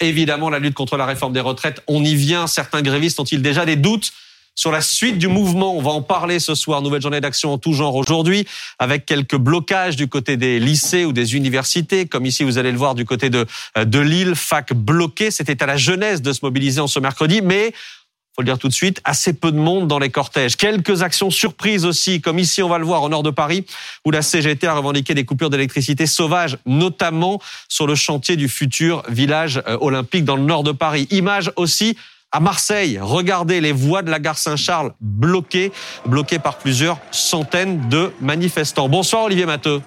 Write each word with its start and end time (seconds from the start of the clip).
évidemment 0.00 0.50
la 0.50 0.58
lutte 0.58 0.74
contre 0.74 0.96
la 0.96 1.06
réforme 1.06 1.32
des 1.32 1.40
retraites. 1.40 1.82
On 1.86 2.04
y 2.04 2.14
vient. 2.14 2.46
Certains 2.46 2.82
grévistes 2.82 3.20
ont-ils 3.20 3.42
déjà 3.42 3.64
des 3.64 3.76
doutes 3.76 4.12
sur 4.54 4.72
la 4.72 4.80
suite 4.80 5.18
du 5.18 5.28
mouvement? 5.28 5.76
On 5.76 5.82
va 5.82 5.92
en 5.92 6.02
parler 6.02 6.40
ce 6.40 6.54
soir. 6.54 6.82
Nouvelle 6.82 7.00
journée 7.00 7.20
d'action 7.20 7.52
en 7.52 7.58
tout 7.58 7.72
genre 7.72 7.94
aujourd'hui, 7.94 8.46
avec 8.80 9.06
quelques 9.06 9.36
blocages 9.36 9.94
du 9.94 10.08
côté 10.08 10.36
des 10.36 10.58
lycées 10.58 11.04
ou 11.04 11.12
des 11.12 11.36
universités, 11.36 12.06
comme 12.06 12.26
ici 12.26 12.42
vous 12.42 12.58
allez 12.58 12.72
le 12.72 12.78
voir 12.78 12.96
du 12.96 13.04
côté 13.04 13.30
de, 13.30 13.46
de 13.76 13.98
Lille, 14.00 14.34
fac 14.34 14.72
bloqué. 14.72 15.30
C'était 15.30 15.62
à 15.62 15.66
la 15.66 15.76
jeunesse 15.76 16.22
de 16.22 16.32
se 16.32 16.40
mobiliser 16.42 16.80
en 16.80 16.88
ce 16.88 16.98
mercredi, 16.98 17.40
mais 17.40 17.72
faut 18.38 18.42
le 18.42 18.46
dire 18.46 18.58
tout 18.58 18.68
de 18.68 18.72
suite, 18.72 19.00
assez 19.02 19.32
peu 19.32 19.50
de 19.50 19.56
monde 19.56 19.88
dans 19.88 19.98
les 19.98 20.10
cortèges. 20.10 20.56
Quelques 20.56 21.02
actions 21.02 21.28
surprises 21.28 21.84
aussi, 21.84 22.20
comme 22.20 22.38
ici 22.38 22.62
on 22.62 22.68
va 22.68 22.78
le 22.78 22.84
voir 22.84 23.02
au 23.02 23.08
nord 23.08 23.24
de 23.24 23.30
Paris, 23.30 23.66
où 24.04 24.12
la 24.12 24.22
CGT 24.22 24.64
a 24.68 24.74
revendiqué 24.74 25.12
des 25.12 25.24
coupures 25.24 25.50
d'électricité 25.50 26.06
sauvages, 26.06 26.56
notamment 26.64 27.40
sur 27.68 27.88
le 27.88 27.96
chantier 27.96 28.36
du 28.36 28.48
futur 28.48 29.02
village 29.08 29.60
euh, 29.66 29.76
olympique 29.80 30.24
dans 30.24 30.36
le 30.36 30.44
nord 30.44 30.62
de 30.62 30.70
Paris. 30.70 31.08
Image 31.10 31.50
aussi 31.56 31.98
à 32.30 32.38
Marseille, 32.38 33.00
regardez 33.02 33.60
les 33.60 33.72
voies 33.72 34.02
de 34.02 34.10
la 34.10 34.20
gare 34.20 34.38
Saint-Charles 34.38 34.92
bloquées, 35.00 35.72
bloquées 36.06 36.38
par 36.38 36.58
plusieurs 36.58 36.98
centaines 37.10 37.88
de 37.88 38.12
manifestants. 38.20 38.88
Bonsoir 38.88 39.24
Olivier 39.24 39.46
Matteux. 39.46 39.82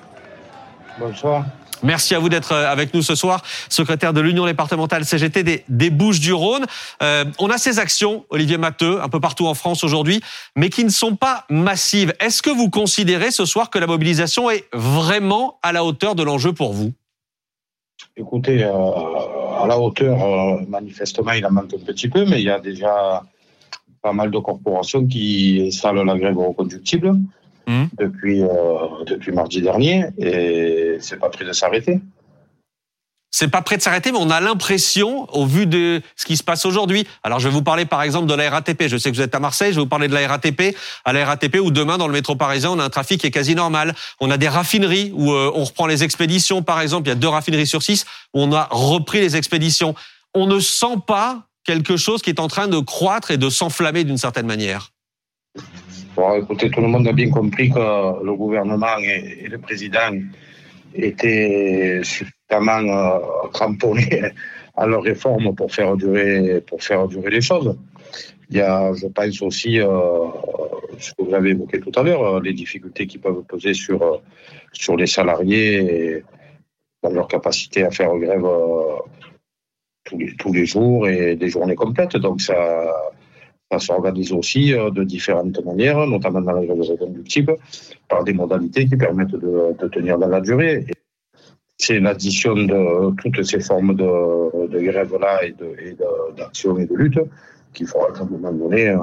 Bonsoir. 0.99 1.45
Merci 1.83 2.15
à 2.15 2.19
vous 2.19 2.29
d'être 2.29 2.51
euh, 2.51 2.71
avec 2.71 2.93
nous 2.93 3.01
ce 3.01 3.15
soir, 3.15 3.43
secrétaire 3.69 4.13
de 4.13 4.21
l'Union 4.21 4.45
départementale 4.45 5.05
CGT 5.05 5.63
des, 5.67 5.89
Bouches-du-Rhône. 5.89 6.65
Euh, 7.01 7.25
on 7.39 7.49
a 7.49 7.57
ces 7.57 7.79
actions, 7.79 8.25
Olivier 8.29 8.57
Matteux, 8.57 9.01
un 9.01 9.09
peu 9.09 9.19
partout 9.19 9.47
en 9.47 9.53
France 9.53 9.83
aujourd'hui, 9.83 10.21
mais 10.55 10.69
qui 10.69 10.83
ne 10.83 10.89
sont 10.89 11.15
pas 11.15 11.45
massives. 11.49 12.13
Est-ce 12.19 12.41
que 12.41 12.49
vous 12.49 12.69
considérez 12.69 13.31
ce 13.31 13.45
soir 13.45 13.69
que 13.69 13.79
la 13.79 13.87
mobilisation 13.87 14.49
est 14.49 14.65
vraiment 14.73 15.59
à 15.63 15.71
la 15.71 15.83
hauteur 15.83 16.15
de 16.15 16.23
l'enjeu 16.23 16.53
pour 16.53 16.73
vous? 16.73 16.93
Écoutez, 18.17 18.63
euh, 18.63 18.71
à 18.71 19.65
la 19.67 19.79
hauteur, 19.79 20.61
manifestement, 20.67 21.31
il 21.31 21.45
en 21.45 21.51
manque 21.51 21.73
un 21.73 21.85
petit 21.85 22.09
peu, 22.09 22.25
mais 22.25 22.39
il 22.39 22.45
y 22.45 22.49
a 22.49 22.59
déjà 22.59 23.23
pas 24.01 24.13
mal 24.13 24.31
de 24.31 24.39
corporations 24.39 25.05
qui 25.05 25.63
installent 25.67 26.03
la 26.03 26.17
grève 26.17 26.37
reconductible. 26.37 27.13
Mmh. 27.71 27.85
depuis, 27.97 28.43
euh, 28.43 28.47
depuis 29.05 29.31
mardi 29.31 29.61
dernier 29.61 30.07
et 30.17 30.97
c'est 30.99 31.17
pas 31.17 31.29
prêt 31.29 31.45
de 31.45 31.53
s'arrêter. 31.53 32.01
C'est 33.33 33.47
pas 33.47 33.61
prêt 33.61 33.77
de 33.77 33.81
s'arrêter, 33.81 34.11
mais 34.11 34.17
on 34.19 34.29
a 34.29 34.41
l'impression, 34.41 35.25
au 35.33 35.45
vu 35.45 35.67
de 35.67 36.01
ce 36.17 36.25
qui 36.25 36.35
se 36.35 36.43
passe 36.43 36.65
aujourd'hui. 36.65 37.07
Alors, 37.23 37.39
je 37.39 37.47
vais 37.47 37.53
vous 37.53 37.61
parler, 37.61 37.85
par 37.85 38.03
exemple, 38.03 38.27
de 38.27 38.33
la 38.33 38.49
RATP. 38.49 38.87
Je 38.87 38.97
sais 38.97 39.09
que 39.09 39.15
vous 39.15 39.21
êtes 39.21 39.33
à 39.33 39.39
Marseille. 39.39 39.71
Je 39.71 39.77
vais 39.77 39.83
vous 39.83 39.87
parler 39.87 40.09
de 40.09 40.13
la 40.13 40.27
RATP. 40.27 40.75
À 41.05 41.13
la 41.13 41.25
RATP, 41.25 41.59
où 41.61 41.71
demain, 41.71 41.97
dans 41.97 42.07
le 42.07 42.13
métro 42.13 42.35
parisien, 42.35 42.71
on 42.71 42.79
a 42.79 42.83
un 42.83 42.89
trafic 42.89 43.21
qui 43.21 43.27
est 43.27 43.31
quasi 43.31 43.55
normal. 43.55 43.95
On 44.19 44.29
a 44.31 44.37
des 44.37 44.49
raffineries 44.49 45.13
où 45.15 45.31
euh, 45.31 45.49
on 45.55 45.63
reprend 45.63 45.87
les 45.87 46.03
expéditions, 46.03 46.61
par 46.61 46.81
exemple. 46.81 47.07
Il 47.07 47.09
y 47.09 47.13
a 47.13 47.15
deux 47.15 47.29
raffineries 47.29 47.67
sur 47.67 47.81
six 47.81 48.03
où 48.33 48.41
on 48.41 48.51
a 48.51 48.67
repris 48.69 49.21
les 49.21 49.37
expéditions. 49.37 49.95
On 50.33 50.45
ne 50.45 50.59
sent 50.59 50.97
pas 51.07 51.47
quelque 51.63 51.95
chose 51.95 52.21
qui 52.21 52.31
est 52.31 52.39
en 52.41 52.49
train 52.49 52.67
de 52.67 52.79
croître 52.79 53.31
et 53.31 53.37
de 53.37 53.49
s'enflammer 53.49 54.03
d'une 54.03 54.17
certaine 54.17 54.45
manière. 54.45 54.90
Bon, 56.15 56.35
écoutez, 56.35 56.69
tout 56.69 56.81
le 56.81 56.87
monde 56.87 57.07
a 57.07 57.13
bien 57.13 57.29
compris 57.29 57.69
que 57.69 58.23
le 58.23 58.33
gouvernement 58.35 58.97
et, 58.99 59.47
le 59.47 59.57
président 59.57 60.13
étaient 60.93 62.01
suffisamment 62.03 62.79
euh, 62.79 63.47
cramponnés 63.53 64.31
à 64.75 64.85
leur 64.87 65.03
réforme 65.03 65.55
pour 65.55 65.71
faire 65.73 65.95
durer, 65.95 66.61
pour 66.67 66.83
faire 66.83 67.07
durer 67.07 67.29
les 67.29 67.41
choses. 67.41 67.77
Il 68.49 68.57
y 68.57 68.61
a, 68.61 68.91
je 68.93 69.07
pense 69.07 69.41
aussi, 69.41 69.79
euh, 69.79 69.87
ce 70.99 71.13
que 71.13 71.23
vous 71.23 71.33
avez 71.33 71.51
évoqué 71.51 71.79
tout 71.79 71.91
à 71.95 72.03
l'heure, 72.03 72.41
les 72.41 72.53
difficultés 72.53 73.07
qui 73.07 73.17
peuvent 73.17 73.43
peser 73.47 73.73
sur, 73.73 74.21
sur 74.73 74.97
les 74.97 75.07
salariés 75.07 76.23
dans 77.03 77.11
leur 77.11 77.27
capacité 77.29 77.83
à 77.83 77.91
faire 77.91 78.13
grève 78.17 78.45
euh, 78.45 78.97
tous, 80.03 80.17
les, 80.17 80.35
tous 80.35 80.51
les 80.51 80.65
jours 80.65 81.07
et 81.07 81.37
des 81.37 81.47
journées 81.47 81.75
complètes. 81.75 82.17
Donc 82.17 82.41
ça, 82.41 82.55
ça 83.71 83.79
s'organise 83.79 84.33
aussi 84.33 84.73
euh, 84.73 84.89
de 84.89 85.03
différentes 85.03 85.63
manières, 85.63 86.05
notamment 86.05 86.41
dans 86.41 86.51
la 86.51 86.65
grève 86.65 86.81
reconductible, 86.81 87.55
par 88.09 88.23
des 88.23 88.33
modalités 88.33 88.85
qui 88.85 88.97
permettent 88.97 89.31
de, 89.31 89.75
de 89.79 89.87
tenir 89.87 90.17
dans 90.17 90.27
la 90.27 90.41
durée. 90.41 90.85
C'est 91.77 91.99
l'addition 91.99 92.53
de 92.53 93.15
toutes 93.21 93.43
ces 93.43 93.59
formes 93.59 93.95
de, 93.95 94.67
de 94.67 94.79
grève-là 94.79 95.45
et 95.45 95.55
d'action 96.37 96.77
et, 96.77 96.83
et, 96.83 96.85
de 96.85 96.95
lutte 96.95 97.19
qu'il 97.73 97.87
faudra 97.87 98.09
à 98.09 98.21
un 98.21 98.25
moment 98.25 98.51
donné, 98.51 98.89
euh, 98.89 98.97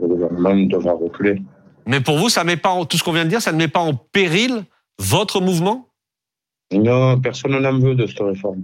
le 0.00 0.06
gouvernement 0.06 0.54
devra 0.54 0.92
reculer. 0.92 1.40
Mais 1.86 2.00
pour 2.00 2.18
vous, 2.18 2.28
ça 2.28 2.44
met 2.44 2.58
pas 2.58 2.68
en, 2.68 2.84
tout 2.84 2.98
ce 2.98 3.02
qu'on 3.02 3.12
vient 3.12 3.24
de 3.24 3.30
dire, 3.30 3.40
ça 3.40 3.52
ne 3.52 3.56
met 3.56 3.68
pas 3.68 3.80
en 3.80 3.94
péril 3.94 4.64
votre 4.98 5.40
mouvement? 5.40 5.88
Non, 6.72 7.18
personne 7.18 7.58
n'en 7.58 7.78
veut 7.78 7.94
de 7.94 8.06
cette 8.06 8.20
réforme. 8.20 8.62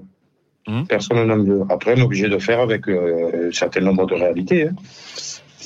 Hum. 0.69 0.87
Personne 0.87 1.27
n'en 1.27 1.43
veut. 1.43 1.63
Après, 1.71 1.95
on 1.95 1.97
est 1.97 2.03
obligé 2.03 2.29
de 2.29 2.39
faire 2.39 2.61
avec 2.61 2.89
euh, 2.89 3.49
un 3.49 3.53
certain 3.53 3.81
nombre 3.81 4.07
de 4.07 4.15
réalités. 4.15 4.69
Hein 4.69 4.75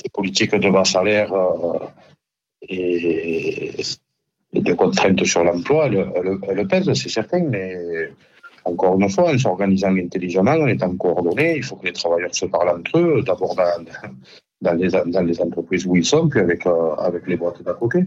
les 0.03 0.09
politiques 0.09 0.55
de 0.55 0.69
bas 0.69 0.85
salaire 0.85 1.33
euh, 1.33 1.79
et, 2.61 3.71
des 4.53 4.75
contraintes 4.75 5.23
sur 5.23 5.43
l'emploi, 5.43 5.87
elles, 5.87 6.67
pèsent, 6.67 6.93
c'est 6.93 7.09
certain, 7.09 7.41
mais 7.43 8.09
encore 8.65 8.99
une 8.99 9.09
fois, 9.09 9.33
en 9.33 9.37
s'organisant 9.37 9.95
intelligemment, 9.95 10.51
en 10.51 10.67
étant 10.67 10.95
coordonnés, 10.97 11.55
il 11.57 11.63
faut 11.63 11.77
que 11.77 11.85
les 11.85 11.93
travailleurs 11.93 12.35
se 12.35 12.45
parlent 12.45 12.77
entre 12.77 12.99
eux, 12.99 13.23
d'abord 13.25 13.55
dans, 13.55 13.85
dans, 14.61 14.73
les, 14.73 14.89
dans 14.89 15.21
les 15.21 15.41
entreprises 15.41 15.85
où 15.85 15.95
ils 15.95 16.05
sont, 16.05 16.27
puis 16.27 16.41
avec, 16.41 16.65
euh, 16.65 16.95
avec 16.95 17.27
les 17.27 17.37
boîtes 17.37 17.63
d'à 17.63 17.73
côté. 17.73 18.05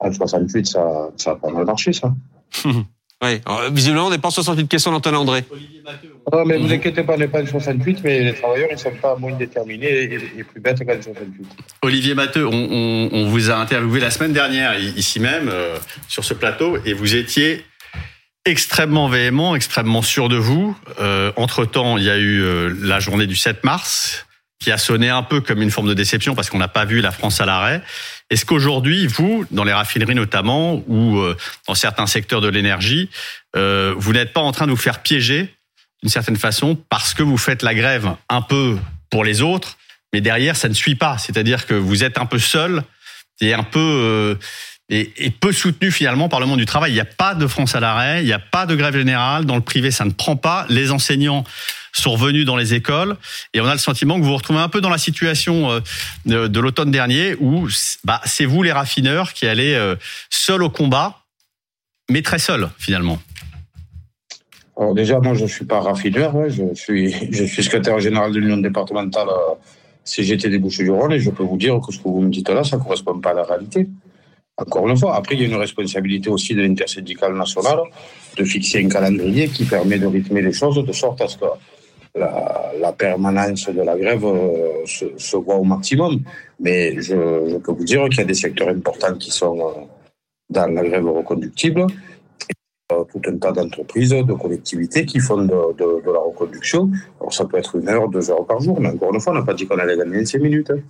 En 0.00 0.12
68, 0.12 0.66
ça, 0.66 1.10
ça 1.16 1.30
a 1.32 1.36
pas 1.36 1.50
mal 1.50 1.64
marché, 1.64 1.92
ça. 1.92 2.14
Oui, 3.22 3.40
visiblement, 3.72 4.06
on 4.06 4.10
n'est 4.10 4.18
pas 4.18 4.28
en 4.28 4.32
68 4.32 4.68
questions 4.68 4.92
d'Antoine 4.92 5.16
André. 5.16 5.44
Non, 6.32 6.44
mais 6.44 6.56
vous 6.56 6.72
inquiétez 6.72 7.02
pas, 7.02 7.14
on 7.14 7.18
n'est 7.18 7.26
pas 7.26 7.42
en 7.42 7.46
68, 7.46 8.00
mais 8.04 8.20
les 8.22 8.34
travailleurs, 8.34 8.68
ils 8.70 8.74
ne 8.74 8.78
sont 8.78 8.94
pas 9.02 9.16
moins 9.16 9.32
déterminés 9.32 10.04
et, 10.36 10.44
plus 10.44 10.60
bêtes 10.60 10.78
qu'en 10.78 11.02
68. 11.02 11.46
Olivier 11.82 12.14
Matteux, 12.14 12.46
on, 12.46 13.08
on, 13.12 13.26
vous 13.26 13.50
a 13.50 13.56
interviewé 13.56 13.98
la 13.98 14.10
semaine 14.10 14.32
dernière, 14.32 14.78
ici 14.78 15.18
même, 15.18 15.48
euh, 15.48 15.78
sur 16.06 16.24
ce 16.24 16.32
plateau, 16.32 16.78
et 16.84 16.92
vous 16.92 17.16
étiez 17.16 17.64
extrêmement 18.44 19.08
véhément, 19.08 19.56
extrêmement 19.56 20.02
sûr 20.02 20.28
de 20.28 20.36
vous. 20.36 20.76
Euh, 21.00 21.32
entre-temps, 21.36 21.98
il 21.98 22.04
y 22.04 22.10
a 22.10 22.18
eu 22.18 22.40
euh, 22.40 22.72
la 22.82 23.00
journée 23.00 23.26
du 23.26 23.36
7 23.36 23.64
mars, 23.64 24.26
qui 24.60 24.72
a 24.72 24.78
sonné 24.78 25.08
un 25.08 25.22
peu 25.22 25.40
comme 25.40 25.62
une 25.62 25.70
forme 25.70 25.88
de 25.88 25.94
déception 25.94 26.34
parce 26.34 26.50
qu'on 26.50 26.58
n'a 26.58 26.68
pas 26.68 26.84
vu 26.84 27.00
la 27.00 27.12
France 27.12 27.40
à 27.40 27.46
l'arrêt. 27.46 27.82
Est-ce 28.30 28.44
qu'aujourd'hui, 28.44 29.06
vous, 29.06 29.46
dans 29.50 29.64
les 29.64 29.72
raffineries 29.72 30.14
notamment, 30.14 30.82
ou 30.86 31.18
euh, 31.18 31.36
dans 31.66 31.74
certains 31.74 32.06
secteurs 32.06 32.40
de 32.40 32.48
l'énergie, 32.48 33.08
euh, 33.56 33.94
vous 33.96 34.12
n'êtes 34.12 34.32
pas 34.32 34.40
en 34.40 34.52
train 34.52 34.66
de 34.66 34.70
vous 34.70 34.76
faire 34.76 35.00
piéger 35.02 35.54
d'une 36.02 36.10
certaine 36.10 36.36
façon 36.36 36.78
parce 36.90 37.14
que 37.14 37.22
vous 37.22 37.38
faites 37.38 37.62
la 37.62 37.74
grève 37.74 38.14
un 38.28 38.42
peu 38.42 38.78
pour 39.10 39.24
les 39.24 39.40
autres, 39.40 39.78
mais 40.12 40.20
derrière, 40.20 40.56
ça 40.56 40.68
ne 40.68 40.74
suit 40.74 40.94
pas. 40.94 41.18
C'est-à-dire 41.18 41.66
que 41.66 41.74
vous 41.74 42.04
êtes 42.04 42.18
un 42.18 42.26
peu 42.26 42.38
seul 42.38 42.82
et 43.40 43.54
un 43.54 43.62
peu 43.62 43.78
euh, 43.78 44.34
et, 44.90 45.30
peu 45.30 45.52
soutenu 45.52 45.90
finalement 45.90 46.28
par 46.28 46.40
le 46.40 46.46
monde 46.46 46.58
du 46.58 46.66
travail. 46.66 46.92
Il 46.92 46.94
n'y 46.94 47.00
a 47.00 47.04
pas 47.04 47.34
de 47.34 47.46
France 47.46 47.74
à 47.74 47.80
l'arrêt, 47.80 48.22
il 48.22 48.26
n'y 48.26 48.32
a 48.32 48.38
pas 48.38 48.66
de 48.66 48.74
grève 48.74 48.96
générale. 48.96 49.44
Dans 49.44 49.56
le 49.56 49.62
privé, 49.62 49.90
ça 49.90 50.04
ne 50.04 50.10
prend 50.10 50.36
pas. 50.36 50.66
Les 50.68 50.90
enseignants 50.90 51.44
sont 51.92 52.12
revenus 52.12 52.46
dans 52.46 52.56
les 52.56 52.74
écoles 52.74 53.16
et 53.54 53.60
on 53.60 53.66
a 53.66 53.72
le 53.72 53.78
sentiment 53.78 54.16
que 54.16 54.22
vous 54.22 54.28
vous 54.28 54.36
retrouvez 54.36 54.60
un 54.60 54.68
peu 54.68 54.80
dans 54.80 54.90
la 54.90 54.98
situation 54.98 55.70
euh, 55.70 55.80
de, 56.48 56.60
l'automne 56.60 56.90
dernier 56.90 57.34
où 57.40 57.66
bah, 58.04 58.20
c'est 58.24 58.44
vous 58.44 58.62
les 58.62 58.72
raffineurs 58.72 59.32
qui 59.32 59.46
allez 59.46 59.74
euh, 59.74 59.96
seuls 60.30 60.62
au 60.62 60.70
combat, 60.70 61.20
mais 62.10 62.22
très 62.22 62.38
seuls 62.38 62.68
finalement. 62.78 63.18
Alors 64.78 64.94
déjà, 64.94 65.18
moi, 65.18 65.34
je 65.34 65.42
ne 65.42 65.48
suis 65.48 65.64
pas 65.64 65.80
raffineur, 65.80 66.48
je, 66.48 66.62
suis, 66.74 67.12
je 67.32 67.44
suis 67.44 67.64
secrétaire 67.64 67.98
général 67.98 68.32
de 68.32 68.38
l'Union 68.38 68.58
départementale 68.58 69.28
euh, 69.28 69.54
CGT 70.04 70.48
des 70.48 70.58
Bouches-du-Rhône 70.58 71.12
et 71.12 71.18
je 71.18 71.30
peux 71.30 71.42
vous 71.42 71.56
dire 71.56 71.80
que 71.84 71.92
ce 71.92 71.98
que 71.98 72.04
vous 72.04 72.20
me 72.20 72.30
dites 72.30 72.48
là, 72.48 72.64
ça 72.64 72.76
ne 72.76 72.82
correspond 72.82 73.18
pas 73.18 73.30
à 73.30 73.34
la 73.34 73.42
réalité. 73.42 73.88
Encore 74.58 74.88
une 74.88 74.96
fois, 74.96 75.14
après, 75.14 75.36
il 75.36 75.42
y 75.42 75.44
a 75.44 75.46
une 75.46 75.54
responsabilité 75.54 76.28
aussi 76.28 76.54
de 76.54 76.62
l'intersyndicale 76.62 77.34
nationale 77.34 77.78
de 78.36 78.44
fixer 78.44 78.84
un 78.84 78.88
calendrier 78.88 79.48
qui 79.48 79.64
permet 79.64 79.98
de 79.98 80.06
rythmer 80.06 80.42
les 80.42 80.52
choses 80.52 80.84
de 80.84 80.92
sorte 80.92 81.20
à 81.20 81.28
ce 81.28 81.38
que 81.38 81.44
la, 82.16 82.92
permanence 82.92 83.68
de 83.68 83.82
la 83.82 83.96
grève 83.96 84.24
euh, 84.24 84.84
se, 84.84 85.36
voit 85.36 85.56
au 85.56 85.64
maximum. 85.64 86.20
Mais 86.58 87.00
je, 87.00 87.58
peux 87.58 87.72
vous 87.72 87.84
dire 87.84 88.08
qu'il 88.08 88.18
y 88.18 88.22
a 88.22 88.24
des 88.24 88.34
secteurs 88.34 88.68
importants 88.68 89.14
qui 89.14 89.30
sont 89.30 89.58
euh, 89.60 89.84
dans 90.50 90.66
la 90.66 90.82
grève 90.82 91.06
reconductible. 91.06 91.86
Euh, 92.90 93.04
tout 93.12 93.20
un 93.26 93.36
tas 93.36 93.52
d'entreprises, 93.52 94.10
de 94.10 94.32
collectivités 94.32 95.04
qui 95.04 95.20
font 95.20 95.44
de, 95.44 96.12
la 96.12 96.20
reconduction. 96.20 96.90
Alors 97.20 97.32
ça 97.32 97.44
peut 97.44 97.58
être 97.58 97.76
une 97.76 97.88
heure, 97.88 98.08
deux 98.08 98.30
heures 98.30 98.46
par 98.46 98.60
jour, 98.60 98.80
mais 98.80 98.88
encore 98.88 99.14
une 99.14 99.20
fois, 99.20 99.34
on 99.34 99.36
n'a 99.36 99.42
pas 99.42 99.54
dit 99.54 99.66
qu'on 99.66 99.78
allait 99.78 99.96
gagner 99.96 100.24
cinq 100.24 100.40
minutes. 100.40 100.70
Hein. 100.70 100.80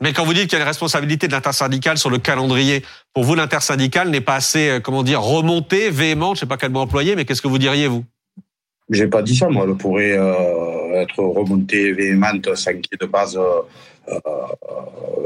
Mais 0.00 0.12
quand 0.12 0.24
vous 0.24 0.34
dites 0.34 0.44
qu'il 0.44 0.54
y 0.54 0.56
a 0.56 0.64
une 0.64 0.68
responsabilité 0.68 1.28
de 1.28 1.32
l'intersyndicale 1.32 1.98
sur 1.98 2.10
le 2.10 2.18
calendrier, 2.18 2.82
pour 3.12 3.24
vous, 3.24 3.34
l'intersyndicale 3.34 4.10
n'est 4.10 4.20
pas 4.20 4.34
assez, 4.34 4.80
comment 4.82 5.02
dire, 5.02 5.22
remontée, 5.22 5.90
véhémente, 5.90 6.36
je 6.36 6.38
ne 6.38 6.40
sais 6.40 6.48
pas 6.48 6.56
quel 6.56 6.70
mot 6.70 6.80
employer, 6.80 7.16
mais 7.16 7.24
qu'est-ce 7.24 7.42
que 7.42 7.48
vous 7.48 7.58
diriez, 7.58 7.86
vous? 7.86 8.04
J'ai 8.90 9.06
pas 9.06 9.22
dit 9.22 9.34
ça, 9.34 9.48
moi. 9.48 9.64
Elle 9.66 9.76
pourrait 9.76 10.16
euh, 10.18 11.00
être 11.00 11.18
remontée 11.20 11.92
véhémente, 11.92 12.54
sans 12.54 12.72
qu'il 12.72 12.98
de 12.98 13.06
base 13.06 13.36
euh, 13.36 13.62
euh, 14.08 14.18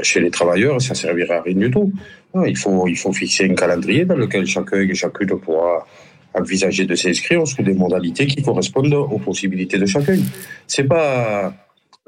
chez 0.01 0.21
les 0.21 0.31
travailleurs. 0.31 0.81
Ça 0.81 0.95
servirait 0.95 1.35
à 1.35 1.41
rien 1.41 1.55
du 1.55 1.71
tout. 1.71 1.91
Il 2.45 2.57
faut, 2.57 2.87
il 2.87 2.95
faut 2.95 3.11
fixer 3.11 3.49
un 3.49 3.55
calendrier 3.55 4.05
dans 4.05 4.15
lequel 4.15 4.45
chacun 4.45 4.77
et 4.77 4.95
chacune 4.95 5.39
pourra 5.39 5.85
envisager 6.33 6.85
de 6.85 6.95
s'inscrire 6.95 7.45
sous 7.47 7.63
des 7.63 7.73
modalités 7.73 8.27
qui 8.27 8.41
correspondent 8.43 8.93
aux 8.93 9.17
possibilités 9.17 9.77
de 9.77 9.87
chacun. 9.87 10.17
C'est 10.67 10.83
pas 10.83 11.51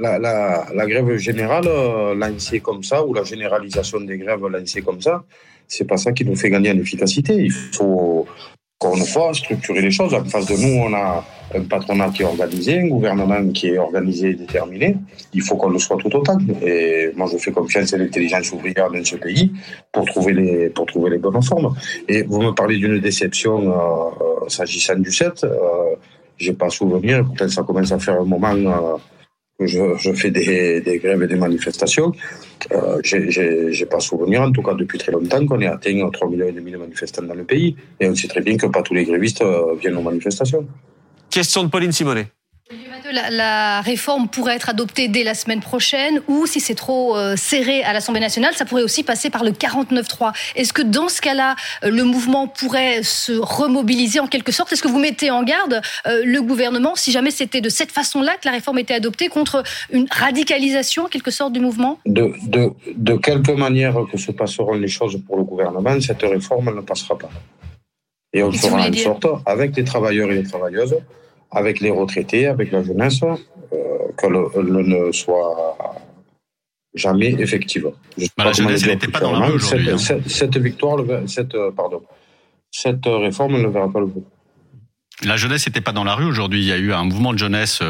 la, 0.01 0.85
grève 0.87 1.15
générale 1.17 1.67
euh, 1.67 2.15
lancée 2.15 2.59
comme 2.59 2.83
ça 2.83 3.05
ou 3.05 3.13
la 3.13 3.23
généralisation 3.23 4.01
des 4.01 4.17
grèves 4.17 4.45
lancées 4.47 4.81
comme 4.81 5.01
ça, 5.01 5.23
c'est 5.67 5.85
pas 5.85 5.97
ça 5.97 6.11
qui 6.11 6.25
nous 6.25 6.35
fait 6.35 6.49
gagner 6.49 6.71
en 6.71 6.77
efficacité. 6.77 7.35
Il 7.35 7.51
faut 7.51 8.25
une 8.95 9.05
fois 9.05 9.33
structurer 9.33 9.81
les 9.81 9.91
choses. 9.91 10.13
En 10.13 10.25
face 10.25 10.47
de 10.47 10.55
nous, 10.55 10.81
on 10.81 10.93
a 10.93 11.23
un 11.53 11.61
patronat 11.61 12.09
qui 12.09 12.23
est 12.23 12.25
organisé, 12.25 12.79
un 12.79 12.87
gouvernement 12.87 13.47
qui 13.49 13.67
est 13.67 13.77
organisé 13.77 14.29
et 14.29 14.33
déterminé. 14.33 14.97
Il 15.33 15.41
faut 15.41 15.55
qu'on 15.55 15.69
le 15.69 15.79
soit 15.79 15.97
tout 15.97 16.13
autant. 16.15 16.37
Et 16.61 17.11
moi, 17.15 17.27
je 17.31 17.37
fais 17.37 17.51
confiance 17.51 17.93
à 17.93 17.97
l'intelligence 17.97 18.51
ouvrière 18.51 18.89
dans 18.89 19.03
ce 19.03 19.15
pays 19.17 19.51
pour 19.91 20.05
trouver 20.05 20.33
les, 20.33 20.69
pour 20.69 20.85
trouver 20.85 21.11
les 21.11 21.17
bonnes 21.17 21.43
formes. 21.43 21.75
Et 22.07 22.23
vous 22.23 22.41
me 22.41 22.51
parlez 22.51 22.77
d'une 22.77 22.99
déception 22.99 23.59
euh, 23.59 24.45
euh 24.45 24.49
s'agissant 24.49 24.97
du 24.97 25.11
7. 25.11 25.43
Euh, 25.43 25.95
J'ai 26.37 26.53
pas 26.53 26.69
souvenir, 26.69 27.23
peut-être 27.31 27.51
ça 27.51 27.61
commence 27.61 27.91
à 27.91 27.99
faire 27.99 28.19
un 28.19 28.25
moment 28.25 28.55
je, 29.67 30.13
fais 30.13 30.31
des, 30.31 30.99
grèves 31.01 31.23
et 31.23 31.27
des 31.27 31.35
manifestations. 31.35 32.11
Euh, 32.71 32.99
J'ai 33.03 33.85
pas 33.85 33.99
souvenir, 33.99 34.41
en 34.41 34.51
tout 34.51 34.61
cas 34.61 34.73
depuis 34.73 34.97
très 34.97 35.11
longtemps, 35.11 35.45
qu'on 35.45 35.59
ait 35.61 35.67
atteint 35.67 36.09
3 36.09 36.29
millions 36.29 36.51
de 36.51 36.77
manifestants 36.77 37.23
dans 37.23 37.33
le 37.33 37.43
pays. 37.43 37.75
Et 37.99 38.07
on 38.07 38.15
sait 38.15 38.27
très 38.27 38.41
bien 38.41 38.57
que 38.57 38.67
pas 38.67 38.81
tous 38.81 38.93
les 38.93 39.05
grévistes 39.05 39.41
euh, 39.41 39.75
viennent 39.79 39.97
aux 39.97 40.01
manifestations. 40.01 40.67
Question 41.29 41.63
de 41.63 41.69
Pauline 41.69 41.91
Simonet. 41.91 42.27
La, 43.11 43.29
la, 43.29 43.81
réforme 43.81 44.27
pourrait 44.27 44.55
être 44.55 44.69
adoptée 44.69 45.07
dès 45.07 45.23
la 45.23 45.33
semaine 45.33 45.59
prochaine 45.59 46.21
ou 46.27 46.45
si 46.45 46.59
c'est 46.59 46.75
trop 46.75 47.17
euh, 47.17 47.35
serré 47.35 47.83
à 47.83 47.93
l'Assemblée 47.93 48.21
nationale, 48.21 48.53
ça 48.55 48.65
pourrait 48.65 48.83
aussi 48.83 49.03
passer 49.03 49.29
par 49.29 49.43
le 49.43 49.51
49-3. 49.51 50.33
Est-ce 50.55 50.71
que 50.71 50.81
dans 50.81 51.09
ce 51.09 51.21
cas-là, 51.21 51.55
euh, 51.83 51.89
le 51.89 52.03
mouvement 52.03 52.47
pourrait 52.47 53.03
se 53.03 53.33
remobiliser 53.33 54.19
en 54.19 54.27
quelque 54.27 54.51
sorte? 54.51 54.71
Est-ce 54.71 54.81
que 54.81 54.87
vous 54.87 54.99
mettez 54.99 55.31
en 55.31 55.43
garde 55.43 55.81
euh, 56.07 56.21
le 56.25 56.41
gouvernement 56.41 56.95
si 56.95 57.11
jamais 57.11 57.31
c'était 57.31 57.61
de 57.61 57.69
cette 57.69 57.91
façon-là 57.91 58.33
que 58.33 58.45
la 58.45 58.51
réforme 58.51 58.79
était 58.79 58.93
adoptée 58.93 59.27
contre 59.27 59.63
une 59.91 60.07
radicalisation 60.09 61.05
en 61.05 61.07
quelque 61.07 61.31
sorte 61.31 61.53
du 61.53 61.59
mouvement? 61.59 61.99
De, 62.05 62.33
de, 62.43 62.71
de 62.95 63.15
quelque 63.17 63.51
manière 63.51 63.95
que 64.11 64.17
se 64.17 64.31
passeront 64.31 64.73
les 64.73 64.87
choses 64.87 65.19
pour 65.25 65.37
le 65.37 65.43
gouvernement, 65.43 65.99
cette 65.99 66.21
réforme 66.21 66.75
ne 66.75 66.81
passera 66.81 67.17
pas. 67.17 67.29
Et 68.33 68.43
on 68.43 68.51
fera 68.51 68.87
en 68.87 68.93
sorte, 68.93 69.27
avec 69.45 69.75
les 69.75 69.83
travailleurs 69.83 70.31
et 70.31 70.35
les 70.35 70.43
travailleuses, 70.43 70.95
avec 71.51 71.79
les 71.79 71.89
retraités, 71.89 72.47
avec 72.47 72.71
la 72.71 72.83
jeunesse, 72.83 73.21
euh, 73.23 73.37
que 74.17 74.27
le, 74.27 74.49
le, 74.61 74.81
ne 74.83 75.11
soit 75.11 75.77
jamais 76.93 77.31
effective. 77.39 77.91
Bah, 78.37 78.45
la 78.45 78.51
jeunesse 78.53 78.85
n'était 78.85 79.07
pas 79.07 79.19
dans 79.19 79.31
la 79.31 79.47
rue 79.47 79.55
aujourd'hui. 79.55 79.87
Cette, 79.97 80.23
cette, 80.23 80.29
cette, 80.29 80.57
victoire, 80.57 80.97
cette, 81.27 81.55
pardon, 81.75 82.01
cette 82.69 83.05
réforme 83.05 83.61
ne 83.61 83.67
verra 83.67 83.89
pas 83.91 83.99
le 83.99 84.07
jour. 84.07 84.23
La 85.23 85.37
jeunesse 85.37 85.67
n'était 85.67 85.81
pas 85.81 85.91
dans 85.91 86.03
la 86.03 86.15
rue 86.15 86.25
aujourd'hui. 86.25 86.61
Il 86.61 86.67
y 86.67 86.71
a 86.71 86.77
eu 86.77 86.93
un 86.93 87.03
mouvement 87.03 87.33
de 87.33 87.37
jeunesse 87.37 87.81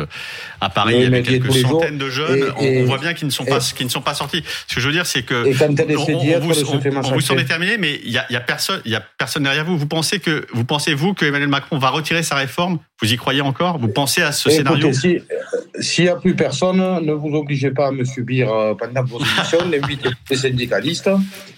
à 0.60 0.70
Paris. 0.70 0.96
Oui, 0.96 1.00
il 1.00 1.04
y 1.04 1.08
avait 1.08 1.24
quelques 1.24 1.54
centaines 1.54 1.98
de 1.98 2.10
jeunes. 2.10 2.54
Et, 2.60 2.80
et, 2.80 2.82
on, 2.84 2.86
voit 2.86 2.98
bien 2.98 3.14
qu'ils 3.14 3.28
ne 3.28 3.32
sont 3.32 3.46
pas, 3.46 3.60
qu'ils 3.60 3.86
ne 3.86 3.92
sont 3.92 4.02
pas 4.02 4.14
sortis. 4.14 4.44
Ce 4.68 4.76
que 4.76 4.82
je 4.82 4.88
veux 4.88 4.94
dire, 4.94 5.06
c'est 5.06 5.24
que 5.24 5.46
et 5.46 5.56
on, 5.62 5.66
on, 5.66 6.40
vous, 6.40 6.54
on, 6.72 6.98
on 6.98 7.18
vous 7.18 7.36
déterminé, 7.36 7.78
mais 7.78 8.00
il 8.04 8.12
y 8.12 8.18
a, 8.18 8.26
il 8.30 8.34
y 8.34 8.36
a 8.36 8.42
personne, 8.42 8.82
il 8.86 8.92
y 8.92 8.96
a 8.96 9.04
personne 9.18 9.44
derrière 9.44 9.66
vous. 9.66 9.78
Vous 9.78 9.88
pensez 9.88 10.20
que, 10.20 10.46
vous 10.54 10.66
pensez 10.66 10.94
vous 10.94 11.14
que 11.14 11.26
Emmanuel 11.26 11.50
Macron 11.50 11.78
va 11.78 11.90
retirer 11.90 12.24
sa 12.24 12.36
réforme? 12.36 12.80
Vous 13.02 13.12
y 13.12 13.18
croyez 13.18 13.42
encore? 13.42 13.78
Vous 13.78 13.88
pensez 13.88 14.22
à 14.22 14.32
ce 14.32 14.50
scénario? 14.50 14.92
S'il 14.94 16.04
n'y 16.04 16.10
a 16.10 16.16
plus 16.16 16.36
personne, 16.36 16.78
ne 16.78 17.14
vous 17.14 17.34
obligez 17.36 17.72
pas 17.72 17.88
à 17.88 17.92
me 17.92 18.04
subir 18.04 18.50
pendant 18.78 19.04
vos 19.04 19.20
émissions. 19.20 19.60
Les 20.30 20.36
syndicalistes 20.36 21.10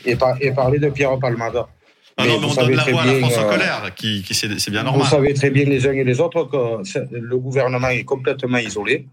et, 0.05 0.15
par, 0.15 0.35
et 0.41 0.51
parlez 0.51 0.79
de 0.79 0.89
Pierre 0.89 1.17
Palmada. 1.19 1.67
Ah 2.17 2.27
non, 2.27 2.39
mais 2.39 2.45
on 2.45 2.53
donne 2.53 2.75
la 2.75 2.83
voix 2.83 3.01
à 3.01 3.05
la 3.05 3.15
France 3.15 3.37
en 3.37 3.49
colère, 3.49 3.91
qui, 3.95 4.23
qui 4.23 4.33
c'est 4.33 4.69
bien 4.69 4.83
normal. 4.83 5.03
Vous 5.03 5.09
savez 5.09 5.33
très 5.33 5.49
bien 5.49 5.65
les 5.65 5.87
uns 5.87 5.93
et 5.93 6.03
les 6.03 6.19
autres 6.19 6.43
que 6.45 7.17
le 7.17 7.37
gouvernement 7.37 7.89
est 7.89 8.03
complètement 8.03 8.59
isolé. 8.59 9.07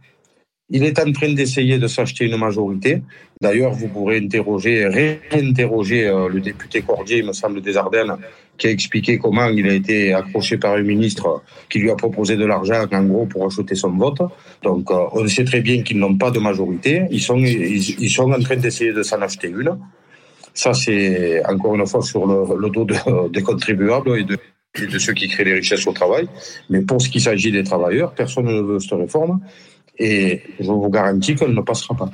Il 0.72 0.84
est 0.84 1.00
en 1.00 1.10
train 1.10 1.32
d'essayer 1.32 1.78
de 1.78 1.88
s'acheter 1.88 2.26
une 2.26 2.36
majorité. 2.36 3.02
D'ailleurs, 3.40 3.72
vous 3.72 3.88
pourrez 3.88 4.18
interroger, 4.18 4.86
réinterroger 4.86 6.06
euh, 6.06 6.28
le 6.28 6.40
député 6.40 6.82
Cordier, 6.82 7.18
il 7.18 7.26
me 7.26 7.32
semble, 7.32 7.60
des 7.60 7.76
Ardennes, 7.76 8.16
qui 8.56 8.68
a 8.68 8.70
expliqué 8.70 9.18
comment 9.18 9.48
il 9.48 9.68
a 9.68 9.72
été 9.72 10.12
accroché 10.12 10.58
par 10.58 10.74
un 10.74 10.82
ministre 10.82 11.42
qui 11.68 11.80
lui 11.80 11.90
a 11.90 11.96
proposé 11.96 12.36
de 12.36 12.44
l'argent, 12.44 12.86
en 12.92 13.02
gros, 13.02 13.26
pour 13.26 13.46
acheter 13.46 13.74
son 13.74 13.90
vote. 13.90 14.20
Donc, 14.62 14.88
euh, 14.92 15.06
on 15.12 15.26
sait 15.26 15.44
très 15.44 15.60
bien 15.60 15.82
qu'ils 15.82 15.98
n'ont 15.98 16.16
pas 16.16 16.30
de 16.30 16.38
majorité. 16.38 17.02
Ils 17.10 17.20
sont, 17.20 17.38
ils, 17.38 18.00
ils 18.00 18.10
sont 18.10 18.30
en 18.30 18.40
train 18.40 18.56
d'essayer 18.56 18.92
de 18.92 19.02
s'en 19.02 19.20
acheter 19.22 19.48
une. 19.48 19.76
Ça, 20.54 20.74
c'est 20.74 21.44
encore 21.46 21.74
une 21.74 21.86
fois 21.86 22.02
sur 22.02 22.26
le, 22.26 22.70
dos 22.70 22.84
de, 22.84 23.28
des 23.28 23.42
contribuables 23.42 24.18
et 24.18 24.24
de, 24.24 24.38
et 24.76 24.86
de, 24.86 24.98
ceux 24.98 25.12
qui 25.12 25.28
créent 25.28 25.44
les 25.44 25.54
richesses 25.54 25.86
au 25.86 25.92
travail. 25.92 26.28
Mais 26.68 26.82
pour 26.82 27.00
ce 27.00 27.08
qui 27.08 27.20
s'agit 27.20 27.52
des 27.52 27.64
travailleurs, 27.64 28.12
personne 28.12 28.46
ne 28.46 28.60
veut 28.60 28.80
cette 28.80 28.98
réforme 28.98 29.40
et 29.98 30.42
je 30.58 30.70
vous 30.70 30.88
garantis 30.88 31.34
qu'elle 31.34 31.54
ne 31.54 31.60
passera 31.60 31.94
pas. 31.94 32.10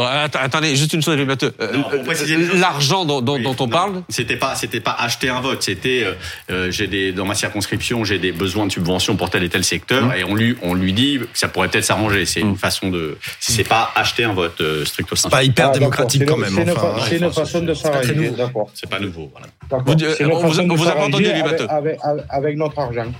Bon, 0.00 0.06
attendez, 0.06 0.76
juste 0.76 0.94
une 0.94 1.02
chose, 1.02 1.18
Mathieu. 1.26 1.52
Euh, 1.60 2.54
L'argent 2.54 3.04
dont, 3.04 3.20
dont, 3.20 3.34
oui, 3.34 3.42
dont, 3.42 3.54
on 3.60 3.64
non, 3.64 3.68
parle, 3.68 4.02
c'était 4.08 4.38
pas, 4.38 4.54
c'était 4.54 4.80
pas 4.80 4.96
acheter 4.98 5.28
un 5.28 5.42
vote. 5.42 5.62
C'était, 5.62 6.04
euh, 6.04 6.14
euh, 6.50 6.70
j'ai 6.70 6.86
des 6.86 7.12
dans 7.12 7.26
ma 7.26 7.34
circonscription, 7.34 8.02
j'ai 8.02 8.18
des 8.18 8.32
besoins 8.32 8.64
de 8.64 8.72
subventions 8.72 9.16
pour 9.16 9.28
tel 9.28 9.42
et 9.42 9.50
tel 9.50 9.62
secteur, 9.62 10.06
mmh. 10.06 10.14
et 10.16 10.24
on 10.24 10.34
lui, 10.34 10.56
on 10.62 10.72
lui 10.72 10.94
dit 10.94 11.18
que 11.18 11.38
ça 11.38 11.48
pourrait 11.48 11.68
peut-être 11.68 11.84
s'arranger. 11.84 12.24
C'est 12.24 12.42
mmh. 12.42 12.48
une 12.48 12.56
façon 12.56 12.88
de, 12.88 13.18
c'est 13.40 13.68
pas 13.68 13.92
acheter 13.94 14.24
un 14.24 14.32
vote 14.32 14.58
euh, 14.62 14.86
stricto 14.86 15.16
sensu. 15.16 15.28
C'est 15.28 15.36
pas 15.36 15.44
hyper 15.44 15.68
ah, 15.68 15.72
démocratique 15.78 16.24
quand 16.24 16.38
même. 16.38 16.54
C'est 16.54 16.70
enfin, 16.70 16.94
une, 17.10 17.24
une 17.24 17.30
façon 17.30 17.60
de 17.60 17.74
s'arranger. 17.74 18.30
D'accord. 18.30 18.70
C'est 18.72 18.88
pas 18.88 19.00
nouveau. 19.00 19.30
Voilà. 19.32 19.48
Vous, 19.84 20.32
on 20.32 20.48
vous, 20.48 20.60
on 20.60 20.76
vous 20.76 20.88
a 20.88 20.92
pas 20.92 21.04
entendu, 21.04 21.26
Olivier 21.26 21.42
avec, 21.42 21.60
avec, 21.68 21.98
avec, 22.30 22.56
notre 22.56 22.78
argent. 22.78 23.12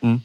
Mmh. 0.00 0.16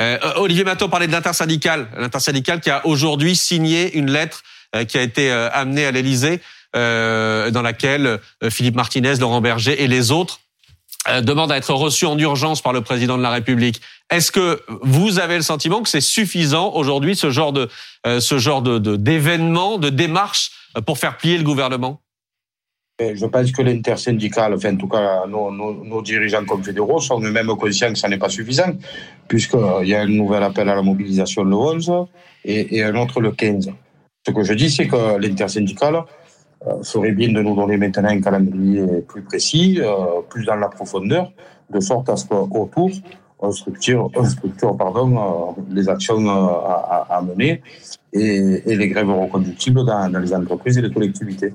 Euh, 0.00 0.18
Olivier 0.36 0.64
Matteau 0.64 0.88
parlait 0.88 1.06
de 1.06 1.12
l'intersyndicale, 1.12 1.86
l'intersyndicale 1.96 2.60
qui 2.60 2.70
a 2.70 2.86
aujourd'hui 2.86 3.36
signé 3.36 3.96
une 3.96 4.10
lettre 4.10 4.42
euh, 4.42 4.51
qui 4.84 4.98
a 4.98 5.02
été 5.02 5.30
euh, 5.30 5.48
amenée 5.52 5.84
à 5.84 5.90
l'Élysée, 5.90 6.40
euh, 6.74 7.50
dans 7.50 7.62
laquelle 7.62 8.18
Philippe 8.48 8.76
Martinez, 8.76 9.16
Laurent 9.16 9.40
Berger 9.40 9.82
et 9.82 9.88
les 9.88 10.10
autres 10.10 10.40
demandent 11.22 11.50
à 11.50 11.56
être 11.56 11.74
reçus 11.74 12.06
en 12.06 12.16
urgence 12.16 12.62
par 12.62 12.72
le 12.72 12.80
président 12.80 13.18
de 13.18 13.22
la 13.22 13.30
République. 13.30 13.80
Est-ce 14.08 14.30
que 14.30 14.62
vous 14.82 15.18
avez 15.18 15.34
le 15.34 15.42
sentiment 15.42 15.82
que 15.82 15.88
c'est 15.88 16.00
suffisant 16.00 16.72
aujourd'hui 16.74 17.16
ce 17.16 17.30
genre 17.30 17.52
de 17.52 17.68
ce 18.04 18.38
genre 18.38 18.62
de 18.62 18.78
d'événement, 18.78 19.78
de, 19.78 19.90
de 19.90 19.96
démarche 19.96 20.52
pour 20.86 20.98
faire 20.98 21.16
plier 21.16 21.38
le 21.38 21.42
gouvernement? 21.42 22.00
Je 23.00 23.26
pense 23.26 23.50
que 23.52 23.62
l'intersyndicale, 23.62 24.54
enfin, 24.54 24.74
en 24.74 24.76
tout 24.76 24.88
cas, 24.88 25.26
nos, 25.26 25.50
nos, 25.50 25.84
nos 25.84 26.02
dirigeants 26.02 26.44
confédéraux 26.44 27.00
sont 27.00 27.20
eux-mêmes 27.20 27.54
conscients 27.56 27.92
que 27.92 27.98
ça 27.98 28.08
n'est 28.08 28.18
pas 28.18 28.28
suffisant, 28.28 28.72
puisqu'il 29.28 29.88
y 29.88 29.94
a 29.94 30.02
un 30.02 30.06
nouvel 30.06 30.42
appel 30.42 30.68
à 30.68 30.74
la 30.74 30.82
mobilisation 30.82 31.42
le 31.44 31.56
11 31.56 31.92
et, 32.44 32.76
et 32.76 32.84
un 32.84 32.94
autre 32.96 33.20
le 33.20 33.32
15. 33.32 33.70
Ce 34.24 34.30
que 34.30 34.44
je 34.44 34.52
dis, 34.54 34.70
c'est 34.70 34.86
que 34.86 35.18
l'intersyndicale 35.18 36.04
euh, 36.66 36.82
ferait 36.84 37.10
bien 37.10 37.32
de 37.32 37.42
nous 37.42 37.56
donner 37.56 37.76
maintenant 37.76 38.08
un 38.08 38.20
calendrier 38.20 38.86
plus 39.08 39.22
précis, 39.22 39.80
euh, 39.80 40.20
plus 40.28 40.44
dans 40.44 40.54
la 40.54 40.68
profondeur, 40.68 41.32
de 41.70 41.80
sorte 41.80 42.08
à 42.08 42.16
ce 42.16 42.26
qu'autour, 42.26 42.90
on 43.40 43.50
structure, 43.50 44.08
on 44.14 44.24
structure 44.24 44.76
pardon, 44.76 45.56
euh, 45.58 45.62
les 45.70 45.88
actions 45.88 46.28
à, 46.28 47.06
à, 47.10 47.20
mener 47.22 47.62
et, 48.12 48.62
et, 48.64 48.76
les 48.76 48.88
grèves 48.88 49.10
reconductibles 49.10 49.84
dans, 49.84 50.08
dans 50.08 50.20
les 50.20 50.32
entreprises 50.32 50.78
et 50.78 50.82
les 50.82 50.92
collectivités. 50.92 51.52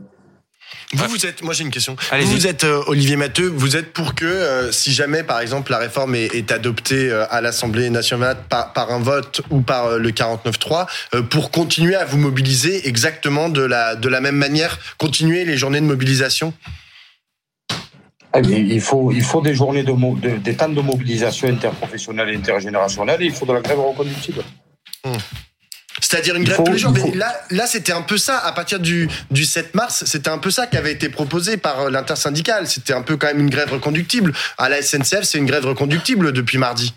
Vous, 0.94 1.06
vous 1.10 1.26
êtes, 1.26 1.42
moi 1.42 1.54
j'ai 1.54 1.64
une 1.64 1.72
question. 1.72 1.96
Vous, 2.12 2.32
vous 2.32 2.48
êtes 2.48 2.64
euh, 2.64 2.82
Olivier 2.88 3.18
Matteux, 3.18 3.48
vous 3.48 3.76
êtes 3.76 3.92
pour 3.92 4.16
que 4.16 4.26
euh, 4.26 4.72
si 4.72 4.94
jamais 4.94 5.24
par 5.24 5.42
exemple 5.42 5.72
la 5.72 5.80
réforme 5.80 6.16
est, 6.16 6.34
est 6.34 6.52
adoptée 6.52 7.12
euh, 7.12 7.26
à 7.30 7.42
l'Assemblée 7.42 7.90
nationale 7.90 8.38
par, 8.48 8.72
par, 8.72 8.92
un 8.92 9.00
vote 9.00 9.42
ou 9.50 9.62
par 9.62 9.86
euh, 9.88 9.98
le 9.98 10.12
49-3, 10.12 10.88
euh, 11.14 11.22
pour 11.24 11.52
continuer 11.52 11.96
à 11.96 12.06
vous 12.06 12.18
mobiliser 12.18 12.88
exactement 12.88 13.50
de 13.50 13.62
la, 13.62 13.96
de 13.96 14.08
la 14.08 14.22
même 14.22 14.38
manière, 14.38 14.80
continuer 14.98 15.44
les 15.44 15.58
journées 15.58 15.82
de 15.82 15.86
mobilisation? 15.86 16.54
Ah, 18.34 18.40
il 18.42 18.82
faut, 18.82 19.12
il 19.12 19.24
faut 19.24 19.42
des 19.42 19.56
journées 19.56 19.84
de, 19.84 19.92
de, 19.92 20.38
des 20.38 20.56
temps 20.56 20.70
de 20.70 20.82
mobilisation 20.82 21.48
interprofessionnelle 21.50 22.30
et 22.30 22.36
intergénérationnelle 22.36 23.22
et 23.22 23.26
il 23.26 23.34
faut 23.34 23.46
de 23.46 23.54
la 23.54 23.62
grève 23.62 23.80
reconductible. 23.80 24.44
Hum. 25.04 25.18
C'est-à-dire 26.10 26.36
une 26.36 26.46
grève 26.46 26.64
tous 26.64 26.72
les 26.72 26.78
jours. 26.78 26.94
Mais 26.94 27.12
là, 27.16 27.36
là 27.52 27.68
c'était 27.68 27.92
un 27.92 28.02
peu 28.02 28.18
ça. 28.18 28.38
À 28.38 28.54
partir 28.54 28.80
du, 28.80 29.10
du 29.30 29.44
7 29.44 29.76
mars, 29.76 30.06
c'était 30.06 30.30
un 30.30 30.38
peu 30.38 30.52
ça 30.52 30.66
qui 30.66 30.78
avait 30.78 30.94
été 30.94 31.10
proposé 31.10 31.58
par 31.58 31.90
l'intersyndicale. 31.90 32.66
C'était 32.66 32.94
un 32.94 33.02
peu 33.02 33.18
quand 33.18 33.28
même 33.28 33.42
une 33.42 33.50
grève 33.50 33.74
reconductible. 33.74 34.32
À 34.58 34.70
la 34.70 34.82
SNCF, 34.82 35.24
c'est 35.24 35.38
une 35.38 35.46
grève 35.46 35.66
reconductible 35.66 36.32
depuis 36.32 36.58
mardi. 36.58 36.94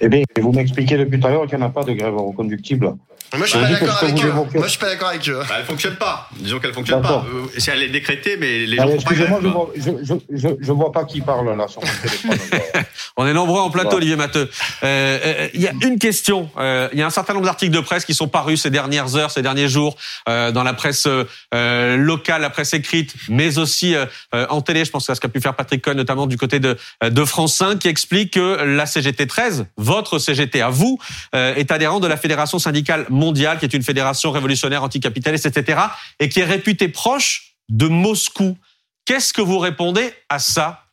Eh 0.00 0.08
bien, 0.08 0.24
vous 0.40 0.50
m'expliquez 0.50 0.96
depuis 0.96 1.20
tout 1.20 1.28
à 1.28 1.30
l'heure 1.30 1.46
qu'il 1.46 1.56
n'y 1.56 1.62
en 1.62 1.68
a 1.68 1.70
pas 1.70 1.84
de 1.84 1.92
grève 1.92 2.16
reconductible. 2.16 2.94
Moi, 3.36 3.46
je 3.46 3.50
suis 3.50 3.58
pas 3.58 3.68
d'accord 3.68 4.02
avec 4.02 4.24
eux. 4.24 4.32
Moi, 4.32 4.46
je 4.62 4.68
suis 4.68 4.78
pas 4.78 4.88
d'accord 4.88 5.08
avec 5.08 5.28
eux. 5.28 5.40
Bah, 5.48 5.56
elle 5.58 5.64
fonctionne 5.64 5.96
pas. 5.96 6.28
Disons 6.36 6.58
qu'elle 6.60 6.72
fonctionne 6.72 7.02
pas. 7.02 7.26
Euh, 7.32 7.60
elle 7.68 7.82
est 7.82 7.88
décrétée, 7.88 8.36
mais 8.38 8.66
les 8.66 8.76
gens 8.76 8.88
Excusez-moi, 8.88 9.40
je, 9.76 9.90
je, 10.02 10.14
je, 10.30 10.48
je, 10.58 10.72
vois 10.72 10.92
pas 10.92 11.04
qui 11.04 11.20
parle 11.20 11.54
là 11.56 11.68
sur 11.68 11.82
mon 11.82 11.88
téléphone. 12.02 12.38
On 13.18 13.26
est 13.26 13.32
nombreux 13.32 13.60
en 13.60 13.68
plateau, 13.68 13.96
Olivier 13.96 14.16
Matteux. 14.16 14.48
Euh, 14.82 15.18
euh, 15.24 15.48
il 15.52 15.60
y 15.60 15.66
a 15.66 15.72
une 15.82 15.98
question. 15.98 16.48
Euh, 16.56 16.88
il 16.92 16.98
y 16.98 17.02
a 17.02 17.06
un 17.06 17.10
certain 17.10 17.34
nombre 17.34 17.46
d'articles 17.46 17.74
de 17.74 17.80
presse 17.80 18.04
qui 18.04 18.14
sont 18.14 18.28
parus 18.28 18.62
ces 18.62 18.70
dernières 18.70 19.16
heures, 19.16 19.30
ces 19.32 19.42
derniers 19.42 19.68
jours, 19.68 19.96
euh, 20.28 20.52
dans 20.52 20.62
la 20.62 20.72
presse 20.72 21.06
euh, 21.06 21.96
locale, 21.96 22.42
la 22.42 22.50
presse 22.50 22.72
écrite, 22.74 23.14
mais 23.28 23.58
aussi 23.58 23.94
en 24.32 24.60
télé. 24.60 24.84
Je 24.84 24.90
pense 24.90 25.10
à 25.10 25.14
ce 25.14 25.20
qu'a 25.20 25.28
pu 25.28 25.40
faire 25.40 25.54
Patrick 25.54 25.82
Cohen, 25.82 25.94
notamment 25.94 26.26
du 26.26 26.36
côté 26.36 26.60
de, 26.60 26.78
de 27.02 27.24
France 27.24 27.56
5, 27.56 27.78
qui 27.78 27.88
explique 27.88 28.34
que 28.34 28.62
la 28.62 28.86
CGT 28.86 29.26
13, 29.26 29.66
votre 29.76 30.18
CGT 30.18 30.62
à 30.62 30.70
vous, 30.70 30.98
est 31.32 31.72
adhérent 31.72 32.00
de 32.00 32.06
la 32.06 32.16
Fédération 32.16 32.58
syndicale 32.58 33.06
mondiale, 33.10 33.58
qui 33.58 33.64
est 33.64 33.74
une 33.74 33.82
fédération 33.82 34.30
révolutionnaire 34.30 34.82
anticapitaliste, 34.82 35.46
etc., 35.46 35.80
et 36.20 36.28
qui 36.28 36.40
est 36.40 36.44
réputée 36.44 36.88
proche 36.88 37.54
de 37.68 37.86
Moscou. 37.86 38.56
Qu'est-ce 39.04 39.32
que 39.32 39.40
vous 39.42 39.58
répondez 39.58 40.10
à 40.28 40.38
ça? 40.38 40.84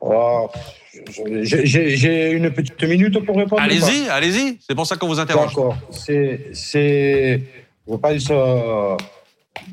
Oh, 0.00 0.48
J'ai 1.42 2.30
une 2.32 2.50
petite 2.50 2.82
minute 2.82 3.18
pour 3.24 3.36
répondre. 3.36 3.62
Allez-y, 3.62 4.08
allez-y. 4.08 4.58
C'est 4.66 4.74
pour 4.74 4.86
ça 4.86 4.96
qu'on 4.96 5.08
vous 5.08 5.20
interroge. 5.20 5.50
D'accord. 5.50 5.76
C'est, 5.90 7.42
je 7.88 7.94
pense, 7.96 8.30
euh, 8.30 8.96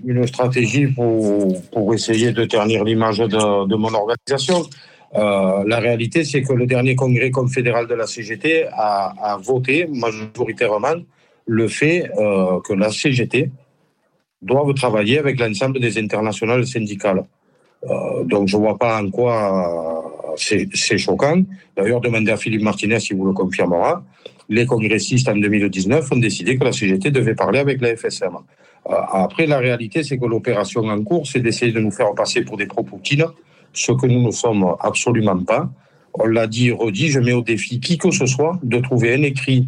une 0.05 0.25
stratégie 0.27 0.87
pour, 0.87 1.61
pour 1.71 1.93
essayer 1.93 2.31
de 2.31 2.45
ternir 2.45 2.83
l'image 2.83 3.17
de, 3.17 3.67
de 3.67 3.75
mon 3.75 3.93
organisation? 3.93 4.69
Euh, 5.15 5.63
la 5.65 5.79
réalité, 5.79 6.23
c'est 6.23 6.43
que 6.43 6.53
le 6.53 6.65
dernier 6.67 6.95
congrès 6.95 7.31
confédéral 7.31 7.87
de 7.87 7.95
la 7.95 8.05
CGT 8.05 8.67
a, 8.71 9.37
voté 9.41 9.87
majoritairement 9.87 10.95
le 11.47 11.67
fait 11.67 12.09
euh, 12.17 12.59
que 12.61 12.73
la 12.73 12.91
CGT 12.91 13.49
doit 14.41 14.71
travailler 14.75 15.17
avec 15.17 15.39
l'ensemble 15.39 15.79
des 15.79 15.97
internationales 15.97 16.65
syndicales. 16.65 17.23
Euh, 17.85 18.23
donc 18.23 18.47
je 18.47 18.57
ne 18.57 18.61
vois 18.61 18.77
pas 18.77 19.01
en 19.01 19.09
quoi 19.09 20.05
c'est 20.37 20.97
choquant. 20.97 21.41
D'ailleurs, 21.75 22.01
demandez 22.01 22.31
à 22.31 22.37
Philippe 22.37 22.61
Martinez 22.61 22.99
si 22.99 23.13
vous 23.13 23.25
le 23.25 23.33
confirmera. 23.33 24.03
Les 24.47 24.65
congressistes 24.65 25.27
en 25.27 25.35
2019 25.35 26.11
ont 26.11 26.17
décidé 26.17 26.57
que 26.57 26.63
la 26.63 26.71
CGT 26.71 27.11
devait 27.11 27.35
parler 27.35 27.59
avec 27.59 27.81
la 27.81 27.95
FSM. 27.95 28.37
Après, 28.85 29.45
la 29.45 29.59
réalité, 29.59 30.03
c'est 30.03 30.17
que 30.17 30.25
l'opération 30.25 30.81
en 30.81 31.03
cours, 31.03 31.27
c'est 31.27 31.39
d'essayer 31.39 31.71
de 31.71 31.79
nous 31.79 31.91
faire 31.91 32.13
passer 32.15 32.41
pour 32.41 32.57
des 32.57 32.65
pro-Poutine, 32.65 33.25
ce 33.73 33.91
que 33.91 34.07
nous 34.07 34.21
ne 34.21 34.31
sommes 34.31 34.75
absolument 34.79 35.37
pas. 35.43 35.69
On 36.13 36.25
l'a 36.25 36.47
dit 36.47 36.71
redit, 36.71 37.09
je 37.09 37.19
mets 37.19 37.33
au 37.33 37.41
défi 37.41 37.79
qui 37.79 37.97
que 37.97 38.11
ce 38.11 38.25
soit 38.25 38.59
de 38.63 38.79
trouver 38.79 39.13
un 39.13 39.23
écrit 39.23 39.67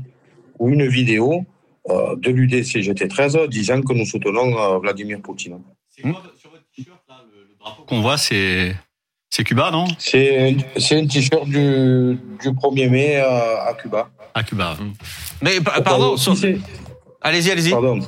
ou 0.59 0.69
une 0.69 0.87
vidéo 0.87 1.45
euh, 1.89 2.15
de 2.17 2.29
l'UDCGT 2.29 3.07
13 3.07 3.39
disant 3.49 3.81
que 3.81 3.93
nous 3.93 4.05
soutenons 4.05 4.57
euh, 4.57 4.77
Vladimir 4.79 5.21
Poutine. 5.21 5.59
Sur 5.89 6.07
votre 6.07 6.33
t-shirt, 6.75 6.99
le, 7.33 7.55
drapeau 7.59 7.83
qu'on 7.83 8.01
voit, 8.01 8.17
c'est. 8.17 8.75
C'est 9.33 9.45
Cuba, 9.45 9.71
non? 9.71 9.85
C'est 9.97 10.49
un, 10.49 11.07
t-shirt 11.07 11.45
du, 11.45 12.17
du 12.41 12.49
1er 12.49 12.89
mai 12.89 13.15
euh, 13.15 13.63
à 13.65 13.73
Cuba. 13.73 14.09
À 14.33 14.43
Cuba. 14.43 14.75
Mais 15.41 15.61
pardon, 15.61 16.15
allez-y, 17.21 17.49
allez-y. 17.49 17.71
Pardon. 17.71 17.99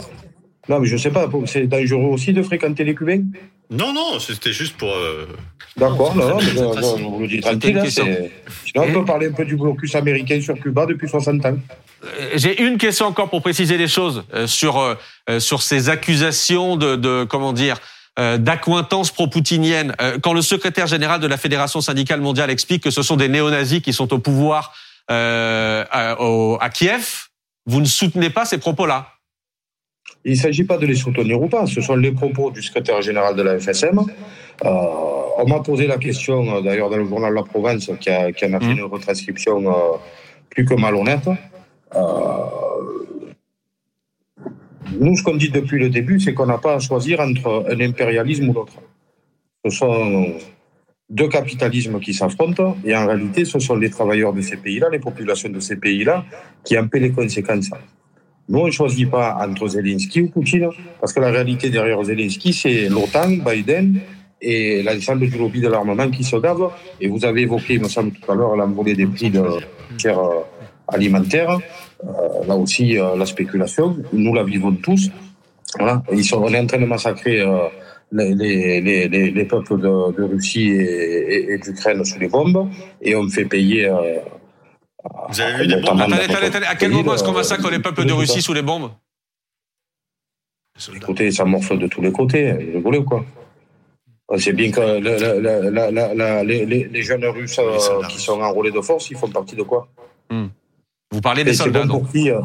Non, 0.69 0.79
mais 0.79 0.87
je 0.87 0.97
sais 0.97 1.11
pas, 1.11 1.29
c'est 1.45 1.67
dangereux 1.67 2.09
aussi 2.09 2.33
de 2.33 2.43
fréquenter 2.43 2.83
les 2.83 2.93
Cubains? 2.95 3.23
Non, 3.73 3.93
non, 3.93 4.19
c'était 4.19 4.53
juste 4.53 4.77
pour. 4.77 4.93
D'accord, 5.75 6.15
non, 6.15 6.29
non, 6.29 6.37
mais 6.39 7.03
vous 7.03 7.19
le 7.19 7.27
dites 7.27 7.41
tranquille. 7.41 7.77
Hein, 7.77 7.85
sinon, 7.87 8.29
on 8.75 8.93
peut 8.93 9.05
parler 9.05 9.27
un 9.27 9.31
peu 9.31 9.43
du 9.43 9.55
blocus 9.55 9.95
américain 9.95 10.39
sur 10.39 10.53
Cuba 10.59 10.85
depuis 10.85 11.09
60 11.09 11.45
ans. 11.45 11.57
Euh, 12.03 12.29
j'ai 12.35 12.61
une 12.61 12.77
question 12.77 13.07
encore 13.07 13.29
pour 13.29 13.41
préciser 13.41 13.77
les 13.77 13.87
choses 13.87 14.23
euh, 14.33 14.45
sur 14.45 14.79
euh, 14.79 15.39
sur 15.39 15.61
ces 15.63 15.89
accusations 15.89 16.75
de, 16.75 16.95
de 16.95 17.23
comment 17.23 17.53
dire 17.53 17.79
d'accointance 18.15 19.09
pro-poutinienne. 19.09 19.95
Quand 20.21 20.33
le 20.33 20.43
secrétaire 20.43 20.85
général 20.85 21.19
de 21.19 21.25
la 21.25 21.35
Fédération 21.35 21.81
syndicale 21.81 22.21
mondiale 22.21 22.51
explique 22.51 22.83
que 22.83 22.91
ce 22.91 23.01
sont 23.01 23.15
des 23.15 23.27
néo-nazis 23.27 23.81
qui 23.81 23.91
sont 23.91 24.13
au 24.13 24.19
pouvoir 24.19 24.71
euh, 25.11 25.83
à, 25.91 26.15
à, 26.63 26.69
Kiev, 26.69 27.27
vous 27.65 27.81
ne 27.81 27.85
soutenez 27.85 28.29
pas 28.29 28.45
ces 28.45 28.57
propos-là 28.57 29.09
Il 30.25 30.31
ne 30.31 30.37
s'agit 30.37 30.63
pas 30.63 30.77
de 30.77 30.85
les 30.85 30.95
soutenir 30.95 31.41
ou 31.41 31.47
pas. 31.47 31.65
Ce 31.65 31.81
sont 31.81 31.95
les 31.95 32.11
propos 32.11 32.49
du 32.51 32.61
secrétaire 32.61 33.01
général 33.01 33.35
de 33.35 33.41
la 33.41 33.59
FSM. 33.59 33.99
Euh, 33.99 34.69
on 35.37 35.47
m'a 35.47 35.59
posé 35.59 35.87
la 35.87 35.97
question, 35.97 36.61
d'ailleurs, 36.61 36.89
dans 36.89 36.97
le 36.97 37.05
journal 37.05 37.33
La 37.33 37.43
Provence, 37.43 37.91
qui, 37.99 38.09
a, 38.09 38.31
qui 38.31 38.45
en 38.45 38.53
a 38.53 38.59
fait 38.59 38.67
mmh. 38.67 38.77
une 38.77 38.83
retranscription 38.83 39.67
euh, 39.67 39.97
plus 40.49 40.65
que 40.65 40.75
malhonnête. 40.75 41.27
Euh, 41.95 41.99
nous, 44.99 45.15
ce 45.17 45.23
qu'on 45.23 45.35
dit 45.35 45.49
depuis 45.49 45.79
le 45.79 45.89
début, 45.89 46.19
c'est 46.19 46.33
qu'on 46.33 46.45
n'a 46.45 46.57
pas 46.57 46.75
à 46.75 46.79
choisir 46.79 47.19
entre 47.19 47.65
un 47.69 47.79
impérialisme 47.79 48.49
ou 48.49 48.53
l'autre. 48.53 48.73
Ce 49.65 49.71
sont 49.71 50.33
deux 51.09 51.27
capitalismes 51.27 51.99
qui 51.99 52.13
s'affrontent 52.13 52.77
et 52.85 52.95
en 52.95 53.07
réalité, 53.07 53.45
ce 53.45 53.59
sont 53.59 53.75
les 53.75 53.89
travailleurs 53.89 54.33
de 54.33 54.41
ces 54.41 54.57
pays-là, 54.57 54.89
les 54.89 54.99
populations 54.99 55.49
de 55.49 55.59
ces 55.59 55.75
pays-là 55.75 56.25
qui 56.63 56.77
en 56.77 56.87
paient 56.87 56.99
les 56.99 57.11
conséquences. 57.11 57.69
Nous, 58.49 58.59
on 58.59 58.65
ne 58.65 58.71
choisit 58.71 59.09
pas 59.09 59.37
entre 59.41 59.67
Zelensky 59.67 60.21
ou 60.21 60.29
Poutine, 60.29 60.69
parce 60.99 61.13
que 61.13 61.19
la 61.19 61.31
réalité 61.31 61.69
derrière 61.69 62.03
Zelensky, 62.03 62.53
c'est 62.53 62.89
l'OTAN, 62.89 63.37
Biden 63.45 63.99
et 64.41 64.83
l'ensemble 64.83 65.29
du 65.29 65.37
lobby 65.37 65.61
de 65.61 65.69
l'armement 65.69 66.09
qui 66.09 66.23
se 66.23 66.35
gave. 66.35 66.69
Et 66.99 67.07
vous 67.07 67.23
avez 67.23 67.41
évoqué, 67.41 67.75
il 67.75 67.81
me 67.81 67.87
semble, 67.87 68.11
tout 68.11 68.31
à 68.31 68.35
l'heure, 68.35 68.55
l'envolée 68.55 68.95
des 68.95 69.05
prix 69.05 69.29
de 69.29 69.43
chair 69.97 70.19
alimentaire. 70.87 71.59
Euh, 72.03 72.45
là 72.47 72.55
aussi, 72.55 72.99
euh, 72.99 73.15
la 73.15 73.25
spéculation, 73.25 73.97
nous 74.11 74.33
la 74.33 74.43
vivons 74.43 74.73
tous. 74.73 75.09
Voilà. 75.77 76.03
Ils 76.11 76.25
sont, 76.25 76.41
on 76.43 76.49
est 76.49 76.59
en 76.59 76.67
train 76.67 76.79
de 76.79 76.85
massacrer 76.85 77.39
euh, 77.39 77.67
les, 78.11 78.35
les, 78.35 78.81
les, 78.81 79.31
les, 79.31 79.45
peuples 79.45 79.77
de, 79.79 80.11
de 80.11 80.23
Russie 80.23 80.69
et, 80.69 81.53
et, 81.53 81.57
d'Ukraine 81.57 82.03
sous 82.03 82.19
les 82.19 82.27
bombes 82.27 82.69
et 83.01 83.15
on 83.15 83.27
fait 83.29 83.45
payer. 83.45 83.89
Vous 85.29 85.41
avez 85.41 85.57
vu 85.63 85.67
des 85.67 85.81
bombes 85.81 86.01
À 86.01 86.75
quel 86.75 86.91
moment 86.91 87.13
est-ce 87.13 87.23
qu'on 87.23 87.33
massacre 87.33 87.69
les 87.69 87.79
peuples 87.79 88.05
de 88.05 88.13
Russie 88.13 88.41
sous 88.41 88.53
les 88.53 88.61
bombes 88.61 88.91
Écoutez, 90.95 91.31
ça 91.31 91.45
morfle 91.45 91.77
de 91.77 91.87
tous 91.87 92.01
les 92.01 92.11
côtés. 92.11 92.51
Vous 92.51 92.77
rigolez 92.77 92.97
ou 92.99 93.03
quoi 93.03 93.25
c'est 94.37 94.53
bien 94.53 94.71
que 94.71 94.81
les, 96.43 96.85
les, 96.87 97.01
jeunes 97.03 97.25
Russes 97.25 97.59
qui 98.09 98.19
sont 98.19 98.41
enrôlés 98.41 98.71
de 98.71 98.81
force, 98.81 99.09
ils 99.09 99.17
font 99.17 99.29
partie 99.29 99.55
de 99.55 99.63
quoi 99.63 99.87
hmm. 100.29 100.47
Vous 101.11 101.21
parlez 101.21 101.43
des 101.43 101.53
soldats, 101.53 101.83
bon 101.83 102.03
euh, 102.15 102.41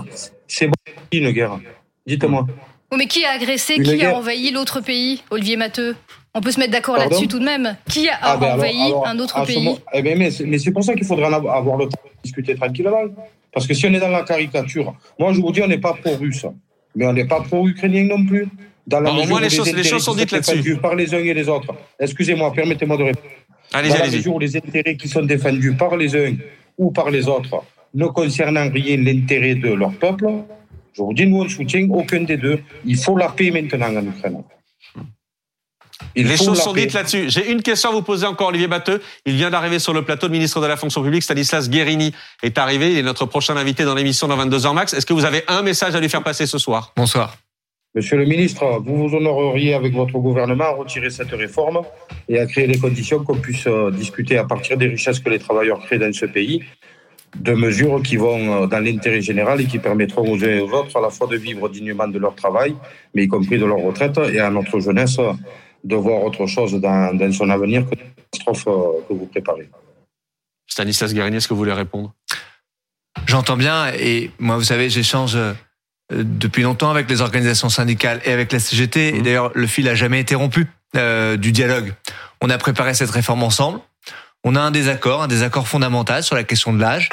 C'est 0.46 0.66
bon 0.66 0.74
pour 0.84 1.08
qui 1.08 1.18
une 1.18 1.30
guerre 1.30 1.58
Dites-moi. 2.06 2.46
mais 2.94 3.06
qui 3.06 3.24
a 3.24 3.30
agressé, 3.30 3.80
qui 3.80 4.04
a 4.04 4.14
envahi 4.16 4.50
l'autre 4.50 4.80
pays, 4.80 5.22
Olivier 5.30 5.56
Matteux 5.56 5.96
On 6.34 6.40
peut 6.40 6.50
se 6.50 6.58
mettre 6.60 6.72
d'accord 6.72 6.96
là-dessus 6.96 7.26
tout 7.26 7.38
de 7.38 7.44
même. 7.44 7.76
Qui 7.88 8.08
a 8.08 8.18
ah, 8.20 8.36
ben 8.36 8.54
envahi 8.54 8.92
un 9.04 9.18
autre 9.18 9.44
pays 9.44 9.76
eh 9.92 10.02
ben, 10.02 10.18
Mais, 10.18 10.30
c'est 10.30 10.70
pour 10.70 10.84
ça 10.84 10.94
qu'il 10.94 11.06
faudrait 11.06 11.26
avoir 11.26 11.76
le 11.76 11.86
temps 11.86 12.00
de 12.04 12.22
discuter 12.22 12.54
tranquillement. 12.54 13.02
Parce 13.52 13.66
que 13.66 13.74
si 13.74 13.86
on 13.86 13.92
est 13.94 14.00
dans 14.00 14.08
la 14.08 14.22
caricature, 14.22 14.94
moi 15.18 15.32
je 15.32 15.40
vous 15.40 15.50
dis, 15.52 15.62
on 15.62 15.66
n'est 15.66 15.78
pas 15.78 15.94
pro-russe, 15.94 16.46
mais 16.94 17.06
on 17.06 17.12
n'est 17.12 17.26
pas 17.26 17.40
pro-ukrainien 17.40 18.04
non 18.04 18.24
plus. 18.24 18.46
Dans 18.86 19.00
la 19.00 19.10
bon, 19.10 19.38
les, 19.38 19.50
choses, 19.50 19.72
les 19.72 19.84
choses 19.84 20.02
sont 20.02 20.14
dites 20.14 20.30
là-dessus. 20.30 20.76
Par 20.76 20.94
les 20.94 21.14
uns 21.14 21.18
et 21.18 21.34
les 21.34 21.48
autres. 21.48 21.74
Excusez-moi, 21.98 22.52
permettez-moi 22.52 22.96
de 22.96 23.04
répondre. 23.04 23.26
Allez, 23.72 23.90
dans 23.90 23.98
la 23.98 24.06
mesure 24.06 24.34
où 24.34 24.38
les 24.38 24.56
intérêts 24.56 24.96
qui 24.96 25.08
sont 25.08 25.22
défendus 25.22 25.74
par 25.74 25.96
les 25.96 26.16
uns 26.16 26.34
ou 26.78 26.90
par 26.90 27.10
les 27.10 27.28
autres 27.28 27.62
ne 27.94 28.06
concernant 28.06 28.70
rien 28.70 28.96
l'intérêt 28.96 29.56
de 29.56 29.70
leur 29.70 29.92
peuple, 29.92 30.26
je 30.94 31.02
vous 31.02 31.12
dis, 31.12 31.26
nous, 31.26 31.40
on 31.40 31.44
ne 31.44 31.48
soutient 31.48 31.86
aucun 31.90 32.22
des 32.22 32.36
deux. 32.36 32.60
Il 32.84 32.96
faut 32.96 33.16
la 33.16 33.28
paix 33.28 33.50
maintenant 33.50 33.94
en 33.94 34.06
Ukraine. 34.06 34.42
Les 36.16 36.36
choses 36.36 36.60
sont 36.60 36.72
dites 36.72 36.92
là-dessus. 36.92 37.28
J'ai 37.28 37.50
une 37.50 37.62
question 37.62 37.90
à 37.90 37.92
vous 37.92 38.02
poser 38.02 38.26
encore, 38.26 38.48
Olivier 38.48 38.68
Batteux. 38.68 39.00
Il 39.26 39.34
vient 39.34 39.50
d'arriver 39.50 39.78
sur 39.78 39.92
le 39.92 40.02
plateau. 40.02 40.26
Le 40.26 40.32
ministre 40.32 40.60
de 40.60 40.66
la 40.66 40.76
fonction 40.76 41.02
publique, 41.02 41.22
Stanislas 41.22 41.68
Guérini, 41.68 42.12
est 42.42 42.58
arrivé. 42.58 42.92
Il 42.92 42.98
est 42.98 43.02
notre 43.02 43.26
prochain 43.26 43.56
invité 43.56 43.84
dans 43.84 43.94
l'émission 43.94 44.28
dans 44.28 44.36
22h 44.36 44.74
max. 44.74 44.94
Est-ce 44.94 45.06
que 45.06 45.12
vous 45.12 45.24
avez 45.24 45.42
un 45.48 45.62
message 45.62 45.94
à 45.94 46.00
lui 46.00 46.08
faire 46.08 46.22
passer 46.22 46.46
ce 46.46 46.58
soir? 46.58 46.92
Bonsoir. 46.96 47.36
Monsieur 47.94 48.18
le 48.18 48.26
ministre, 48.26 48.80
vous 48.84 49.08
vous 49.08 49.16
honoreriez 49.16 49.74
avec 49.74 49.94
votre 49.94 50.18
gouvernement 50.18 50.64
à 50.64 50.70
retirer 50.70 51.10
cette 51.10 51.30
réforme 51.30 51.80
et 52.28 52.38
à 52.38 52.46
créer 52.46 52.66
les 52.66 52.78
conditions 52.78 53.24
qu'on 53.24 53.38
puisse 53.38 53.66
euh, 53.66 53.90
discuter 53.90 54.36
à 54.36 54.44
partir 54.44 54.76
des 54.76 54.88
richesses 54.88 55.20
que 55.20 55.30
les 55.30 55.38
travailleurs 55.38 55.80
créent 55.80 55.98
dans 55.98 56.12
ce 56.12 56.26
pays 56.26 56.62
de 57.36 57.52
mesures 57.52 58.02
qui 58.02 58.16
vont 58.16 58.64
euh, 58.64 58.66
dans 58.66 58.80
l'intérêt 58.80 59.22
général 59.22 59.60
et 59.60 59.64
qui 59.64 59.78
permettront 59.78 60.30
aux 60.30 60.44
uns 60.44 60.48
et 60.48 60.60
aux 60.60 60.70
autres 60.70 60.96
à 60.96 61.00
la 61.00 61.10
fois 61.10 61.26
de 61.26 61.36
vivre 61.36 61.68
dignement 61.68 62.08
de 62.08 62.18
leur 62.18 62.34
travail, 62.34 62.74
mais 63.14 63.24
y 63.24 63.28
compris 63.28 63.58
de 63.58 63.64
leur 63.64 63.78
retraite, 63.78 64.18
et 64.32 64.40
à 64.40 64.50
notre 64.50 64.80
jeunesse 64.80 65.18
de 65.84 65.96
voir 65.96 66.22
autre 66.22 66.46
chose 66.46 66.74
dans, 66.74 67.32
son 67.32 67.50
avenir 67.50 67.84
que 67.88 67.94
la 67.94 68.04
catastrophe 68.04 68.66
euh, 68.66 69.00
que 69.08 69.14
vous 69.14 69.26
préparez. 69.26 69.68
Stanislas 70.66 71.14
Guérini, 71.14 71.36
est-ce 71.36 71.48
que 71.48 71.54
vous 71.54 71.60
voulez 71.60 71.72
répondre? 71.72 72.12
J'entends 73.26 73.56
bien, 73.56 73.92
et 73.94 74.30
moi, 74.38 74.56
vous 74.56 74.64
savez, 74.64 74.90
j'échange 74.90 75.36
euh, 75.36 75.54
depuis 76.10 76.62
longtemps 76.62 76.90
avec 76.90 77.08
les 77.08 77.20
organisations 77.20 77.68
syndicales 77.68 78.20
et 78.24 78.32
avec 78.32 78.52
la 78.52 78.58
CGT, 78.58 79.08
et 79.08 79.12
mmh. 79.12 79.22
d'ailleurs, 79.22 79.52
le 79.54 79.66
fil 79.66 79.88
a 79.88 79.94
jamais 79.94 80.20
été 80.20 80.34
rompu 80.34 80.66
du 80.94 81.52
dialogue. 81.52 81.92
On 82.40 82.48
a 82.48 82.56
préparé 82.56 82.94
cette 82.94 83.10
réforme 83.10 83.42
ensemble. 83.42 83.80
On 84.42 84.56
a 84.56 84.60
un 84.60 84.70
désaccord, 84.70 85.22
un 85.22 85.28
désaccord 85.28 85.68
fondamental 85.68 86.22
sur 86.22 86.34
la 86.34 86.44
question 86.44 86.72
de 86.72 86.80
l'âge. 86.80 87.10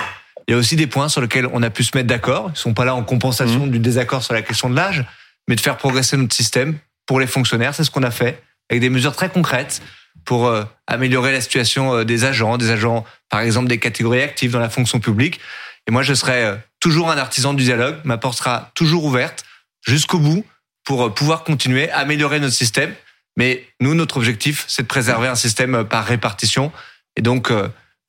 Il 0.47 0.51
y 0.51 0.53
a 0.53 0.57
aussi 0.57 0.75
des 0.75 0.87
points 0.87 1.09
sur 1.09 1.21
lesquels 1.21 1.49
on 1.51 1.63
a 1.63 1.69
pu 1.69 1.83
se 1.83 1.95
mettre 1.95 2.07
d'accord. 2.07 2.51
Ils 2.53 2.57
sont 2.57 2.73
pas 2.73 2.85
là 2.85 2.95
en 2.95 3.03
compensation 3.03 3.65
mmh. 3.65 3.71
du 3.71 3.79
désaccord 3.79 4.23
sur 4.23 4.33
la 4.33 4.43
question 4.43 4.69
de 4.69 4.75
l'âge, 4.75 5.03
mais 5.47 5.55
de 5.55 5.61
faire 5.61 5.77
progresser 5.77 6.17
notre 6.17 6.35
système 6.35 6.77
pour 7.05 7.19
les 7.19 7.27
fonctionnaires. 7.27 7.73
C'est 7.73 7.83
ce 7.83 7.91
qu'on 7.91 8.03
a 8.03 8.11
fait 8.11 8.41
avec 8.69 8.81
des 8.81 8.89
mesures 8.89 9.15
très 9.15 9.29
concrètes 9.29 9.81
pour 10.25 10.47
euh, 10.47 10.63
améliorer 10.87 11.31
la 11.31 11.41
situation 11.41 11.93
euh, 11.93 12.03
des 12.03 12.25
agents, 12.25 12.57
des 12.57 12.71
agents, 12.71 13.05
par 13.29 13.41
exemple, 13.41 13.67
des 13.67 13.79
catégories 13.79 14.21
actives 14.21 14.51
dans 14.51 14.59
la 14.59 14.69
fonction 14.69 14.99
publique. 14.99 15.39
Et 15.87 15.91
moi, 15.91 16.01
je 16.01 16.13
serai 16.13 16.43
euh, 16.43 16.55
toujours 16.79 17.11
un 17.11 17.17
artisan 17.17 17.53
du 17.53 17.63
dialogue. 17.63 17.97
Ma 18.03 18.17
porte 18.17 18.37
sera 18.37 18.71
toujours 18.75 19.05
ouverte 19.05 19.45
jusqu'au 19.85 20.19
bout 20.19 20.45
pour 20.83 21.13
pouvoir 21.13 21.43
continuer 21.43 21.89
à 21.91 21.99
améliorer 21.99 22.39
notre 22.39 22.53
système. 22.53 22.93
Mais 23.37 23.65
nous, 23.79 23.93
notre 23.93 24.17
objectif, 24.17 24.65
c'est 24.67 24.83
de 24.83 24.87
préserver 24.87 25.27
un 25.27 25.35
système 25.35 25.83
par 25.83 26.05
répartition. 26.05 26.71
Et 27.17 27.21
donc, 27.21 27.51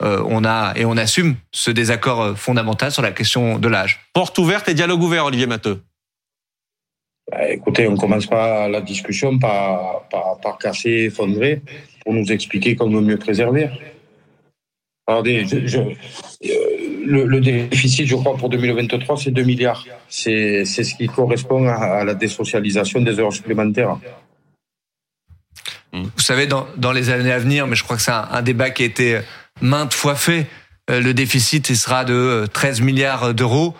on 0.00 0.44
a 0.44 0.74
et 0.76 0.84
on 0.84 0.96
assume 0.96 1.36
ce 1.52 1.70
désaccord 1.70 2.38
fondamental 2.38 2.92
sur 2.92 3.02
la 3.02 3.12
question 3.12 3.58
de 3.58 3.66
l'âge. 3.66 4.06
Porte 4.12 4.38
ouverte 4.38 4.68
et 4.68 4.74
dialogue 4.74 5.02
ouvert, 5.02 5.24
Olivier 5.24 5.46
Matteux. 5.46 5.82
Bah, 7.30 7.50
écoutez, 7.50 7.88
on 7.88 7.96
commence 7.96 8.26
pas 8.26 8.68
la 8.68 8.80
discussion 8.80 9.38
par, 9.38 10.08
par, 10.10 10.58
casser, 10.58 11.06
effondrer, 11.06 11.60
pour 12.04 12.14
nous 12.14 12.30
expliquer 12.30 12.76
comment 12.76 13.00
mieux 13.00 13.16
préserver. 13.18 13.68
Euh, 15.08 15.22
le, 17.04 17.40
déficit, 17.40 18.06
je 18.06 18.16
crois, 18.16 18.36
pour 18.36 18.48
2023, 18.48 19.16
c'est 19.16 19.30
2 19.30 19.42
milliards. 19.42 19.84
C'est 20.08 20.64
ce 20.64 20.94
qui 20.94 21.06
correspond 21.06 21.66
à, 21.68 22.04
la 22.04 22.14
désocialisation 22.14 23.00
des 23.00 23.18
heures 23.18 23.32
supplémentaires. 23.32 23.98
Vous 25.92 26.10
savez, 26.18 26.46
dans, 26.46 26.66
dans 26.76 26.92
les 26.92 27.10
années 27.10 27.32
à 27.32 27.38
venir, 27.38 27.66
mais 27.66 27.76
je 27.76 27.82
crois 27.82 27.96
que 27.96 28.02
c'est 28.02 28.12
un, 28.12 28.42
débat 28.42 28.70
qui 28.70 28.82
a 28.82 28.86
été 28.86 29.20
maintes 29.60 29.94
fois 29.94 30.14
fait, 30.14 30.46
euh, 30.90 31.00
le 31.00 31.14
déficit 31.14 31.74
sera 31.74 32.04
de 32.04 32.46
13 32.52 32.82
milliards 32.82 33.34
d'euros. 33.34 33.74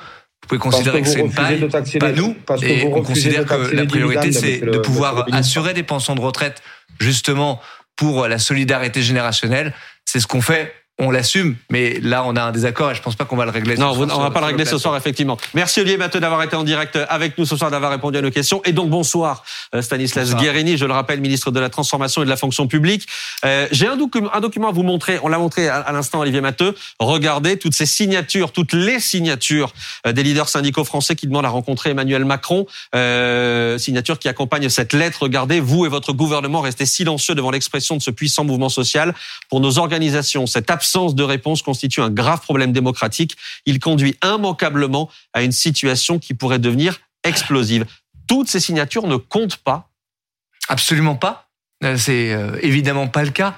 Vous 0.47 0.51
pouvez 0.51 0.71
considérer 0.71 1.03
que, 1.03 1.09
c'est 1.09 1.19
une 1.19 1.33
paille, 1.33 1.69
pas 1.99 2.13
nous. 2.13 2.37
Et 2.63 2.85
on 2.87 3.03
considère 3.03 3.45
que 3.45 3.75
la 3.75 3.85
priorité, 3.85 4.31
c'est 4.31 4.61
de 4.61 4.79
pouvoir 4.79 5.27
assurer 5.33 5.75
des 5.75 5.83
pensions 5.83 6.15
de 6.15 6.21
retraite, 6.21 6.63
justement, 7.01 7.61
pour 7.97 8.29
la 8.29 8.39
solidarité 8.39 9.03
générationnelle. 9.03 9.75
C'est 10.05 10.21
ce 10.21 10.29
qu'on 10.29 10.41
fait 10.41 10.73
on 10.99 11.11
l'assume, 11.11 11.57
mais 11.71 12.01
là 12.01 12.25
on 12.27 12.37
a 12.37 12.43
un 12.43 12.53
désaccord 12.53 12.91
et 12.91 12.95
je 12.95 13.03
pense 13.03 13.17
pas 13.17 13.25
qu'on 13.25 13.37
va 13.37 13.45
le 13.45 13.51
régler. 13.51 13.77
Non, 13.77 13.93
on 13.93 14.07
va 14.07 14.31
pas 14.31 14.41
le 14.41 14.47
régler 14.47 14.65
ce 14.65 14.79
soir 14.79 14.97
effectivement. 14.97 15.37
Merci 15.55 15.81
Olivier 15.81 15.99
Matteux 15.99 16.21
d'avoir 16.21 16.43
été 16.43 16.57
en 16.57 16.65
direct 16.65 16.99
avec 17.09 17.37
nous 17.37 17.45
ce 17.45 17.57
soir, 17.57 17.71
d'avoir 17.71 17.91
répondu 17.91 18.17
à 18.19 18.23
nos 18.23 18.31
questions. 18.31 18.63
Et 18.65 18.73
donc 18.73 18.89
bonsoir 18.89 19.45
euh, 19.75 19.83
Stanislas 19.83 20.35
Guérini, 20.35 20.77
je 20.77 20.87
le 20.87 20.93
rappelle, 20.93 21.21
ministre 21.21 21.51
de 21.51 21.61
la 21.61 21.69
Transformation 21.69 22.23
et 22.23 22.25
de 22.25 22.31
la 22.31 22.37
Fonction 22.37 22.67
publique. 22.67 23.07
Euh, 23.45 23.67
J'ai 23.73 23.87
un, 23.87 23.97
document, 23.97 24.31
un 24.35 24.41
document 24.41 24.69
à 24.69 24.73
vous 24.73 24.83
montrer. 24.83 25.19
On 25.23 25.29
l'a 25.29 25.39
montré 25.39 25.69
à, 25.69 25.91
l'instant 25.93 26.21
Olivier 26.21 26.41
Matteux. 26.41 26.75
Regardez 26.99 27.59
toutes 27.59 27.75
ces 27.75 27.87
signatures, 27.87 28.53
toutes 28.53 28.73
les 28.73 29.01
signatures 29.01 29.73
euh, 30.07 30.13
des 30.13 30.23
leaders 30.23 30.49
syndicaux 30.49 30.85
français 30.85 31.15
qui 31.15 31.27
demandent 31.27 31.47
à 31.47 31.51
rencontrer 31.51 31.91
Emmanuel 31.91 32.25
Macron. 32.25 32.67
Euh, 32.95 33.79
signatures 33.79 34.19
qui 34.19 34.29
accompagnent 34.29 34.69
cette 34.69 34.93
lettre. 34.93 35.23
Regardez, 35.23 35.61
vous 35.61 35.87
et 35.87 35.89
votre 35.89 36.13
gouvernement 36.13 36.61
restez 36.61 36.87
silencieux 36.87 37.35
devant 37.35 37.51
l'expression 37.51 37.97
de 37.97 38.03
ce 38.03 38.11
puissant 38.11 38.45
mouvement 38.45 38.69
social. 38.69 39.15
Pour 39.49 39.61
nos 39.61 39.79
organisations, 39.79 40.47
cette 40.47 40.71
l'absence 40.87 41.17
de 41.17 41.25
réponse 41.25 41.63
constitue 41.63 42.01
un 42.01 42.11
grave 42.11 42.41
problème 42.43 42.73
démocratique. 42.73 43.37
Il 43.67 43.81
conduit 43.81 44.17
immanquablement 44.23 45.11
à 45.33 45.43
une 45.43 45.51
situation 45.51 46.21
qui 46.21 46.33
pourrait 46.33 46.61
devenir 46.61 47.01
explosive. 47.25 47.87
Toutes 48.29 48.49
ces 48.49 48.61
signatures 48.61 49.09
ne 49.09 49.17
comptent 49.17 49.57
pas 49.57 49.91
Absolument 50.69 51.15
pas. 51.15 51.49
Euh, 51.85 51.97
c'est 51.97 52.33
euh, 52.33 52.59
évidemment 52.61 53.07
pas 53.07 53.23
le 53.23 53.31
cas. 53.31 53.57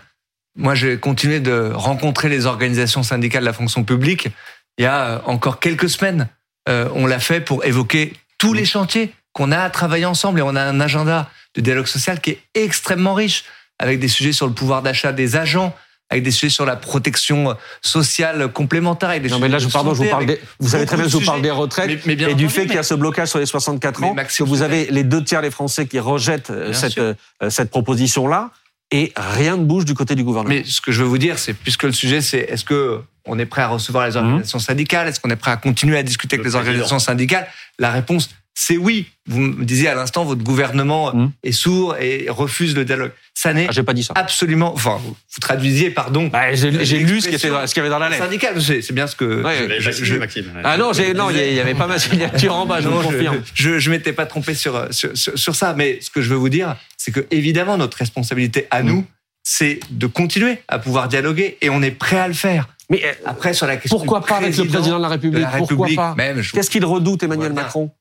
Moi, 0.57 0.75
j'ai 0.75 0.99
continué 0.99 1.41
de 1.41 1.71
rencontrer 1.75 2.29
les 2.29 2.45
organisations 2.45 3.03
syndicales 3.03 3.43
de 3.43 3.47
la 3.47 3.55
fonction 3.55 3.83
publique. 3.83 4.29
Il 4.77 4.83
y 4.83 4.87
a 4.87 5.07
euh, 5.07 5.19
encore 5.25 5.59
quelques 5.59 5.89
semaines, 5.89 6.29
on 6.67 7.07
l'a 7.07 7.19
fait 7.19 7.41
pour 7.41 7.65
évoquer 7.65 8.13
tous 8.37 8.53
les 8.53 8.67
chantiers 8.67 9.15
qu'on 9.33 9.53
a 9.53 9.61
à 9.61 9.71
travailler 9.71 10.05
ensemble 10.05 10.41
et 10.41 10.43
on 10.43 10.55
a 10.55 10.63
un 10.63 10.81
agenda 10.81 11.31
de 11.55 11.63
dialogue 11.63 11.87
social 11.87 12.21
qui 12.21 12.33
est 12.33 12.41
extrêmement 12.53 13.15
riche 13.15 13.45
avec 13.79 14.01
des 14.01 14.09
sujets 14.09 14.33
sur 14.33 14.47
le 14.47 14.53
pouvoir 14.53 14.83
d'achat 14.83 15.13
des 15.15 15.37
agents, 15.37 15.75
avec 16.11 16.25
des 16.25 16.31
sujets 16.31 16.51
sur 16.51 16.65
la 16.65 16.77
protection 16.77 17.57
sociale 17.83 18.51
complémentaire. 18.53 19.11
Avec 19.11 19.23
des 19.23 19.29
non, 19.29 19.39
mais 19.39 19.49
là, 19.49 19.59
je, 19.59 19.69
pardon, 19.69 19.95
je 19.95 20.03
vous 20.03 20.09
parle 20.09 20.27
des, 20.27 20.41
vous 20.59 20.69
savez 20.69 20.87
très 20.87 20.97
bien, 20.97 21.07
je 21.07 21.17
vous 21.17 21.25
parle 21.25 21.43
des 21.43 21.51
retraites 21.51 22.07
mais, 22.07 22.15
et 22.15 22.35
du 22.35 22.49
fait 22.49 22.67
qu'il 22.67 22.75
y 22.75 22.79
a 22.79 22.83
ce 22.83 22.95
blocage 22.95 23.29
sur 23.29 23.39
les 23.39 23.47
64 23.47 24.05
ans, 24.05 24.15
que 24.15 24.43
vous 24.45 24.63
avez 24.63 24.87
les 24.87 25.05
deux 25.05 25.23
tiers 25.23 25.43
des 25.43 25.51
Français 25.51 25.87
qui 25.87 25.99
rejettent 25.99 26.51
euh, 26.51 26.73
cette, 26.73 26.99
euh, 26.99 27.15
cette 27.49 27.71
proposition-là 27.71 28.51
et 28.91 29.13
rien 29.17 29.57
ne 29.57 29.65
bouge 29.65 29.85
du 29.85 29.95
côté 29.95 30.15
du 30.15 30.25
gouvernement. 30.25 30.55
Mais 30.55 30.65
ce 30.65 30.81
que 30.81 30.93
je 30.93 31.03
veux 31.03 31.09
vous 31.09 31.19
dire, 31.19 31.39
c'est 31.39 31.53
puisque 31.53 31.83
le 31.83 31.93
sujet, 31.93 32.21
c'est 32.21 32.39
est-ce 32.39 32.65
que 32.65 33.01
on 33.27 33.39
est 33.39 33.47
prêt 33.47 33.61
à 33.61 33.69
recevoir 33.69 34.07
les 34.07 34.17
organisations 34.17 34.59
syndicales 34.59 35.09
Est-ce 35.09 35.21
qu'on 35.21 35.29
est 35.29 35.37
prêt 35.37 35.51
à 35.51 35.59
continuer 35.59 35.99
à 35.99 36.03
discuter 36.03 36.37
avec 36.37 36.47
les 36.47 36.55
organisations 36.55 36.99
syndicales? 36.99 37.47
La 37.79 37.91
réponse, 37.91 38.31
c'est 38.61 38.77
oui. 38.77 39.07
Vous 39.29 39.39
me 39.39 39.65
disiez 39.65 39.87
à 39.87 39.95
l'instant, 39.95 40.25
votre 40.25 40.43
gouvernement 40.43 41.15
mmh. 41.15 41.31
est 41.45 41.53
sourd 41.53 41.95
et 41.97 42.27
refuse 42.29 42.75
le 42.75 42.85
dialogue. 42.85 43.13
Ça 43.33 43.53
n'est 43.53 43.69
ah, 43.71 43.83
pas 43.85 43.93
dit 43.93 44.03
ça. 44.03 44.15
absolument. 44.17 44.75
Enfin, 44.75 44.99
vous, 45.01 45.15
traduisiez, 45.41 45.91
pardon. 45.91 46.27
Bah, 46.27 46.53
j'ai 46.55 46.71
lu 46.99 47.21
ce 47.21 47.29
qu'il 47.29 47.39
y 47.39 47.79
avait 47.79 47.89
dans 47.89 48.01
la 48.01 48.09
lettre. 48.09 48.25
Syndical, 48.25 48.61
c'est 48.61 48.93
bien 48.93 49.07
ce 49.07 49.15
que. 49.15 49.45
Ah 50.65 50.77
non, 50.77 50.91
non, 51.15 51.31
il 51.31 51.55
y 51.55 51.61
avait 51.61 51.77
pas 51.77 51.87
ma 51.87 51.99
signature 52.01 52.57
en 52.57 52.67
bas. 52.67 52.81
Je 52.81 52.89
vous 52.89 53.01
confirme. 53.01 53.41
Je, 53.55 53.79
je, 53.79 53.91
m'étais 53.91 54.13
pas 54.13 54.27
trompé 54.27 54.55
sur, 54.55 54.89
sur, 54.91 55.13
sur 55.15 55.55
ça, 55.55 55.75
mais 55.75 56.01
ce 56.01 56.11
que 56.11 56.21
je 56.21 56.29
veux 56.29 56.37
vous 56.37 56.49
dire, 56.49 56.75
c'est 56.97 57.13
que 57.13 57.25
évidemment 57.31 57.79
notre 57.79 57.97
responsabilité 57.99 58.67
à 58.73 58.83
nous, 58.83 59.07
c'est 59.45 59.79
de 59.91 60.09
continuer 60.09 60.59
à 60.67 60.81
pouvoir 60.81 61.07
dialoguer, 61.07 61.59
et 61.61 61.71
on 61.71 61.81
est 61.81 61.93
prêt 61.93 62.19
à 62.19 62.27
le 62.27 62.35
faire. 62.35 62.69
Mais 62.91 63.03
euh, 63.05 63.13
après, 63.25 63.55
sur 63.55 63.69
la 63.69 63.77
question. 63.77 63.99
Pourquoi 63.99 64.25
pas 64.25 64.39
avec 64.39 64.57
le 64.57 64.65
président 64.65 64.99
de 64.99 65.03
la 65.03 65.09
République, 65.09 65.47
Pourquoi 65.59 65.89
pas? 65.95 66.17
Qu'est-ce 66.53 66.71
qu'il 66.71 66.85
redoute, 66.85 67.23
Emmanuel 67.23 67.53
Macron? 67.53 67.93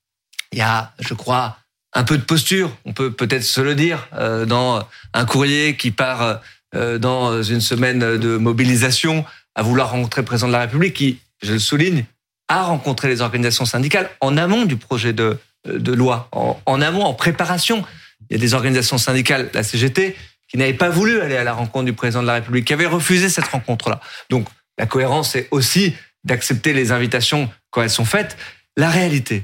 Il 0.52 0.60
y 0.60 0.62
a, 0.62 0.94
je 1.00 1.14
crois, 1.14 1.58
un 1.94 2.04
peu 2.04 2.18
de 2.18 2.24
posture. 2.24 2.76
On 2.86 2.94
peut 2.94 3.12
peut-être 3.12 3.44
se 3.44 3.62
le 3.62 3.76
dire 3.76 4.08
euh, 4.14 4.46
dans 4.46 4.88
un 5.14 5.26
courrier 5.26 5.76
qui 5.76 5.92
part 5.92 6.42
euh, 6.76 6.98
dans 6.98 7.42
une 7.42 7.62
semaine 7.62 8.00
de 8.00 8.38
mobilisation 8.38 9.26
à 9.56 9.64
vouloir 9.64 9.92
rencontrer 9.92 10.22
le 10.22 10.26
président 10.26 10.48
de 10.48 10.54
la 10.54 10.62
République, 10.62 10.94
qui, 10.94 11.20
je 11.42 11.54
le 11.54 11.60
souligne, 11.60 12.06
a 12.48 12.64
rencontré 12.64 13.08
les 13.08 13.22
organisations 13.22 13.66
syndicales 13.66 14.10
en 14.22 14.38
amont 14.38 14.66
du 14.66 14.78
projet 14.78 15.14
de, 15.14 15.38
de 15.66 15.94
loi, 15.94 16.30
en, 16.32 16.82
amont, 16.82 17.04
en 17.04 17.14
préparation. 17.14 17.84
Il 18.30 18.38
y 18.38 18.40
a 18.40 18.40
des 18.40 18.54
organisations 18.54 18.98
syndicales, 18.98 19.50
la 19.54 19.64
CGT, 19.64 20.16
qui 20.48 20.58
n'avaient 20.58 20.74
pas 20.74 20.90
voulu 20.90 21.22
aller 21.22 21.36
à 21.36 21.44
la 21.44 21.54
rencontre 21.54 21.86
du 21.86 21.94
président 21.94 22.22
de 22.22 22.28
la 22.28 22.36
République, 22.36 22.66
qui 22.66 22.74
avaient 22.74 22.86
refusé 22.86 23.30
cette 23.30 23.48
rencontre-là. 23.48 24.00
Donc, 24.30 24.48
la 24.78 24.86
cohérence, 24.86 25.32
c'est 25.32 25.48
aussi 25.52 25.96
d'accepter 26.24 26.74
les 26.74 26.92
invitations 26.92 27.50
quand 27.72 27.82
elles 27.82 27.90
sont 27.90 28.06
faites. 28.06 28.38
La 28.78 28.90
réalité, 28.90 29.44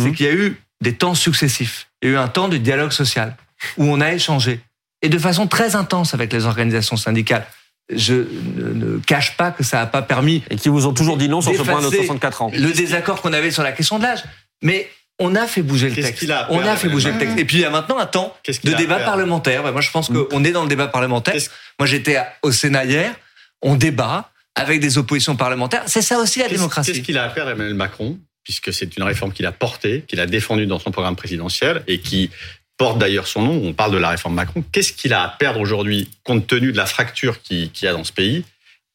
c'est 0.00 0.08
mhm. 0.08 0.14
qu'il 0.14 0.26
y 0.26 0.28
a 0.28 0.34
eu 0.34 0.60
des 0.80 0.94
temps 0.94 1.14
successifs. 1.14 1.88
Il 2.02 2.08
y 2.08 2.12
a 2.12 2.14
eu 2.14 2.18
un 2.18 2.28
temps 2.28 2.48
de 2.48 2.56
dialogue 2.56 2.92
social 2.92 3.36
où 3.76 3.84
on 3.84 4.00
a 4.00 4.12
échangé 4.12 4.60
et 5.02 5.08
de 5.08 5.18
façon 5.18 5.46
très 5.46 5.76
intense 5.76 6.14
avec 6.14 6.32
les 6.32 6.46
organisations 6.46 6.96
syndicales. 6.96 7.46
Je 7.92 8.14
ne, 8.14 8.98
cache 8.98 9.36
pas 9.36 9.50
que 9.50 9.64
ça 9.64 9.78
n'a 9.78 9.86
pas 9.86 10.02
permis. 10.02 10.42
Et 10.50 10.56
qui 10.56 10.68
vous 10.68 10.86
ont 10.86 10.92
toujours 10.92 11.16
dit 11.16 11.28
non 11.28 11.40
sur 11.40 11.54
ce 11.54 11.62
point 11.62 11.82
de 11.82 11.90
64 11.90 12.42
ans. 12.42 12.50
Le 12.54 12.72
désaccord 12.72 13.20
qu'on 13.20 13.32
avait 13.32 13.50
sur 13.50 13.62
la 13.62 13.72
question 13.72 13.98
de 13.98 14.04
l'âge. 14.04 14.22
Mais 14.62 14.88
on 15.18 15.34
a 15.34 15.46
fait 15.46 15.62
bouger 15.62 15.90
le 15.90 15.96
texte. 15.96 16.32
on 16.50 16.60
a 16.60 16.76
fait 16.76 16.88
bouger 16.88 17.12
le 17.12 17.18
texte. 17.18 17.38
Et 17.38 17.44
puis 17.44 17.58
il 17.58 17.60
y 17.60 17.64
a 17.64 17.70
maintenant 17.70 17.98
un 17.98 18.06
temps 18.06 18.36
de 18.46 18.74
débat 18.74 19.00
parlementaire. 19.00 19.62
Moi, 19.72 19.80
je 19.80 19.90
pense 19.90 20.08
mm. 20.08 20.28
qu'on 20.28 20.44
est 20.44 20.52
dans 20.52 20.62
le 20.62 20.68
débat 20.68 20.88
parlementaire. 20.88 21.34
Moi, 21.78 21.86
j'étais 21.86 22.18
au 22.42 22.52
Sénat 22.52 22.84
hier. 22.84 23.14
On 23.62 23.74
débat 23.74 24.30
avec 24.54 24.80
des 24.80 24.98
oppositions 24.98 25.36
parlementaires. 25.36 25.82
C'est 25.86 26.02
ça 26.02 26.18
aussi 26.18 26.38
la 26.38 26.48
démocratie. 26.48 26.92
Qu'est-ce 26.92 27.04
qu'il 27.04 27.18
a 27.18 27.24
à 27.24 27.30
faire, 27.30 27.48
Emmanuel 27.48 27.74
Macron? 27.74 28.18
Puisque 28.44 28.72
c'est 28.72 28.96
une 28.96 29.02
réforme 29.02 29.32
qu'il 29.32 29.46
a 29.46 29.52
portée, 29.52 30.04
qu'il 30.08 30.20
a 30.20 30.26
défendue 30.26 30.66
dans 30.66 30.78
son 30.78 30.90
programme 30.90 31.16
présidentiel 31.16 31.82
et 31.86 32.00
qui 32.00 32.30
porte 32.76 32.98
d'ailleurs 32.98 33.26
son 33.26 33.42
nom. 33.42 33.60
On 33.62 33.72
parle 33.72 33.92
de 33.92 33.98
la 33.98 34.08
réforme 34.08 34.34
Macron. 34.34 34.64
Qu'est-ce 34.72 34.92
qu'il 34.92 35.12
a 35.12 35.22
à 35.22 35.28
perdre 35.28 35.60
aujourd'hui, 35.60 36.08
compte 36.24 36.46
tenu 36.46 36.72
de 36.72 36.76
la 36.76 36.86
fracture 36.86 37.42
qu'il 37.42 37.70
y 37.82 37.86
a 37.86 37.92
dans 37.92 38.04
ce 38.04 38.12
pays, 38.12 38.44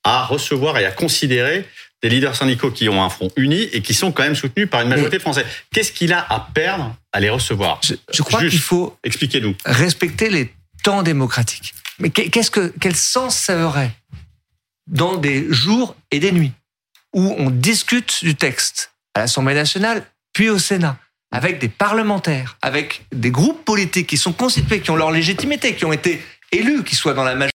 à 0.03 0.25
recevoir 0.25 0.77
et 0.77 0.85
à 0.85 0.91
considérer 0.91 1.65
des 2.01 2.09
leaders 2.09 2.35
syndicaux 2.35 2.71
qui 2.71 2.89
ont 2.89 3.03
un 3.03 3.09
front 3.09 3.29
uni 3.35 3.61
et 3.73 3.81
qui 3.81 3.93
sont 3.93 4.11
quand 4.11 4.23
même 4.23 4.35
soutenus 4.35 4.69
par 4.69 4.81
une 4.81 4.89
majorité 4.89 5.19
française? 5.19 5.45
Qu'est-ce 5.71 5.91
qu'il 5.91 6.13
a 6.13 6.25
à 6.29 6.49
perdre 6.53 6.95
à 7.11 7.19
les 7.19 7.29
recevoir? 7.29 7.79
Je, 7.83 8.21
crois 8.23 8.41
qu'il 8.41 8.59
faut 8.59 8.97
expliquez-nous 9.03 9.55
respecter 9.65 10.29
les 10.29 10.51
temps 10.83 11.03
démocratiques. 11.03 11.73
Mais 11.99 12.09
qu'est-ce 12.09 12.51
que 12.51 12.73
quel 12.81 12.95
sens 12.95 13.35
ça 13.35 13.65
aurait 13.65 13.91
dans 14.87 15.15
des 15.15 15.51
jours 15.51 15.95
et 16.11 16.19
des 16.19 16.31
nuits 16.31 16.51
où 17.13 17.33
on 17.37 17.49
discute 17.49 18.23
du 18.23 18.35
texte 18.35 18.94
à 19.15 19.19
l'Assemblée 19.19 19.55
nationale, 19.55 20.05
puis 20.33 20.49
au 20.49 20.59
Sénat, 20.59 20.97
avec 21.31 21.59
des 21.59 21.69
parlementaires, 21.69 22.57
avec 22.61 23.05
des 23.11 23.31
groupes 23.31 23.65
politiques 23.65 24.07
qui 24.07 24.17
sont 24.17 24.33
constitués, 24.33 24.81
qui 24.81 24.91
ont 24.91 24.95
leur 24.95 25.11
légitimité, 25.11 25.75
qui 25.75 25.85
ont 25.85 25.93
été 25.93 26.23
élus, 26.51 26.83
qui 26.83 26.95
soient 26.95 27.13
dans 27.13 27.23
la 27.23 27.33
majorité. 27.33 27.51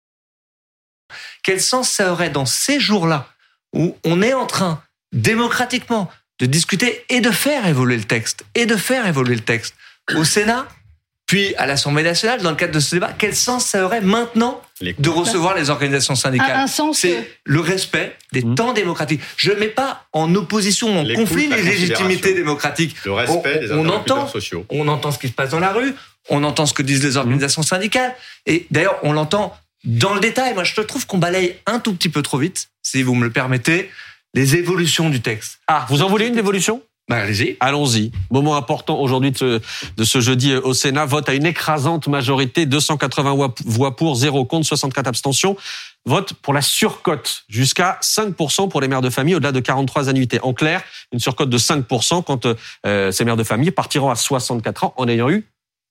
Quel 1.42 1.60
sens 1.60 1.90
ça 1.90 2.12
aurait 2.12 2.30
dans 2.30 2.46
ces 2.46 2.80
jours-là 2.80 3.28
où 3.74 3.96
on 4.04 4.22
est 4.22 4.32
en 4.32 4.46
train, 4.46 4.82
démocratiquement, 5.12 6.10
de 6.38 6.46
discuter 6.46 7.04
et 7.08 7.20
de 7.20 7.30
faire 7.30 7.66
évoluer 7.66 7.96
le 7.96 8.04
texte, 8.04 8.44
et 8.54 8.64
de 8.64 8.76
faire 8.76 9.06
évoluer 9.06 9.34
le 9.34 9.44
texte 9.44 9.74
au 10.14 10.24
Sénat 10.24 10.68
puis 11.28 11.54
à 11.56 11.66
l'Assemblée 11.66 12.02
nationale, 12.02 12.40
dans 12.40 12.48
le 12.48 12.56
cadre 12.56 12.72
de 12.72 12.80
ce 12.80 12.94
débat, 12.94 13.10
quel 13.16 13.36
sens 13.36 13.66
ça 13.66 13.84
aurait 13.84 14.00
maintenant 14.00 14.62
de 14.80 15.10
recevoir 15.10 15.54
les 15.54 15.68
organisations 15.68 16.14
syndicales 16.14 16.58
un, 16.58 16.66
sens 16.66 17.00
C'est 17.00 17.38
le 17.44 17.60
respect 17.60 18.16
des 18.32 18.42
mmh. 18.42 18.54
temps 18.54 18.72
démocratiques. 18.72 19.20
Je 19.36 19.50
ne 19.50 19.56
mets 19.56 19.68
pas 19.68 20.06
en 20.14 20.34
opposition, 20.34 20.98
en 20.98 21.04
conflit 21.14 21.48
les 21.48 21.60
légitimités 21.60 22.32
démocratiques. 22.32 22.96
Le 23.04 23.12
respect 23.12 23.60
on, 23.72 23.84
des 23.84 23.90
entend, 23.90 24.26
sociaux. 24.26 24.64
On 24.70 24.88
entend 24.88 25.12
ce 25.12 25.18
qui 25.18 25.28
se 25.28 25.34
passe 25.34 25.50
dans 25.50 25.60
la 25.60 25.74
rue, 25.74 25.94
on 26.30 26.42
entend 26.44 26.64
ce 26.64 26.72
que 26.72 26.82
disent 26.82 27.04
les 27.04 27.18
organisations 27.18 27.62
syndicales, 27.62 28.14
et 28.46 28.66
d'ailleurs 28.70 28.98
on 29.02 29.12
l'entend 29.12 29.54
dans 29.84 30.14
le 30.14 30.20
détail. 30.20 30.54
Moi, 30.54 30.64
je 30.64 30.80
trouve 30.80 31.06
qu'on 31.06 31.18
balaye 31.18 31.56
un 31.66 31.78
tout 31.78 31.92
petit 31.92 32.08
peu 32.08 32.22
trop 32.22 32.38
vite, 32.38 32.70
si 32.82 33.02
vous 33.02 33.14
me 33.14 33.24
le 33.24 33.30
permettez, 33.30 33.90
les 34.32 34.56
évolutions 34.56 35.10
du 35.10 35.20
texte. 35.20 35.58
Ah, 35.66 35.84
vous 35.90 36.00
en 36.00 36.08
voulez 36.08 36.28
une 36.28 36.38
évolution? 36.38 36.82
Allez-y. 37.16 37.56
Allons-y. 37.60 38.12
Moment 38.30 38.56
important 38.56 38.98
aujourd'hui 39.00 39.32
de, 39.32 39.60
de 39.96 40.04
ce, 40.04 40.20
jeudi 40.20 40.54
au 40.54 40.74
Sénat. 40.74 41.06
Vote 41.06 41.28
à 41.28 41.34
une 41.34 41.46
écrasante 41.46 42.06
majorité, 42.08 42.66
280 42.66 43.54
voix 43.64 43.96
pour, 43.96 44.14
0 44.14 44.44
contre, 44.44 44.66
64 44.66 45.06
abstentions. 45.06 45.56
Vote 46.04 46.34
pour 46.34 46.54
la 46.54 46.62
surcote, 46.62 47.44
jusqu'à 47.48 47.98
5% 48.02 48.68
pour 48.68 48.80
les 48.80 48.88
mères 48.88 49.02
de 49.02 49.10
famille 49.10 49.34
au-delà 49.34 49.52
de 49.52 49.60
43 49.60 50.08
annuités. 50.08 50.40
En 50.42 50.52
clair, 50.54 50.82
une 51.12 51.18
surcote 51.18 51.50
de 51.50 51.58
5% 51.58 52.24
quand 52.24 52.46
euh, 52.86 53.12
ces 53.12 53.24
mères 53.24 53.36
de 53.36 53.44
famille 53.44 53.70
partiront 53.70 54.10
à 54.10 54.14
64 54.14 54.84
ans 54.84 54.94
en 54.96 55.08
ayant 55.08 55.30
eu 55.30 55.46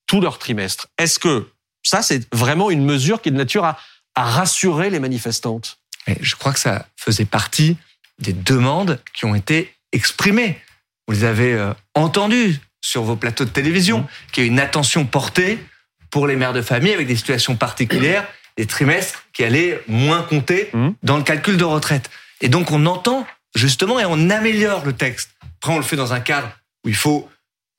tout 0.08 0.22
leur 0.22 0.40
trimestre. 0.40 0.88
Est-ce 0.98 1.20
que 1.20 1.48
ça, 1.84 2.02
c'est 2.02 2.34
vraiment 2.34 2.70
une 2.70 2.84
mesure 2.84 3.22
qui 3.22 3.30
est 3.30 3.32
de 3.32 3.38
nature 3.38 3.66
à, 3.66 3.78
à 4.16 4.24
rassurer 4.24 4.90
les 4.90 5.00
manifestantes? 5.00 5.78
Je 6.22 6.36
crois 6.36 6.54
que 6.54 6.60
ça 6.60 6.88
faisait 6.96 7.26
partie 7.26 7.78
des 8.20 8.34
demandes 8.34 9.00
qui 9.14 9.26
ont 9.26 9.36
été 9.36 9.74
exprimées 9.92 10.60
vous 11.08 11.14
les 11.14 11.24
avez 11.24 11.54
euh, 11.54 11.74
entendus 11.96 12.60
sur 12.82 13.04
vos 13.04 13.16
plateaux 13.16 13.46
de 13.46 13.50
télévision, 13.50 14.00
mmh. 14.00 14.08
qu'il 14.32 14.44
y 14.44 14.48
a 14.48 14.50
une 14.50 14.60
attention 14.60 15.06
portée 15.06 15.60
pour 16.10 16.28
les 16.28 16.36
mères 16.36 16.54
de 16.54 16.62
famille 16.62 16.94
avec 16.94 17.08
des 17.08 17.16
situations 17.16 17.56
particulières, 17.56 18.26
des 18.58 18.66
trimestres 18.66 19.26
qui 19.34 19.44
allaient 19.44 19.82
moins 19.88 20.24
compter 20.24 20.70
mmh. 20.74 20.90
dans 21.04 21.18
le 21.18 21.24
calcul 21.24 21.58
de 21.58 21.64
retraite. 21.64 22.10
Et 22.42 22.50
donc 22.50 22.72
on 22.72 22.86
entend 22.86 23.26
justement 23.56 24.00
et 24.00 24.06
on 24.06 24.30
améliore 24.30 24.86
le 24.86 24.94
texte. 24.94 25.32
Après 25.62 25.74
on 25.74 25.78
le 25.78 25.84
fait 25.84 25.96
dans 25.96 26.14
un 26.14 26.20
cadre 26.20 26.50
où 26.86 26.90
il 26.90 26.96
faut 26.96 27.30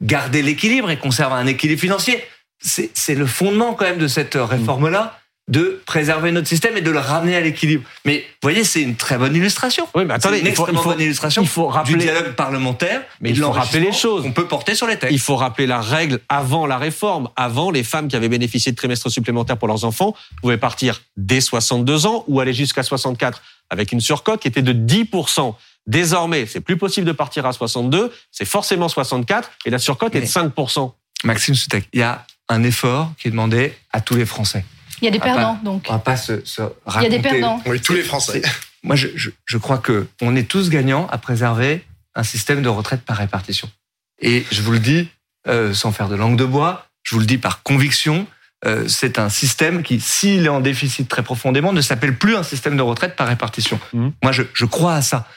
garder 0.03 0.43
l'équilibre 0.43 0.91
et 0.91 0.99
conserver 0.99 1.35
un 1.37 1.47
équilibre 1.47 1.81
financier. 1.81 2.23
C'est 2.61 3.15
le 3.15 3.27
fondement 3.27 3.75
quand 3.75 3.85
même 3.85 3.99
de 3.99 4.09
cette 4.09 4.35
réforme-là 4.35 5.18
de 5.49 5.81
préserver 5.87 6.31
notre 6.31 6.47
système 6.47 6.77
et 6.77 6.83
de 6.83 6.91
le 6.91 6.99
ramener 6.99 7.35
à 7.35 7.41
l'équilibre. 7.41 7.85
Mais 8.05 8.19
vous 8.19 8.39
voyez, 8.43 8.65
c'est 8.65 8.83
une 8.83 8.97
très 8.97 9.17
bonne 9.17 9.35
illustration. 9.35 9.89
Oui, 9.95 10.05
mais 10.05 10.15
attendez, 10.15 10.41
une 10.41 10.47
il 10.47 10.55
faut, 10.55 10.65
extrêmement 10.65 10.85
bonne 10.85 11.01
illustration 11.01 11.43
il 11.43 11.49
faut 11.49 11.69
rappeler, 11.69 11.95
du 11.95 12.01
dialogue 12.01 12.35
parlementaire. 12.35 13.03
Mais 13.21 13.31
il 13.31 13.37
faut 13.37 13.51
rappeler 13.51 13.81
les 13.81 13.93
choses. 13.93 14.25
On 14.27 14.33
peut 14.33 14.47
porter 14.47 14.75
sur 14.75 14.87
les 14.87 14.99
textes. 14.99 15.13
Il 15.13 15.21
faut 15.21 15.37
rappeler 15.37 15.67
la 15.67 15.81
règle 15.81 16.21
avant 16.29 16.67
la 16.67 16.79
réforme. 16.79 17.31
Avant, 17.37 17.71
les 17.71 17.83
femmes 17.83 18.09
qui 18.09 18.17
avaient 18.17 18.29
bénéficié 18.29 18.73
de 18.73 18.77
trimestres 18.77 19.11
supplémentaires 19.11 19.57
pour 19.57 19.69
leurs 19.69 19.85
enfants 19.85 20.15
pouvaient 20.43 20.59
partir 20.59 21.01
dès 21.17 21.41
62 21.41 22.07
ans 22.07 22.25
ou 22.29 22.41
aller 22.41 22.53
jusqu'à 22.53 22.83
64 22.83 23.43
avec 23.71 23.93
une 23.93 24.01
surcote 24.01 24.41
qui 24.41 24.49
était 24.49 24.63
de 24.63 24.73
10%. 24.73 25.55
Désormais, 25.87 26.45
c'est 26.47 26.61
plus 26.61 26.77
possible 26.77 27.07
de 27.07 27.13
partir 27.13 27.47
à 27.47 27.53
62, 27.55 28.13
c'est 28.31 28.45
forcément 28.45 28.89
64 28.89 29.51
et 29.65 29.71
la 29.71 29.79
surcote 29.79 30.15
est 30.15 30.21
de 30.21 30.27
5%. 30.27 30.93
Maxime 31.25 31.55
Soutek, 31.55 31.89
il 31.95 32.01
y 32.01 32.03
a 32.03 32.27
un 32.51 32.63
effort 32.63 33.13
qui 33.19 33.29
est 33.29 33.31
demandé 33.31 33.75
à 33.93 34.03
tous 34.03 34.15
les 34.15 34.27
Français. 34.27 34.65
Il 35.01 35.05
y 35.05 35.09
a 35.09 35.11
des 35.11 35.19
perdants, 35.19 35.59
donc. 35.63 35.87
On 35.89 35.93
va 35.93 35.99
pas 35.99 36.17
se, 36.17 36.33
Il 36.33 37.03
y 37.03 37.07
a 37.07 37.09
des 37.09 37.21
perdants. 37.21 37.63
Oui, 37.67 37.81
tous 37.81 37.95
les 37.95 38.03
Français. 38.03 38.43
Moi, 38.83 38.97
je, 38.97 39.09
je, 39.15 39.31
je 39.45 39.59
crois 39.59 39.79
que 39.79 40.07
on 40.23 40.37
est 40.37 40.49
tous 40.49 40.71
gagnants 40.71 41.07
à 41.09 41.19
préserver 41.19 41.85
un 42.15 42.23
système 42.23 42.63
de 42.63 42.69
retraite 42.69 43.03
par 43.03 43.17
répartition. 43.17 43.71
Et 44.21 44.45
je 44.51 44.63
vous 44.63 44.73
le 44.73 44.79
dis 44.79 45.09
euh, 45.47 45.73
sans 45.73 45.93
faire 45.93 46.09
de 46.09 46.17
langue 46.17 46.37
de 46.37 46.45
bois, 46.45 46.87
je 47.03 47.15
vous 47.15 47.21
le 47.21 47.27
dis 47.27 47.39
par 47.39 47.63
conviction, 47.63 48.27
euh, 48.65 48.89
c'est 48.89 49.19
un 49.19 49.29
système 49.29 49.83
qui, 49.83 50.01
s'il 50.01 50.47
est 50.47 50.51
en 50.51 50.61
déficit 50.61 51.09
très 51.09 51.23
profondément, 51.23 51.73
ne 51.73 51.81
s'appelle 51.81 52.17
plus 52.17 52.35
un 52.35 52.43
système 52.43 52.77
de 52.77 52.83
retraite 52.83 53.15
par 53.15 53.29
répartition. 53.29 53.79
Mmh. 53.93 54.09
Moi, 54.23 54.33
je, 54.33 54.43
je, 54.53 54.65
crois 54.65 54.95
à 54.95 55.03
ça. 55.03 55.29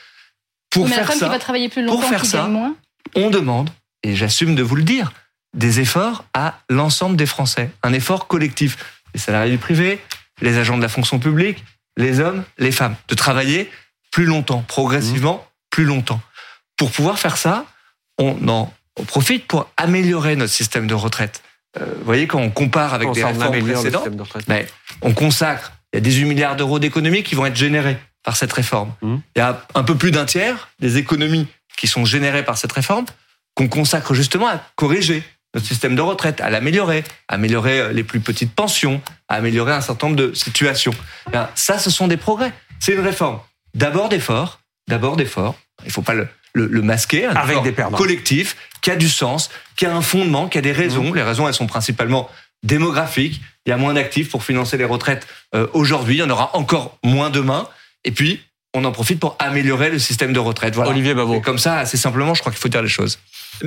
Pour 0.71 0.87
Mais 0.87 0.95
faire 0.95 1.07
la 1.07 1.15
ça, 1.15 1.25
qui 1.25 1.31
va 1.31 1.39
travailler 1.39 1.69
plus 1.69 1.83
longtemps, 1.83 1.99
pour 1.99 2.09
faire 2.09 2.25
ça, 2.25 2.47
moins 2.47 2.75
on 3.15 3.29
demande, 3.29 3.69
et 4.03 4.15
j'assume 4.15 4.55
de 4.55 4.63
vous 4.63 4.75
le 4.75 4.83
dire, 4.83 5.11
des 5.53 5.81
efforts 5.81 6.25
à 6.33 6.59
l'ensemble 6.69 7.15
des 7.15 7.25
Français, 7.25 7.71
un 7.83 7.93
effort 7.93 8.27
collectif 8.27 9.00
les 9.13 9.19
salariés 9.19 9.51
du 9.51 9.57
privé, 9.57 9.99
les 10.41 10.57
agents 10.57 10.77
de 10.77 10.81
la 10.81 10.89
fonction 10.89 11.19
publique, 11.19 11.63
les 11.97 12.19
hommes, 12.19 12.43
les 12.57 12.71
femmes, 12.71 12.95
de 13.07 13.15
travailler 13.15 13.69
plus 14.11 14.25
longtemps, 14.25 14.63
progressivement 14.67 15.35
mmh. 15.35 15.69
plus 15.69 15.83
longtemps. 15.85 16.21
Pour 16.77 16.91
pouvoir 16.91 17.19
faire 17.19 17.37
ça, 17.37 17.65
on 18.17 18.47
en 18.47 18.73
profite 19.07 19.47
pour 19.47 19.69
améliorer 19.77 20.35
notre 20.35 20.51
système 20.51 20.87
de 20.87 20.93
retraite. 20.93 21.43
Euh, 21.79 21.85
vous 21.97 22.05
voyez, 22.05 22.27
quand 22.27 22.39
on 22.39 22.49
compare 22.49 22.93
avec 22.93 23.11
des 23.11 23.23
réformes 23.23 23.61
précédentes, 23.61 24.09
mais 24.47 24.67
on 25.01 25.13
consacre, 25.13 25.71
il 25.93 25.97
y 25.97 25.99
a 25.99 26.01
18 26.01 26.25
milliards 26.25 26.55
d'euros 26.55 26.79
d'économies 26.79 27.23
qui 27.23 27.35
vont 27.35 27.45
être 27.45 27.55
générés 27.55 27.97
par 28.23 28.35
cette 28.35 28.51
réforme. 28.53 28.93
Mmh. 29.01 29.15
Il 29.35 29.39
y 29.39 29.41
a 29.41 29.65
un 29.73 29.83
peu 29.83 29.95
plus 29.95 30.11
d'un 30.11 30.25
tiers 30.25 30.69
des 30.79 30.97
économies 30.97 31.47
qui 31.77 31.87
sont 31.87 32.05
générées 32.05 32.43
par 32.43 32.57
cette 32.57 32.71
réforme 32.71 33.05
qu'on 33.55 33.67
consacre 33.67 34.13
justement 34.13 34.47
à 34.47 34.61
corriger 34.75 35.23
notre 35.53 35.67
système 35.67 35.95
de 35.95 36.01
retraite, 36.01 36.41
à 36.41 36.49
l'améliorer, 36.49 37.03
améliorer 37.27 37.79
euh, 37.79 37.91
les 37.91 38.03
plus 38.03 38.19
petites 38.19 38.53
pensions, 38.53 39.01
à 39.27 39.35
améliorer 39.35 39.73
un 39.73 39.81
certain 39.81 40.07
nombre 40.07 40.19
de 40.19 40.33
situations. 40.33 40.93
ça, 41.55 41.77
ce 41.77 41.89
sont 41.89 42.07
des 42.07 42.17
progrès. 42.17 42.53
C'est 42.79 42.93
une 42.93 43.01
réforme. 43.01 43.39
D'abord 43.73 44.09
d'effort, 44.09 44.61
d'abord 44.87 45.15
d'effort. 45.15 45.55
Il 45.83 45.87
ne 45.87 45.91
faut 45.91 46.01
pas 46.01 46.13
le, 46.13 46.27
le, 46.53 46.81
masquer. 46.81 47.25
Un 47.25 47.35
Avec 47.35 47.61
des 47.63 47.71
perdants. 47.71 47.97
Collectif, 47.97 48.55
qui 48.81 48.91
a 48.91 48.95
du 48.95 49.09
sens, 49.09 49.49
qui 49.75 49.85
a 49.85 49.95
un 49.95 50.01
fondement, 50.01 50.47
qui 50.47 50.57
a 50.57 50.61
des 50.61 50.71
raisons. 50.71 51.11
Mmh. 51.11 51.15
Les 51.15 51.23
raisons, 51.23 51.47
elles 51.47 51.53
sont 51.53 51.67
principalement 51.67 52.29
démographiques. 52.63 53.41
Il 53.65 53.69
y 53.69 53.73
a 53.73 53.77
moins 53.77 53.93
d'actifs 53.93 54.29
pour 54.29 54.43
financer 54.43 54.77
les 54.77 54.85
retraites 54.85 55.27
euh, 55.55 55.67
aujourd'hui. 55.73 56.15
Il 56.15 56.19
y 56.19 56.23
en 56.23 56.29
aura 56.29 56.55
encore 56.55 56.97
moins 57.03 57.29
demain. 57.29 57.67
Et 58.03 58.11
puis, 58.11 58.41
on 58.73 58.85
en 58.85 58.91
profite 58.91 59.19
pour 59.19 59.35
améliorer 59.39 59.89
le 59.89 59.99
système 59.99 60.33
de 60.33 60.39
retraite. 60.39 60.75
Voilà. 60.75 60.91
Olivier 60.91 61.13
Babot. 61.13 61.41
comme 61.41 61.59
ça, 61.59 61.77
assez 61.77 61.97
simplement, 61.97 62.33
je 62.33 62.39
crois 62.39 62.51
qu'il 62.51 62.61
faut 62.61 62.69
dire 62.69 62.81
les 62.81 62.89
choses. 62.89 63.19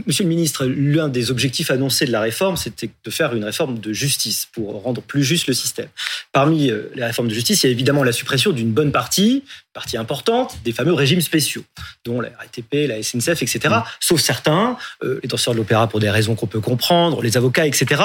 Monsieur 0.07 0.25
le 0.25 0.29
ministre, 0.29 0.67
l'un 0.67 1.09
des 1.09 1.31
objectifs 1.31 1.71
annoncés 1.71 2.07
de 2.07 2.13
la 2.13 2.21
réforme, 2.21 2.57
c'était 2.57 2.91
de 3.05 3.11
faire 3.11 3.35
une 3.35 3.45
réforme 3.45 3.79
de 3.79 3.93
justice 3.93 4.47
pour 4.53 4.83
rendre 4.83 5.03
plus 5.03 5.25
juste 5.25 5.47
le 5.47 5.55
système. 5.55 5.89
Parmi 6.33 6.71
euh, 6.71 6.91
les 6.95 7.05
réformes 7.05 7.29
de 7.29 7.35
justice, 7.35 7.63
il 7.63 7.67
y 7.67 7.69
a 7.69 7.73
évidemment 7.73 8.05
la 8.05 8.13
suppression 8.13 8.53
d'une 8.53 8.73
bonne 8.73 8.93
partie, 8.93 9.45
partie 9.75 9.97
importante, 9.97 10.59
des 10.65 10.73
fameux 10.73 10.95
régimes 10.95 11.21
spéciaux, 11.21 11.65
dont 12.05 12.21
la 12.21 12.31
RATP, 12.39 12.89
la 12.89 13.03
SNCF, 13.03 13.43
etc. 13.43 13.59
Mmh. 13.65 13.83
Sauf 14.01 14.21
certains, 14.21 14.77
euh, 15.03 15.21
les 15.23 15.29
danseurs 15.29 15.53
de 15.53 15.59
l'opéra 15.59 15.89
pour 15.89 16.01
des 16.01 16.09
raisons 16.09 16.35
qu'on 16.35 16.47
peut 16.47 16.61
comprendre, 16.61 17.21
les 17.23 17.37
avocats, 17.37 17.67
etc. 17.67 18.03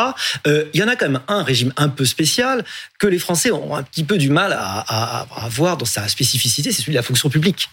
Euh, 0.48 0.66
il 0.74 0.80
y 0.80 0.84
en 0.84 0.88
a 0.88 0.96
quand 0.96 1.08
même 1.08 1.22
un 1.28 1.44
régime 1.44 1.72
un 1.78 1.90
peu 1.90 2.06
spécial 2.06 2.66
que 2.98 3.08
les 3.08 3.20
Français 3.20 3.52
ont 3.52 3.76
un 3.76 3.84
petit 3.84 4.04
peu 4.04 4.18
du 4.18 4.30
mal 4.30 4.52
à, 4.54 4.84
à, 4.88 5.46
à 5.46 5.50
voir 5.50 5.78
dans 5.78 5.86
sa 5.86 6.08
spécificité, 6.08 6.72
c'est 6.72 6.82
celui 6.82 6.94
de 6.94 6.98
la 6.98 7.04
fonction 7.04 7.30
publique. 7.30 7.70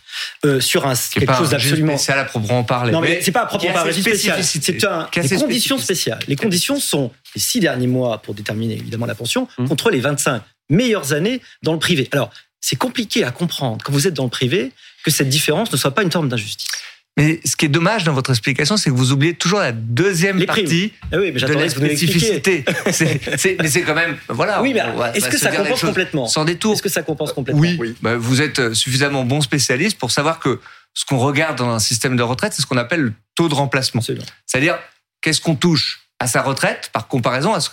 sur 0.61 0.87
un, 0.87 0.95
quelque 0.95 1.35
chose 1.35 1.51
d'absolument. 1.51 1.97
C'est 1.97 2.13
à 2.13 2.25
proprement 2.25 2.65
parler. 2.65 2.93
Non, 2.93 3.01
mais, 3.01 3.21
c'est 3.23 3.33
pas 3.33 3.43
à 3.43 3.47
proprement 3.47 3.73
parler 3.73 3.93
c'est 3.93 4.85
un, 4.85 5.09
des 5.23 5.37
conditions 5.37 5.79
spéciales. 5.79 6.19
Les 6.29 6.37
conditions 6.37 6.79
sont 6.79 7.11
les 7.35 7.41
six 7.41 7.61
derniers 7.61 7.87
mois 7.87 8.19
pour 8.19 8.35
déterminer 8.35 8.75
évidemment 8.75 9.07
la 9.07 9.15
pension 9.15 9.49
mmh. 9.59 9.69
contre 9.69 9.91
les 9.91 10.01
25 10.01 10.43
meilleures 10.69 11.13
années 11.13 11.41
dans 11.63 11.73
le 11.73 11.79
privé. 11.79 12.09
Alors, 12.13 12.31
c'est 12.69 12.75
compliqué 12.75 13.23
à 13.23 13.31
comprendre 13.31 13.79
quand 13.85 13.93
vous 13.93 14.09
êtes 14.09 14.15
dans 14.15 14.25
le 14.25 14.31
privé 14.31 14.73
que 15.05 15.13
cette 15.13 15.29
différence 15.29 15.71
ne 15.71 15.77
soit 15.77 15.93
pas 15.93 16.03
une 16.03 16.11
forme 16.11 16.29
d'injustice. 16.29 16.67
Mais 17.17 17.41
ce 17.45 17.55
qui 17.55 17.65
est 17.65 17.69
dommage 17.69 18.03
dans 18.03 18.13
votre 18.13 18.31
explication, 18.31 18.77
c'est 18.77 18.91
que 18.91 18.95
vous 18.97 19.13
oubliez 19.13 19.35
toujours 19.35 19.61
la 19.61 19.71
deuxième 19.71 20.45
partie 20.45 20.93
ah 21.13 21.19
oui, 21.19 21.31
mais 21.33 21.41
de 21.41 21.53
la 21.53 21.69
spécificité. 21.69 22.65
mais 22.85 23.69
c'est 23.69 23.83
quand 23.83 23.95
même, 23.95 24.17
voilà. 24.29 24.63
Oui, 24.63 24.75
mais 24.75 24.83
est-ce 25.15 25.29
que 25.29 25.39
ça 25.39 25.53
compense 25.53 25.81
complètement 25.81 26.27
Sans 26.27 26.45
détour. 26.45 26.73
Est-ce 26.73 26.83
que 26.83 26.89
ça 26.89 27.03
compense 27.03 27.33
complètement 27.33 27.63
Oui. 27.63 27.77
oui. 27.79 27.95
Bah, 28.03 28.17
vous 28.17 28.43
êtes 28.43 28.75
suffisamment 28.75 29.25
bon 29.25 29.41
spécialiste 29.41 29.97
pour 29.97 30.11
savoir 30.11 30.41
que 30.41 30.61
ce 30.93 31.05
qu'on 31.05 31.19
regarde 31.19 31.57
dans 31.57 31.71
un 31.71 31.79
système 31.79 32.17
de 32.17 32.23
retraite, 32.25 32.53
c'est 32.53 32.63
ce 32.63 32.67
qu'on 32.67 32.79
appelle 32.79 33.01
le 33.01 33.13
taux 33.37 33.49
de 33.49 33.55
remplacement. 33.55 34.01
C'est-à-dire, 34.01 34.77
qu'est-ce 35.21 35.41
qu'on 35.41 35.55
touche 35.55 36.01
à 36.19 36.27
sa 36.27 36.43
retraite 36.43 36.91
par 36.93 37.07
comparaison 37.07 37.55
à 37.55 37.61
ce 37.61 37.71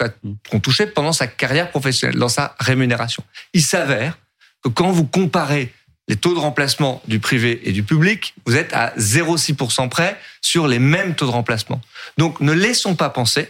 qu'on 0.51 0.60
touchait 0.60 0.86
pendant 0.86 1.13
sa 1.13 1.25
carrière 1.25 1.71
professionnelle, 1.71 2.19
dans 2.19 2.29
sa 2.29 2.56
rémunération? 2.60 3.23
Il 3.53 3.63
s'avère 3.63 4.17
que 4.63 4.69
quand 4.69 4.91
vous 4.91 5.06
comparez 5.06 5.71
les 6.08 6.15
taux 6.15 6.34
de 6.34 6.39
remplacement 6.39 7.02
du 7.08 7.19
privé 7.19 7.62
et 7.63 7.71
du 7.71 7.84
public, 7.84 8.34
vous 8.45 8.56
êtes 8.56 8.73
à 8.73 8.93
0,6% 8.97 9.89
près 9.89 10.19
sur 10.41 10.67
les 10.67 10.80
mêmes 10.80 11.15
taux 11.15 11.26
de 11.26 11.32
remplacement. 11.32 11.82
Donc 12.17 12.39
ne 12.41 12.52
laissons 12.52 12.95
pas 12.95 13.10
penser 13.10 13.49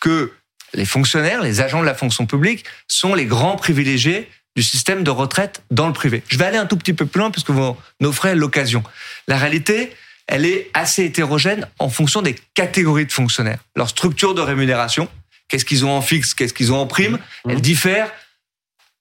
que 0.00 0.32
les 0.74 0.84
fonctionnaires, 0.84 1.42
les 1.42 1.60
agents 1.60 1.80
de 1.80 1.86
la 1.86 1.94
fonction 1.94 2.26
publique 2.26 2.64
sont 2.88 3.14
les 3.14 3.26
grands 3.26 3.56
privilégiés 3.56 4.28
du 4.56 4.62
système 4.62 5.04
de 5.04 5.10
retraite 5.10 5.62
dans 5.70 5.86
le 5.86 5.92
privé. 5.92 6.22
Je 6.28 6.36
vais 6.38 6.44
aller 6.44 6.58
un 6.58 6.66
tout 6.66 6.76
petit 6.76 6.92
peu 6.92 7.06
plus 7.06 7.20
loin 7.20 7.30
parce 7.30 7.44
que 7.44 7.52
vous 7.52 7.62
en 7.62 7.76
offrez 8.02 8.34
l'occasion. 8.34 8.82
La 9.28 9.38
réalité, 9.38 9.92
elle 10.26 10.44
est 10.44 10.70
assez 10.74 11.04
hétérogène 11.04 11.68
en 11.78 11.88
fonction 11.88 12.22
des 12.22 12.34
catégories 12.54 13.06
de 13.06 13.12
fonctionnaires. 13.12 13.60
Leur 13.76 13.88
structure 13.88 14.34
de 14.34 14.40
rémunération, 14.40 15.08
qu'est-ce 15.48 15.64
qu'ils 15.64 15.84
ont 15.84 15.92
en 15.92 16.02
fixe, 16.02 16.34
qu'est-ce 16.34 16.54
qu'ils 16.54 16.72
ont 16.72 16.80
en 16.80 16.86
prime, 16.86 17.18
mmh. 17.44 17.50
elle 17.50 17.60
diffère 17.60 18.10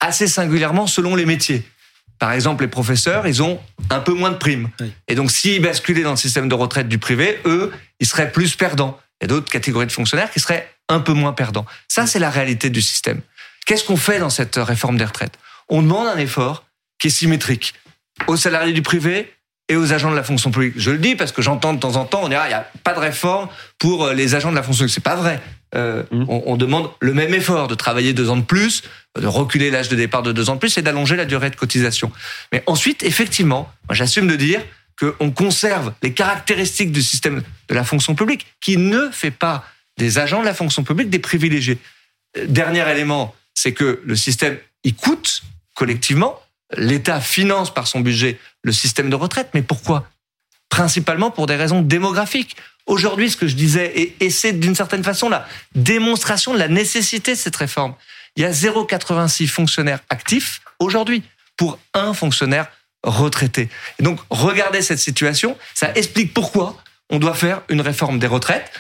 assez 0.01 0.27
singulièrement 0.27 0.87
selon 0.87 1.15
les 1.15 1.25
métiers. 1.25 1.63
Par 2.19 2.33
exemple, 2.33 2.63
les 2.63 2.69
professeurs, 2.69 3.25
ils 3.25 3.41
ont 3.41 3.59
un 3.89 3.99
peu 3.99 4.13
moins 4.13 4.29
de 4.29 4.35
primes. 4.35 4.69
Et 5.07 5.15
donc, 5.15 5.31
s'ils 5.31 5.61
basculaient 5.61 6.03
dans 6.03 6.11
le 6.11 6.17
système 6.17 6.49
de 6.49 6.53
retraite 6.53 6.87
du 6.87 6.99
privé, 6.99 7.39
eux, 7.45 7.71
ils 7.99 8.05
seraient 8.05 8.31
plus 8.31 8.55
perdants. 8.55 8.99
Il 9.19 9.23
y 9.23 9.25
a 9.25 9.27
d'autres 9.29 9.49
catégories 9.51 9.87
de 9.87 9.91
fonctionnaires 9.91 10.29
qui 10.29 10.39
seraient 10.39 10.69
un 10.89 10.99
peu 10.99 11.13
moins 11.13 11.33
perdants. 11.33 11.65
Ça, 11.87 12.05
c'est 12.05 12.19
la 12.19 12.29
réalité 12.29 12.69
du 12.69 12.81
système. 12.81 13.21
Qu'est-ce 13.65 13.83
qu'on 13.83 13.97
fait 13.97 14.19
dans 14.19 14.29
cette 14.29 14.55
réforme 14.57 14.97
des 14.97 15.05
retraites? 15.05 15.37
On 15.69 15.81
demande 15.81 16.07
un 16.07 16.17
effort 16.17 16.65
qui 16.99 17.07
est 17.07 17.11
symétrique 17.11 17.73
aux 18.27 18.37
salariés 18.37 18.73
du 18.73 18.81
privé 18.81 19.33
et 19.67 19.75
aux 19.75 19.93
agents 19.93 20.11
de 20.11 20.15
la 20.15 20.23
fonction 20.23 20.51
publique. 20.51 20.73
Je 20.77 20.91
le 20.91 20.97
dis 20.97 21.15
parce 21.15 21.31
que 21.31 21.41
j'entends 21.41 21.73
de 21.73 21.79
temps 21.79 21.95
en 21.95 22.05
temps, 22.05 22.21
on 22.23 22.29
dira, 22.29 22.45
il 22.45 22.49
n'y 22.49 22.55
a 22.55 22.67
pas 22.83 22.93
de 22.93 22.99
réforme 22.99 23.47
pour 23.79 24.05
euh, 24.05 24.13
les 24.13 24.35
agents 24.35 24.51
de 24.51 24.55
la 24.55 24.63
fonction 24.63 24.83
publique. 24.83 24.93
C'est 24.93 25.01
pas 25.01 25.15
vrai. 25.15 25.39
Euh, 25.73 26.03
mmh. 26.11 26.25
on, 26.27 26.43
on, 26.47 26.57
demande 26.57 26.89
le 26.99 27.13
même 27.13 27.33
effort 27.33 27.69
de 27.69 27.75
travailler 27.75 28.11
deux 28.11 28.29
ans 28.29 28.35
de 28.35 28.43
plus, 28.43 28.83
de 29.17 29.25
reculer 29.25 29.71
l'âge 29.71 29.87
de 29.87 29.95
départ 29.95 30.21
de 30.21 30.33
deux 30.33 30.49
ans 30.49 30.55
de 30.55 30.59
plus 30.59 30.77
et 30.77 30.81
d'allonger 30.81 31.15
la 31.15 31.25
durée 31.25 31.49
de 31.49 31.55
cotisation. 31.55 32.11
Mais 32.51 32.61
ensuite, 32.65 33.03
effectivement, 33.03 33.71
j'assume 33.89 34.27
de 34.27 34.35
dire 34.35 34.61
qu'on 34.99 35.31
conserve 35.31 35.93
les 36.03 36.13
caractéristiques 36.13 36.91
du 36.91 37.01
système 37.01 37.41
de 37.69 37.73
la 37.73 37.83
fonction 37.83 38.15
publique 38.15 38.47
qui 38.59 38.77
ne 38.77 39.09
fait 39.11 39.31
pas 39.31 39.65
des 39.97 40.19
agents 40.19 40.41
de 40.41 40.45
la 40.45 40.53
fonction 40.53 40.83
publique 40.83 41.09
des 41.09 41.19
privilégiés. 41.19 41.77
Euh, 42.37 42.45
dernier 42.47 42.89
élément, 42.89 43.35
c'est 43.53 43.73
que 43.73 44.01
le 44.03 44.15
système, 44.15 44.57
il 44.83 44.95
coûte 44.95 45.43
collectivement. 45.73 46.39
L'État 46.77 47.19
finance 47.19 47.73
par 47.73 47.87
son 47.87 47.99
budget 47.99 48.39
le 48.63 48.71
système 48.71 49.09
de 49.09 49.15
retraite. 49.15 49.49
Mais 49.53 49.61
pourquoi? 49.61 50.07
Principalement 50.69 51.31
pour 51.31 51.47
des 51.47 51.55
raisons 51.55 51.81
démographiques. 51.81 52.55
Aujourd'hui, 52.85 53.29
ce 53.29 53.37
que 53.37 53.47
je 53.47 53.55
disais, 53.55 54.15
et, 54.19 54.29
c'est 54.29 54.53
d'une 54.53 54.75
certaine 54.75 55.03
façon 55.03 55.29
la 55.29 55.47
démonstration 55.75 56.53
de 56.53 56.59
la 56.59 56.67
nécessité 56.67 57.33
de 57.33 57.37
cette 57.37 57.55
réforme. 57.55 57.95
Il 58.35 58.43
y 58.43 58.45
a 58.45 58.51
0,86 58.51 59.47
fonctionnaires 59.47 59.99
actifs 60.09 60.61
aujourd'hui 60.79 61.23
pour 61.57 61.79
un 61.93 62.13
fonctionnaire 62.13 62.67
retraités. 63.03 63.69
Et 63.99 64.03
donc, 64.03 64.19
regardez 64.29 64.81
cette 64.81 64.99
situation, 64.99 65.57
ça 65.73 65.91
explique 65.95 66.33
pourquoi 66.33 66.77
on 67.09 67.19
doit 67.19 67.33
faire 67.33 67.61
une 67.69 67.81
réforme 67.81 68.19
des 68.19 68.27
retraites. 68.27 68.71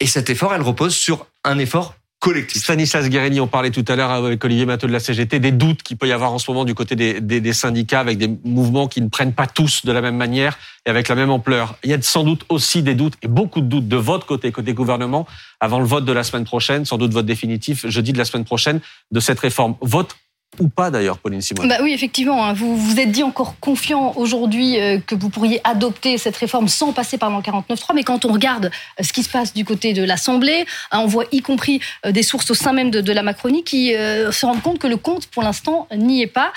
Et 0.00 0.06
cet 0.06 0.30
effort, 0.30 0.54
elle 0.54 0.62
repose 0.62 0.94
sur 0.94 1.26
un 1.44 1.58
effort 1.58 1.94
collectif. 2.22 2.62
Stanislas 2.62 3.08
Guérini, 3.08 3.40
on 3.40 3.48
parlait 3.48 3.72
tout 3.72 3.84
à 3.88 3.96
l'heure 3.96 4.12
avec 4.12 4.44
Olivier 4.44 4.64
Matteux 4.64 4.86
de 4.86 4.92
la 4.92 5.00
CGT, 5.00 5.40
des 5.40 5.50
doutes 5.50 5.82
qu'il 5.82 5.96
peut 5.96 6.06
y 6.06 6.12
avoir 6.12 6.32
en 6.32 6.38
ce 6.38 6.48
moment 6.48 6.64
du 6.64 6.72
côté 6.72 6.94
des, 6.94 7.52
syndicats 7.52 7.98
avec 7.98 8.16
des 8.16 8.30
mouvements 8.44 8.86
qui 8.86 9.02
ne 9.02 9.08
prennent 9.08 9.32
pas 9.32 9.48
tous 9.48 9.84
de 9.84 9.90
la 9.90 10.00
même 10.00 10.16
manière 10.16 10.56
et 10.86 10.90
avec 10.90 11.08
la 11.08 11.16
même 11.16 11.30
ampleur. 11.30 11.76
Il 11.82 11.90
y 11.90 11.94
a 11.94 12.00
sans 12.00 12.22
doute 12.22 12.44
aussi 12.48 12.84
des 12.84 12.94
doutes 12.94 13.14
et 13.22 13.28
beaucoup 13.28 13.60
de 13.60 13.66
doutes 13.66 13.88
de 13.88 13.96
votre 13.96 14.24
côté, 14.24 14.52
côté 14.52 14.72
gouvernement, 14.72 15.26
avant 15.58 15.80
le 15.80 15.84
vote 15.84 16.04
de 16.04 16.12
la 16.12 16.22
semaine 16.22 16.44
prochaine, 16.44 16.84
sans 16.84 16.96
doute 16.96 17.12
vote 17.12 17.26
définitif 17.26 17.88
jeudi 17.88 18.12
de 18.12 18.18
la 18.18 18.24
semaine 18.24 18.44
prochaine 18.44 18.80
de 19.10 19.18
cette 19.18 19.40
réforme. 19.40 19.74
Votre 19.80 20.16
ou 20.60 20.68
pas 20.68 20.90
d'ailleurs, 20.90 21.18
Pauline 21.18 21.40
Simon. 21.40 21.66
Bah 21.66 21.78
oui, 21.80 21.92
effectivement. 21.92 22.44
Hein. 22.44 22.52
Vous 22.52 22.76
vous 22.76 23.00
êtes 23.00 23.10
dit 23.10 23.22
encore 23.22 23.58
confiant 23.58 24.12
aujourd'hui 24.16 24.78
euh, 24.78 24.98
que 24.98 25.14
vous 25.14 25.30
pourriez 25.30 25.62
adopter 25.64 26.18
cette 26.18 26.36
réforme 26.36 26.68
sans 26.68 26.92
passer 26.92 27.16
par 27.16 27.30
l'an 27.30 27.40
49.3, 27.40 27.94
mais 27.94 28.04
quand 28.04 28.26
on 28.26 28.32
regarde 28.32 28.66
euh, 28.66 29.02
ce 29.02 29.14
qui 29.14 29.22
se 29.22 29.30
passe 29.30 29.54
du 29.54 29.64
côté 29.64 29.94
de 29.94 30.04
l'Assemblée, 30.04 30.66
hein, 30.90 31.00
on 31.00 31.06
voit 31.06 31.24
y 31.32 31.40
compris 31.40 31.80
euh, 32.04 32.12
des 32.12 32.22
sources 32.22 32.50
au 32.50 32.54
sein 32.54 32.74
même 32.74 32.90
de, 32.90 33.12
la 33.12 33.22
Macronie 33.22 33.62
qui 33.62 33.92
se 33.92 34.46
rendent 34.46 34.62
compte 34.62 34.78
que 34.78 34.86
le 34.86 34.96
compte, 34.96 35.26
pour 35.26 35.42
l'instant, 35.42 35.86
n'y 35.94 36.22
est 36.22 36.26
pas. 36.26 36.50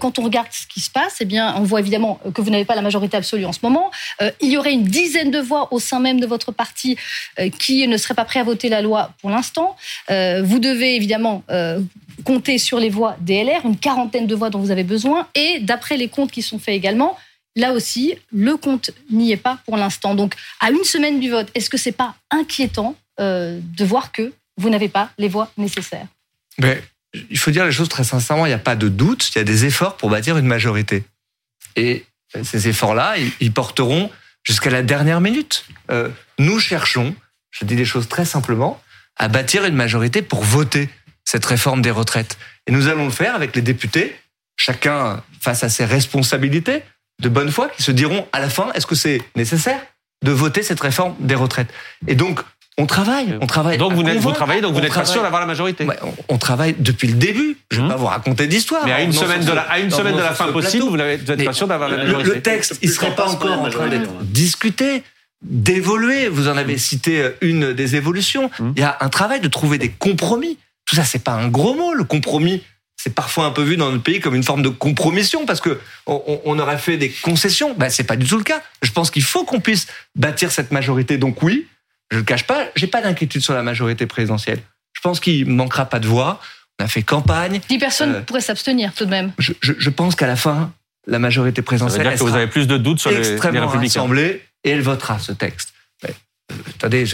Quand 0.00 0.18
on 0.18 0.22
regarde 0.22 0.48
ce 0.50 0.66
qui 0.66 0.80
se 0.80 0.90
passe, 0.90 1.18
eh 1.20 1.24
bien, 1.24 1.54
on 1.56 1.62
voit 1.62 1.78
évidemment 1.78 2.18
que 2.34 2.42
vous 2.42 2.50
n'avez 2.50 2.64
pas 2.64 2.74
la 2.74 2.82
majorité 2.82 3.16
absolue 3.16 3.44
en 3.44 3.52
ce 3.52 3.60
moment. 3.62 3.92
Il 4.40 4.50
y 4.50 4.56
aurait 4.56 4.72
une 4.72 4.82
dizaine 4.82 5.30
de 5.30 5.38
voix 5.38 5.72
au 5.72 5.78
sein 5.78 6.00
même 6.00 6.18
de 6.18 6.26
votre 6.26 6.50
parti 6.50 6.96
qui 7.60 7.86
ne 7.86 7.96
seraient 7.96 8.14
pas 8.14 8.24
prêts 8.24 8.40
à 8.40 8.44
voter 8.44 8.68
la 8.68 8.82
loi 8.82 9.12
pour 9.20 9.30
l'instant. 9.30 9.76
Vous 10.08 10.58
devez 10.58 10.96
évidemment 10.96 11.44
compter 12.24 12.58
sur 12.58 12.78
les 12.78 12.90
voix 12.90 13.16
des 13.20 13.42
LR, 13.42 13.64
une 13.64 13.76
quarantaine 13.76 14.26
de 14.26 14.34
voix 14.34 14.50
dont 14.50 14.60
vous 14.60 14.70
avez 14.70 14.84
besoin. 14.84 15.28
Et 15.34 15.60
d'après 15.60 15.96
les 15.96 16.08
comptes 16.08 16.30
qui 16.30 16.42
sont 16.42 16.58
faits 16.58 16.74
également, 16.74 17.16
là 17.56 17.72
aussi, 17.72 18.14
le 18.32 18.56
compte 18.56 18.90
n'y 19.10 19.32
est 19.32 19.36
pas 19.36 19.58
pour 19.66 19.76
l'instant. 19.76 20.14
Donc, 20.14 20.34
à 20.60 20.70
une 20.70 20.84
semaine 20.84 21.20
du 21.20 21.30
vote, 21.30 21.48
est-ce 21.54 21.70
que 21.70 21.76
c'est 21.76 21.92
pas 21.92 22.14
inquiétant 22.30 22.96
euh, 23.20 23.60
de 23.76 23.84
voir 23.84 24.12
que 24.12 24.32
vous 24.56 24.70
n'avez 24.70 24.88
pas 24.88 25.10
les 25.18 25.28
voix 25.28 25.50
nécessaires? 25.56 26.06
Mais 26.58 26.82
il 27.30 27.38
faut 27.38 27.50
dire 27.50 27.64
les 27.64 27.72
choses 27.72 27.88
très 27.88 28.04
sincèrement. 28.04 28.46
Il 28.46 28.50
n'y 28.50 28.54
a 28.54 28.58
pas 28.58 28.76
de 28.76 28.88
doute. 28.88 29.30
Il 29.34 29.38
y 29.38 29.40
a 29.40 29.44
des 29.44 29.64
efforts 29.64 29.96
pour 29.96 30.10
bâtir 30.10 30.38
une 30.38 30.46
majorité. 30.46 31.04
Et 31.76 32.04
ces 32.42 32.68
efforts-là, 32.68 33.16
ils 33.40 33.52
porteront 33.52 34.10
jusqu'à 34.42 34.70
la 34.70 34.82
dernière 34.82 35.20
minute. 35.20 35.64
Euh, 35.90 36.08
nous 36.38 36.58
cherchons, 36.58 37.14
je 37.50 37.64
dis 37.64 37.76
les 37.76 37.84
choses 37.84 38.08
très 38.08 38.24
simplement, 38.24 38.80
à 39.16 39.28
bâtir 39.28 39.64
une 39.64 39.74
majorité 39.74 40.22
pour 40.22 40.42
voter 40.42 40.88
cette 41.24 41.44
réforme 41.44 41.82
des 41.82 41.90
retraites. 41.90 42.38
Et 42.66 42.72
nous 42.72 42.88
allons 42.88 43.06
le 43.06 43.10
faire 43.10 43.34
avec 43.34 43.54
les 43.56 43.62
députés, 43.62 44.16
chacun 44.56 45.22
face 45.40 45.64
à 45.64 45.68
ses 45.68 45.84
responsabilités 45.84 46.82
de 47.20 47.28
bonne 47.28 47.50
foi, 47.50 47.68
qui 47.68 47.82
se 47.82 47.92
diront 47.92 48.26
à 48.32 48.40
la 48.40 48.48
fin, 48.48 48.72
est-ce 48.74 48.86
que 48.86 48.94
c'est 48.94 49.22
nécessaire 49.36 49.80
de 50.24 50.30
voter 50.30 50.62
cette 50.62 50.80
réforme 50.80 51.14
des 51.20 51.34
retraites? 51.34 51.68
Et 52.06 52.14
donc, 52.14 52.40
on 52.78 52.86
travaille, 52.86 53.38
on 53.40 53.46
travaille. 53.46 53.76
Donc 53.76 53.92
vous, 53.92 54.02
vous 54.02 54.32
travaillez, 54.32 54.62
donc 54.62 54.72
vous 54.72 54.80
n'êtes 54.80 54.94
pas 54.94 55.04
sûr 55.04 55.22
d'avoir 55.22 55.40
la 55.42 55.46
majorité. 55.46 55.86
on, 56.28 56.38
travaille 56.38 56.74
depuis 56.78 57.06
le 57.08 57.14
début. 57.14 57.58
Je 57.70 57.76
ne 57.76 57.82
vais 57.82 57.86
mmh. 57.86 57.90
pas 57.90 57.96
vous 57.96 58.06
raconter 58.06 58.46
d'histoire. 58.46 58.86
Mais 58.86 58.92
à 58.92 59.02
une 59.02 59.12
semaine 59.12 59.44
de 59.44 59.52
la, 59.52 59.62
à 59.62 59.78
une 59.78 59.90
semaine 59.90 60.16
de 60.16 60.22
la 60.22 60.32
fin 60.32 60.50
possible, 60.52 60.84
vous 60.84 60.96
n'êtes 60.96 61.44
pas 61.44 61.52
sûr 61.52 61.68
d'avoir 61.68 61.90
la 61.90 61.98
majorité. 61.98 62.30
Le, 62.30 62.40
texte, 62.40 62.78
il 62.80 62.90
serait 62.90 63.14
pas 63.14 63.28
encore 63.28 63.60
en 63.60 63.68
train 63.68 63.88
d'être 63.88 64.10
discuté 64.22 65.02
d'évoluer. 65.42 66.28
Vous 66.28 66.48
en 66.48 66.56
avez 66.56 66.78
cité 66.78 67.32
une 67.42 67.74
des 67.74 67.96
évolutions. 67.96 68.50
Mmh. 68.58 68.72
Il 68.76 68.80
y 68.80 68.84
a 68.84 68.96
un 69.00 69.08
travail 69.10 69.40
de 69.40 69.48
trouver 69.48 69.76
des 69.76 69.90
compromis. 69.90 70.56
Tout 70.92 70.96
ça, 70.96 71.04
c'est 71.04 71.24
pas 71.24 71.32
un 71.32 71.48
gros 71.48 71.72
mot. 71.72 71.94
Le 71.94 72.04
compromis, 72.04 72.62
c'est 72.98 73.14
parfois 73.14 73.46
un 73.46 73.50
peu 73.50 73.62
vu 73.62 73.78
dans 73.78 73.90
notre 73.90 74.02
pays 74.02 74.20
comme 74.20 74.34
une 74.34 74.42
forme 74.42 74.60
de 74.60 74.68
compromission 74.68 75.46
parce 75.46 75.62
que 75.62 75.80
on, 76.04 76.58
aurait 76.58 76.76
fait 76.76 76.98
des 76.98 77.08
concessions. 77.08 77.72
Ben, 77.72 77.88
c'est 77.88 78.04
pas 78.04 78.16
du 78.16 78.26
tout 78.26 78.36
le 78.36 78.44
cas. 78.44 78.60
Je 78.82 78.90
pense 78.90 79.10
qu'il 79.10 79.22
faut 79.22 79.44
qu'on 79.44 79.60
puisse 79.60 79.86
bâtir 80.16 80.52
cette 80.52 80.70
majorité. 80.70 81.16
Donc 81.16 81.42
oui, 81.42 81.66
je 82.10 82.18
le 82.18 82.24
cache 82.24 82.46
pas, 82.46 82.66
j'ai 82.76 82.88
pas 82.88 83.00
d'inquiétude 83.00 83.40
sur 83.40 83.54
la 83.54 83.62
majorité 83.62 84.04
présidentielle. 84.04 84.60
Je 84.92 85.00
pense 85.00 85.18
qu'il 85.18 85.48
manquera 85.48 85.86
pas 85.86 85.98
de 85.98 86.06
voix. 86.06 86.42
On 86.78 86.84
a 86.84 86.88
fait 86.88 87.02
campagne. 87.02 87.62
Dix 87.70 87.78
personnes 87.78 88.16
euh, 88.16 88.20
pourraient 88.20 88.42
s'abstenir 88.42 88.92
tout 88.92 89.06
de 89.06 89.10
même. 89.10 89.32
Je, 89.38 89.88
pense 89.88 90.14
qu'à 90.14 90.26
la 90.26 90.36
fin, 90.36 90.74
la 91.06 91.18
majorité 91.18 91.62
présidentielle. 91.62 92.02
Ça 92.02 92.10
veut 92.10 92.16
dire 92.16 92.22
que 92.22 92.30
vous 92.30 92.36
avez 92.36 92.48
plus 92.48 92.66
de 92.66 92.76
doutes 92.76 93.00
sur 93.00 93.10
les, 93.10 93.16
les 93.16 93.60
républicains. 93.60 94.06
et 94.14 94.42
elle 94.64 94.82
votera 94.82 95.18
ce 95.18 95.32
texte. 95.32 95.72
Mais, 96.02 96.10
euh, 96.52 96.56
attendez, 96.74 97.06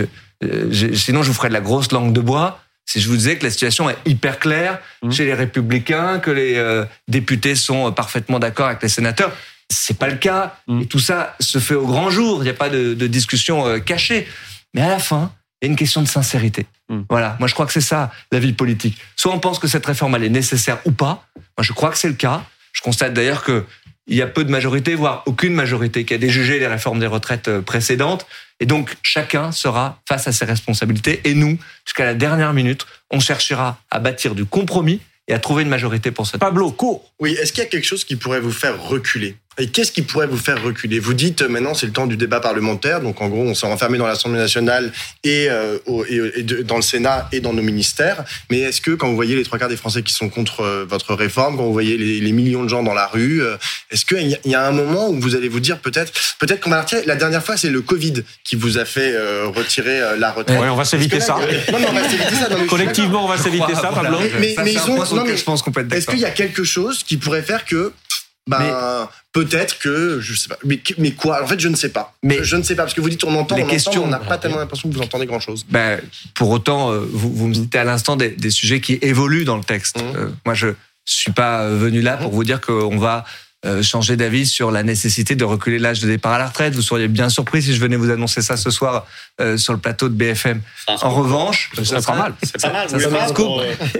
euh, 0.42 0.94
sinon 0.96 1.22
je 1.22 1.28
vous 1.28 1.34
ferai 1.34 1.46
de 1.46 1.54
la 1.54 1.60
grosse 1.60 1.92
langue 1.92 2.12
de 2.12 2.20
bois 2.20 2.60
si 2.88 3.00
je 3.00 3.08
vous 3.10 3.16
disais 3.16 3.36
que 3.36 3.44
la 3.44 3.50
situation 3.50 3.90
est 3.90 3.98
hyper 4.06 4.38
claire 4.38 4.78
mmh. 5.02 5.10
chez 5.10 5.26
les 5.26 5.34
républicains, 5.34 6.20
que 6.20 6.30
les 6.30 6.56
euh, 6.56 6.86
députés 7.06 7.54
sont 7.54 7.92
parfaitement 7.92 8.38
d'accord 8.38 8.68
avec 8.68 8.82
les 8.82 8.88
sénateurs, 8.88 9.30
c'est 9.68 9.98
pas 9.98 10.08
le 10.08 10.16
cas. 10.16 10.56
Mmh. 10.66 10.80
Et 10.80 10.86
tout 10.86 10.98
ça 10.98 11.36
se 11.38 11.58
fait 11.58 11.74
au 11.74 11.86
grand 11.86 12.08
jour. 12.08 12.38
Il 12.40 12.44
n'y 12.44 12.50
a 12.50 12.54
pas 12.54 12.70
de, 12.70 12.94
de 12.94 13.06
discussion 13.06 13.66
euh, 13.66 13.78
cachée. 13.78 14.26
Mais 14.72 14.80
à 14.80 14.88
la 14.88 14.98
fin, 14.98 15.30
il 15.60 15.66
y 15.66 15.68
a 15.68 15.70
une 15.70 15.76
question 15.76 16.00
de 16.00 16.08
sincérité. 16.08 16.64
Mmh. 16.88 17.00
Voilà. 17.10 17.36
Moi, 17.38 17.46
je 17.46 17.52
crois 17.52 17.66
que 17.66 17.74
c'est 17.74 17.82
ça 17.82 18.10
la 18.32 18.38
vie 18.38 18.54
politique. 18.54 18.98
Soit 19.16 19.34
on 19.34 19.38
pense 19.38 19.58
que 19.58 19.68
cette 19.68 19.84
réforme 19.84 20.14
elle 20.14 20.24
est 20.24 20.30
nécessaire 20.30 20.78
ou 20.86 20.90
pas. 20.90 21.26
Moi, 21.36 21.44
je 21.60 21.74
crois 21.74 21.90
que 21.90 21.98
c'est 21.98 22.08
le 22.08 22.14
cas. 22.14 22.42
Je 22.72 22.80
constate 22.80 23.12
d'ailleurs 23.12 23.44
que 23.44 23.66
il 24.08 24.16
y 24.16 24.22
a 24.22 24.26
peu 24.26 24.44
de 24.44 24.50
majorité, 24.50 24.94
voire 24.94 25.22
aucune 25.26 25.54
majorité, 25.54 26.04
qui 26.04 26.14
a 26.14 26.18
déjugé 26.18 26.58
les 26.58 26.66
réformes 26.66 26.98
des 26.98 27.06
retraites 27.06 27.48
euh, 27.48 27.60
précédentes. 27.60 28.26
Et 28.58 28.66
donc, 28.66 28.96
chacun 29.02 29.52
sera 29.52 30.00
face 30.08 30.26
à 30.26 30.32
ses 30.32 30.44
responsabilités. 30.44 31.20
Et 31.24 31.34
nous, 31.34 31.58
jusqu'à 31.84 32.04
la 32.04 32.14
dernière 32.14 32.52
minute, 32.54 32.86
on 33.10 33.20
cherchera 33.20 33.78
à 33.90 34.00
bâtir 34.00 34.34
du 34.34 34.44
compromis 34.44 35.00
et 35.28 35.34
à 35.34 35.38
trouver 35.38 35.62
une 35.62 35.68
majorité 35.68 36.10
pour 36.10 36.26
ça. 36.26 36.38
Pablo, 36.38 36.72
court. 36.72 37.12
Oui, 37.20 37.32
est-ce 37.32 37.52
qu'il 37.52 37.62
y 37.62 37.66
a 37.66 37.68
quelque 37.68 37.84
chose 37.84 38.04
qui 38.04 38.16
pourrait 38.16 38.40
vous 38.40 38.50
faire 38.50 38.82
reculer? 38.82 39.36
Et 39.58 39.68
qu'est-ce 39.68 39.92
qui 39.92 40.02
pourrait 40.02 40.26
vous 40.26 40.38
faire 40.38 40.62
reculer? 40.62 41.00
Vous 41.00 41.14
dites 41.14 41.42
euh, 41.42 41.48
maintenant 41.48 41.74
c'est 41.74 41.86
le 41.86 41.92
temps 41.92 42.06
du 42.06 42.16
débat 42.16 42.40
parlementaire, 42.40 43.00
donc 43.00 43.20
en 43.20 43.28
gros 43.28 43.42
on 43.42 43.54
s'est 43.54 43.66
enfermé 43.66 43.98
dans 43.98 44.06
l'Assemblée 44.06 44.38
nationale 44.38 44.92
et, 45.24 45.48
euh, 45.50 45.78
et, 46.08 46.42
dans 46.62 46.76
le 46.76 46.82
Sénat 46.82 47.28
et 47.32 47.40
dans 47.40 47.52
nos 47.52 47.62
ministères. 47.62 48.24
Mais 48.50 48.60
est-ce 48.60 48.80
que 48.80 48.92
quand 48.92 49.08
vous 49.08 49.16
voyez 49.16 49.34
les 49.34 49.42
trois 49.42 49.58
quarts 49.58 49.68
des 49.68 49.76
Français 49.76 50.02
qui 50.02 50.12
sont 50.12 50.28
contre 50.28 50.60
euh, 50.60 50.86
votre 50.88 51.14
réforme, 51.14 51.56
quand 51.56 51.64
vous 51.64 51.72
voyez 51.72 51.96
les, 51.96 52.20
les 52.20 52.32
millions 52.32 52.62
de 52.62 52.68
gens 52.68 52.82
dans 52.82 52.94
la 52.94 53.06
rue, 53.06 53.42
est-ce 53.90 54.04
qu'il 54.04 54.38
y, 54.44 54.54
a 54.54 54.66
un 54.66 54.72
moment 54.72 55.08
où 55.08 55.20
vous 55.20 55.34
allez 55.34 55.48
vous 55.48 55.60
dire 55.60 55.78
peut-être, 55.78 56.12
peut-être 56.38 56.60
qu'on 56.60 56.70
va 56.70 56.82
retirer 56.82 57.02
La 57.06 57.16
dernière 57.16 57.44
fois 57.44 57.56
c'est 57.56 57.70
le 57.70 57.80
Covid 57.80 58.22
qui 58.44 58.56
vous 58.56 58.78
a 58.78 58.84
fait 58.84 59.14
retirer 59.46 60.00
la 60.18 60.30
retraite. 60.30 60.58
Oui, 60.60 60.68
on 60.68 60.76
va 60.76 60.84
s'éviter 60.84 61.20
ça. 61.20 61.36
Non, 61.72 61.80
non, 61.80 61.88
on 61.90 61.92
va 61.92 62.08
s'éviter 62.08 62.34
ça. 62.34 62.48
Collectivement, 62.68 63.24
on 63.24 63.28
va 63.28 63.38
s'éviter 63.38 63.74
ça, 63.74 63.90
Pablo. 63.94 64.18
Mais, 64.38 64.54
mais, 64.62 64.72
ils 64.72 64.90
ont, 64.90 65.14
non, 65.14 65.24
mais 65.24 65.36
je 65.36 65.44
pense 65.44 65.62
qu'on 65.62 65.72
peut 65.72 65.80
être 65.80 65.92
Est-ce 65.92 66.06
qu'il 66.06 66.18
y 66.18 66.24
a 66.24 66.30
quelque 66.30 66.64
chose 66.64 67.02
qui 67.02 67.16
pourrait 67.16 67.42
faire 67.42 67.64
que 67.64 67.92
ben, 68.48 69.08
peut-être 69.32 69.78
que 69.78 70.20
je 70.20 70.34
sais 70.34 70.48
pas. 70.48 70.58
Mais, 70.64 70.80
mais, 70.98 71.12
quoi? 71.12 71.42
En 71.42 71.46
fait, 71.46 71.60
je 71.60 71.68
ne 71.68 71.76
sais 71.76 71.90
pas. 71.90 72.14
Mais 72.22 72.42
je 72.42 72.56
ne 72.56 72.62
sais 72.62 72.74
pas 72.74 72.82
parce 72.82 72.94
que 72.94 73.00
vous 73.00 73.10
dites 73.10 73.24
on 73.24 73.34
entend, 73.34 73.56
les 73.56 73.62
on 73.62 73.66
questions, 73.66 74.04
on 74.04 74.08
n'a 74.08 74.18
pas 74.18 74.38
tellement 74.38 74.58
l'impression 74.58 74.88
que 74.88 74.94
vous 74.94 75.02
entendez 75.02 75.26
grand 75.26 75.40
chose. 75.40 75.64
Ben, 75.68 76.00
pour 76.34 76.50
autant, 76.50 76.90
euh, 76.90 77.06
vous, 77.10 77.32
vous 77.32 77.46
me 77.46 77.54
dites 77.54 77.74
à 77.76 77.84
l'instant 77.84 78.16
des, 78.16 78.30
des, 78.30 78.50
sujets 78.50 78.80
qui 78.80 78.98
évoluent 79.02 79.44
dans 79.44 79.56
le 79.56 79.64
texte. 79.64 79.98
Mmh. 79.98 80.16
Euh, 80.16 80.28
moi, 80.44 80.54
je 80.54 80.68
suis 81.04 81.32
pas 81.32 81.62
euh, 81.62 81.76
venu 81.76 82.00
là 82.00 82.16
pour 82.16 82.32
mmh. 82.32 82.34
vous 82.34 82.44
dire 82.44 82.60
qu'on 82.60 82.98
va 82.98 83.24
euh, 83.66 83.82
changer 83.82 84.16
d'avis 84.16 84.46
sur 84.46 84.70
la 84.70 84.84
nécessité 84.84 85.34
de 85.34 85.44
reculer 85.44 85.80
l'âge 85.80 85.98
de 85.98 86.06
départ 86.06 86.32
à 86.32 86.38
la 86.38 86.46
retraite. 86.46 86.76
Vous 86.76 86.82
seriez 86.82 87.08
bien 87.08 87.28
surpris 87.28 87.60
si 87.60 87.74
je 87.74 87.80
venais 87.80 87.96
vous 87.96 88.08
annoncer 88.08 88.40
ça 88.40 88.56
ce 88.56 88.70
soir 88.70 89.04
euh, 89.40 89.56
sur 89.56 89.72
le 89.72 89.80
plateau 89.80 90.08
de 90.08 90.14
BFM. 90.14 90.60
en 90.86 91.10
revanche, 91.10 91.72
c'est 91.82 92.06
pas 92.06 92.14
mal. 92.14 92.34
C'est 92.40 92.62
pas 92.62 92.72
mal. 92.72 92.88
Ça, 92.88 93.00
ça 93.00 93.34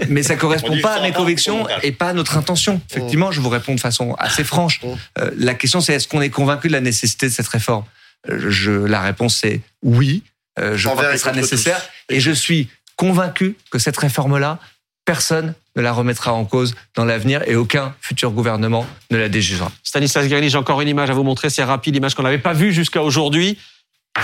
mais 0.09 0.23
ça 0.23 0.37
correspond 0.37 0.81
pas 0.81 0.99
à 0.99 1.03
mes 1.03 1.13
convictions 1.13 1.67
et 1.83 1.91
pas 1.91 2.11
à 2.11 2.13
notre 2.13 2.37
intention. 2.37 2.81
Effectivement, 2.89 3.33
je 3.33 3.41
vous 3.41 3.49
réponds 3.49 3.75
de 3.75 3.81
façon 3.81 4.15
assez 4.21 4.45
franche. 4.45 4.81
Euh, 5.19 5.33
la 5.37 5.55
question, 5.55 5.81
c'est 5.81 5.95
est-ce 5.95 6.07
qu'on 6.07 6.23
est 6.23 6.31
convaincu 6.31 6.69
de 6.69 6.73
la 6.75 6.81
nécessité 6.81 7.27
de 7.27 7.33
cette 7.33 7.49
réforme? 7.49 7.85
Je, 8.29 8.71
La 8.71 9.01
réponse 9.01 9.43
est 9.43 9.61
oui. 9.83 10.23
je 10.57 10.89
crois 10.89 11.09
qu'elle 11.09 11.19
sera 11.19 11.33
nécessaire 11.33 11.81
et 12.09 12.21
je 12.21 12.31
suis 12.31 12.69
convaincu 12.95 13.57
que 13.73 13.81
cette 13.81 13.97
réforme-là, 13.97 14.61
personne 15.05 15.55
ne 15.79 15.83
la 15.83 15.93
remettra 15.93 16.33
en 16.33 16.45
cause 16.45 16.75
dans 16.97 17.05
l'avenir 17.05 17.43
et 17.47 17.55
aucun 17.55 17.95
futur 18.01 18.33
gouvernement 18.33 18.85
ne 19.11 19.17
la 19.17 19.29
déjugera. 19.29 19.71
Stanislas 19.85 20.27
Guérini, 20.27 20.51
j'ai 20.51 20.59
encore 20.59 20.81
une 20.81 20.89
image 20.89 21.09
à 21.09 21.15
vous 21.15 21.23
montrer, 21.23 21.51
c'est 21.51 21.63
rapide, 21.63 21.97
image 21.97 22.15
qu'on 22.15 22.25
n'avait 22.25 22.39
pas 22.39 22.53
vue 22.53 22.73
jusqu'à 22.73 23.03
aujourd'hui, 23.03 23.57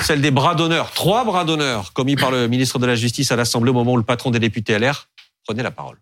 celle 0.03 0.21
des 0.21 0.33
bras 0.33 0.57
d'honneur, 0.57 0.91
trois 0.91 1.25
bras 1.25 1.45
d'honneur 1.45 1.93
commis 1.93 2.17
par 2.17 2.33
le 2.33 2.49
ministre 2.49 2.79
de 2.81 2.87
la 2.87 2.97
Justice 2.97 3.31
à 3.31 3.37
l'Assemblée 3.37 3.71
au 3.71 3.75
moment 3.75 3.93
où 3.93 3.97
le 3.97 4.03
patron 4.03 4.33
des 4.33 4.41
députés 4.41 4.77
LR 4.79 5.09
prenait 5.45 5.63
la 5.63 5.71
parole. 5.71 5.97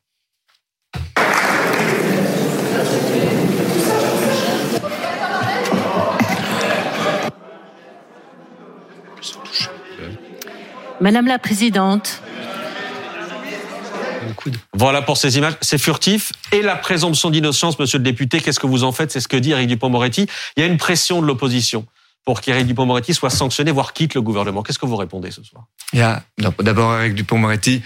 Madame 11.00 11.26
la 11.26 11.38
Présidente, 11.38 12.21
voilà 14.74 15.02
pour 15.02 15.16
ces 15.16 15.38
images. 15.38 15.54
C'est 15.60 15.78
furtif. 15.78 16.32
Et 16.52 16.62
la 16.62 16.76
présomption 16.76 17.30
d'innocence, 17.30 17.78
monsieur 17.78 17.98
le 17.98 18.04
député, 18.04 18.40
qu'est-ce 18.40 18.60
que 18.60 18.66
vous 18.66 18.84
en 18.84 18.92
faites? 18.92 19.10
C'est 19.10 19.20
ce 19.20 19.28
que 19.28 19.36
dit 19.36 19.52
Eric 19.52 19.68
Dupont-Moretti. 19.68 20.26
Il 20.56 20.60
y 20.60 20.62
a 20.62 20.66
une 20.66 20.78
pression 20.78 21.20
de 21.20 21.26
l'opposition 21.26 21.86
pour 22.24 22.40
qu'Éric 22.40 22.66
Dupont-Moretti 22.66 23.14
soit 23.14 23.30
sanctionné, 23.30 23.70
voire 23.72 23.92
quitte 23.92 24.14
le 24.14 24.22
gouvernement. 24.22 24.62
Qu'est-ce 24.62 24.78
que 24.78 24.86
vous 24.86 24.96
répondez 24.96 25.30
ce 25.30 25.42
soir? 25.42 25.64
Il 25.92 25.98
y 25.98 26.02
a 26.02 26.22
d'abord 26.60 26.98
Éric 26.98 27.14
Dupont-Moretti, 27.14 27.82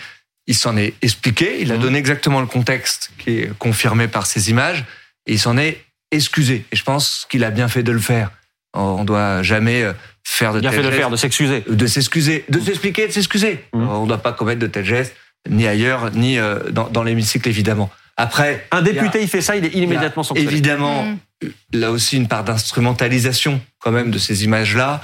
il 0.46 0.54
s'en 0.54 0.76
est 0.76 0.94
expliqué, 1.02 1.60
il 1.60 1.72
a 1.72 1.76
mmh. 1.76 1.80
donné 1.80 1.98
exactement 1.98 2.40
le 2.40 2.46
contexte 2.46 3.10
qui 3.18 3.30
est 3.30 3.58
confirmé 3.58 4.08
par 4.08 4.26
ces 4.26 4.50
images, 4.50 4.84
et 5.26 5.32
il 5.32 5.38
s'en 5.38 5.56
est 5.56 5.84
excusé. 6.10 6.64
Et 6.70 6.76
je 6.76 6.84
pense 6.84 7.26
qu'il 7.30 7.44
a 7.44 7.50
bien 7.50 7.68
fait 7.68 7.82
de 7.82 7.92
le 7.92 7.98
faire. 7.98 8.30
On 8.74 9.04
doit 9.04 9.42
jamais 9.42 9.82
euh, 9.82 9.94
faire 10.22 10.52
de 10.52 10.60
bien 10.60 10.70
fait 10.70 10.82
de 10.82 10.88
le 10.88 10.94
faire, 10.94 11.08
de 11.08 11.16
s'excuser, 11.16 11.64
de 11.66 11.86
s'excuser, 11.86 12.44
de 12.50 12.60
s'expliquer, 12.60 13.06
de 13.08 13.12
s'excuser. 13.12 13.64
Mmh. 13.72 13.88
On 13.88 14.02
ne 14.02 14.08
doit 14.08 14.18
pas 14.18 14.32
commettre 14.32 14.60
de 14.60 14.66
tels 14.66 14.84
gestes 14.84 15.14
ni 15.48 15.66
ailleurs, 15.66 16.10
ni 16.12 16.38
euh, 16.38 16.70
dans, 16.70 16.88
dans 16.88 17.02
l'hémicycle, 17.02 17.48
évidemment. 17.48 17.90
Après, 18.16 18.66
un 18.70 18.82
député, 18.82 19.20
il, 19.20 19.28
fait 19.28 19.42
ça, 19.42 19.56
il 19.56 19.64
est 19.64 19.74
immédiatement 19.74 20.22
sanctionné. 20.22 20.50
Évidemment, 20.50 21.04
mm. 21.04 21.48
là 21.74 21.90
aussi 21.90 22.16
une 22.16 22.28
part 22.28 22.44
d'instrumentalisation 22.44 23.60
quand 23.78 23.92
même 23.92 24.10
de 24.10 24.18
ces 24.18 24.44
images-là. 24.44 25.02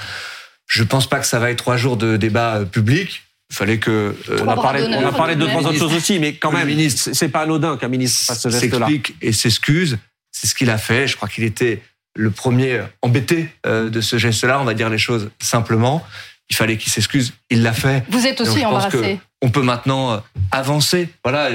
Je 0.66 0.82
pense 0.82 1.06
pas 1.06 1.18
que 1.18 1.26
ça 1.26 1.38
va 1.38 1.50
être 1.50 1.58
trois 1.58 1.76
jours 1.76 1.96
de 1.96 2.16
débat 2.16 2.56
euh, 2.56 2.64
public. 2.64 3.22
Il 3.50 3.56
fallait 3.56 3.78
que 3.78 4.16
euh, 4.30 4.38
on 4.42 4.48
a 4.48 4.56
parlé, 4.56 4.82
on 4.82 5.06
a 5.06 5.12
parlé 5.12 5.36
de 5.36 5.44
trois 5.44 5.66
autres 5.66 5.78
choses 5.78 5.94
aussi, 5.94 6.18
mais 6.18 6.34
quand 6.34 6.50
même, 6.50 6.66
ministre, 6.66 7.10
c'est 7.12 7.28
pas 7.28 7.42
anodin 7.42 7.76
qu'un 7.76 7.88
ministre 7.88 8.24
fasse 8.24 8.40
ce 8.40 8.48
geste-là. 8.48 8.86
S'explique 8.86 9.14
et 9.20 9.32
s'excuse. 9.32 9.98
C'est 10.30 10.46
ce 10.46 10.54
qu'il 10.54 10.70
a 10.70 10.78
fait. 10.78 11.06
Je 11.06 11.16
crois 11.16 11.28
qu'il 11.28 11.44
était 11.44 11.82
le 12.14 12.30
premier 12.30 12.80
embêté 13.02 13.48
de 13.66 14.00
ce 14.00 14.16
geste-là. 14.16 14.58
On 14.60 14.64
va 14.64 14.72
dire 14.72 14.88
les 14.88 14.96
choses 14.96 15.30
simplement. 15.38 16.02
Il 16.52 16.56
fallait 16.56 16.76
qu'il 16.76 16.92
s'excuse. 16.92 17.32
Il 17.48 17.62
l'a 17.62 17.72
fait. 17.72 18.04
Vous 18.10 18.26
êtes 18.26 18.40
aussi 18.40 18.64
embarrassé 18.64 19.18
on 19.42 19.50
peut 19.50 19.62
maintenant 19.62 20.12
euh, 20.12 20.16
avancer. 20.50 21.08
Voilà, 21.24 21.50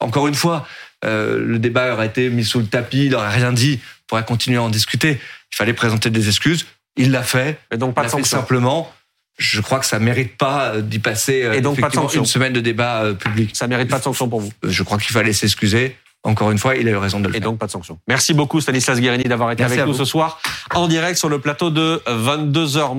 encore 0.00 0.28
une 0.28 0.34
fois, 0.34 0.66
euh, 1.04 1.44
le 1.44 1.58
débat 1.58 1.92
aurait 1.92 2.06
été 2.06 2.30
mis 2.30 2.44
sous 2.44 2.60
le 2.60 2.66
tapis, 2.66 3.06
il 3.06 3.10
n'aurait 3.10 3.34
rien 3.34 3.52
dit, 3.52 3.80
on 3.82 4.02
pourrait 4.06 4.24
continuer 4.24 4.56
à 4.56 4.62
en 4.62 4.70
discuter. 4.70 5.20
Il 5.52 5.56
fallait 5.56 5.74
présenter 5.74 6.10
des 6.10 6.28
excuses. 6.28 6.66
Il 6.96 7.10
l'a 7.10 7.22
fait. 7.22 7.58
Et 7.72 7.76
donc 7.76 7.94
pas 7.94 8.04
de 8.04 8.08
sanction. 8.08 8.38
Simplement, 8.38 8.92
je 9.36 9.60
crois 9.60 9.80
que 9.80 9.86
ça 9.86 9.98
mérite 9.98 10.38
pas 10.38 10.74
euh, 10.74 10.80
d'y 10.80 11.00
passer 11.00 11.50
et 11.52 11.60
donc 11.60 11.80
pas 11.80 11.88
de 11.88 12.16
une 12.16 12.24
semaine 12.24 12.52
de 12.52 12.60
débat 12.60 13.12
public. 13.18 13.50
Ça 13.54 13.66
mérite 13.66 13.90
pas 13.90 13.98
de 13.98 14.04
sanction 14.04 14.28
pour 14.28 14.40
vous. 14.40 14.52
Je 14.62 14.82
crois 14.84 14.98
qu'il 14.98 15.12
fallait 15.12 15.32
s'excuser. 15.32 15.96
Encore 16.26 16.50
une 16.50 16.58
fois, 16.58 16.76
il 16.76 16.88
a 16.88 16.92
eu 16.92 16.96
raison 16.96 17.20
de 17.20 17.26
le 17.26 17.32
faire. 17.32 17.42
Et 17.42 17.44
donc 17.44 17.58
pas 17.58 17.66
de 17.66 17.70
sanction. 17.70 17.98
Merci 18.08 18.32
beaucoup 18.32 18.60
Stanislas 18.60 18.98
Guérini 18.98 19.24
d'avoir 19.24 19.50
été 19.50 19.62
avec 19.62 19.84
nous 19.84 19.92
ce 19.92 20.06
soir 20.06 20.40
en 20.74 20.88
direct 20.88 21.18
sur 21.18 21.28
le 21.28 21.38
plateau 21.38 21.70
de 21.70 22.00
22h 22.06 22.96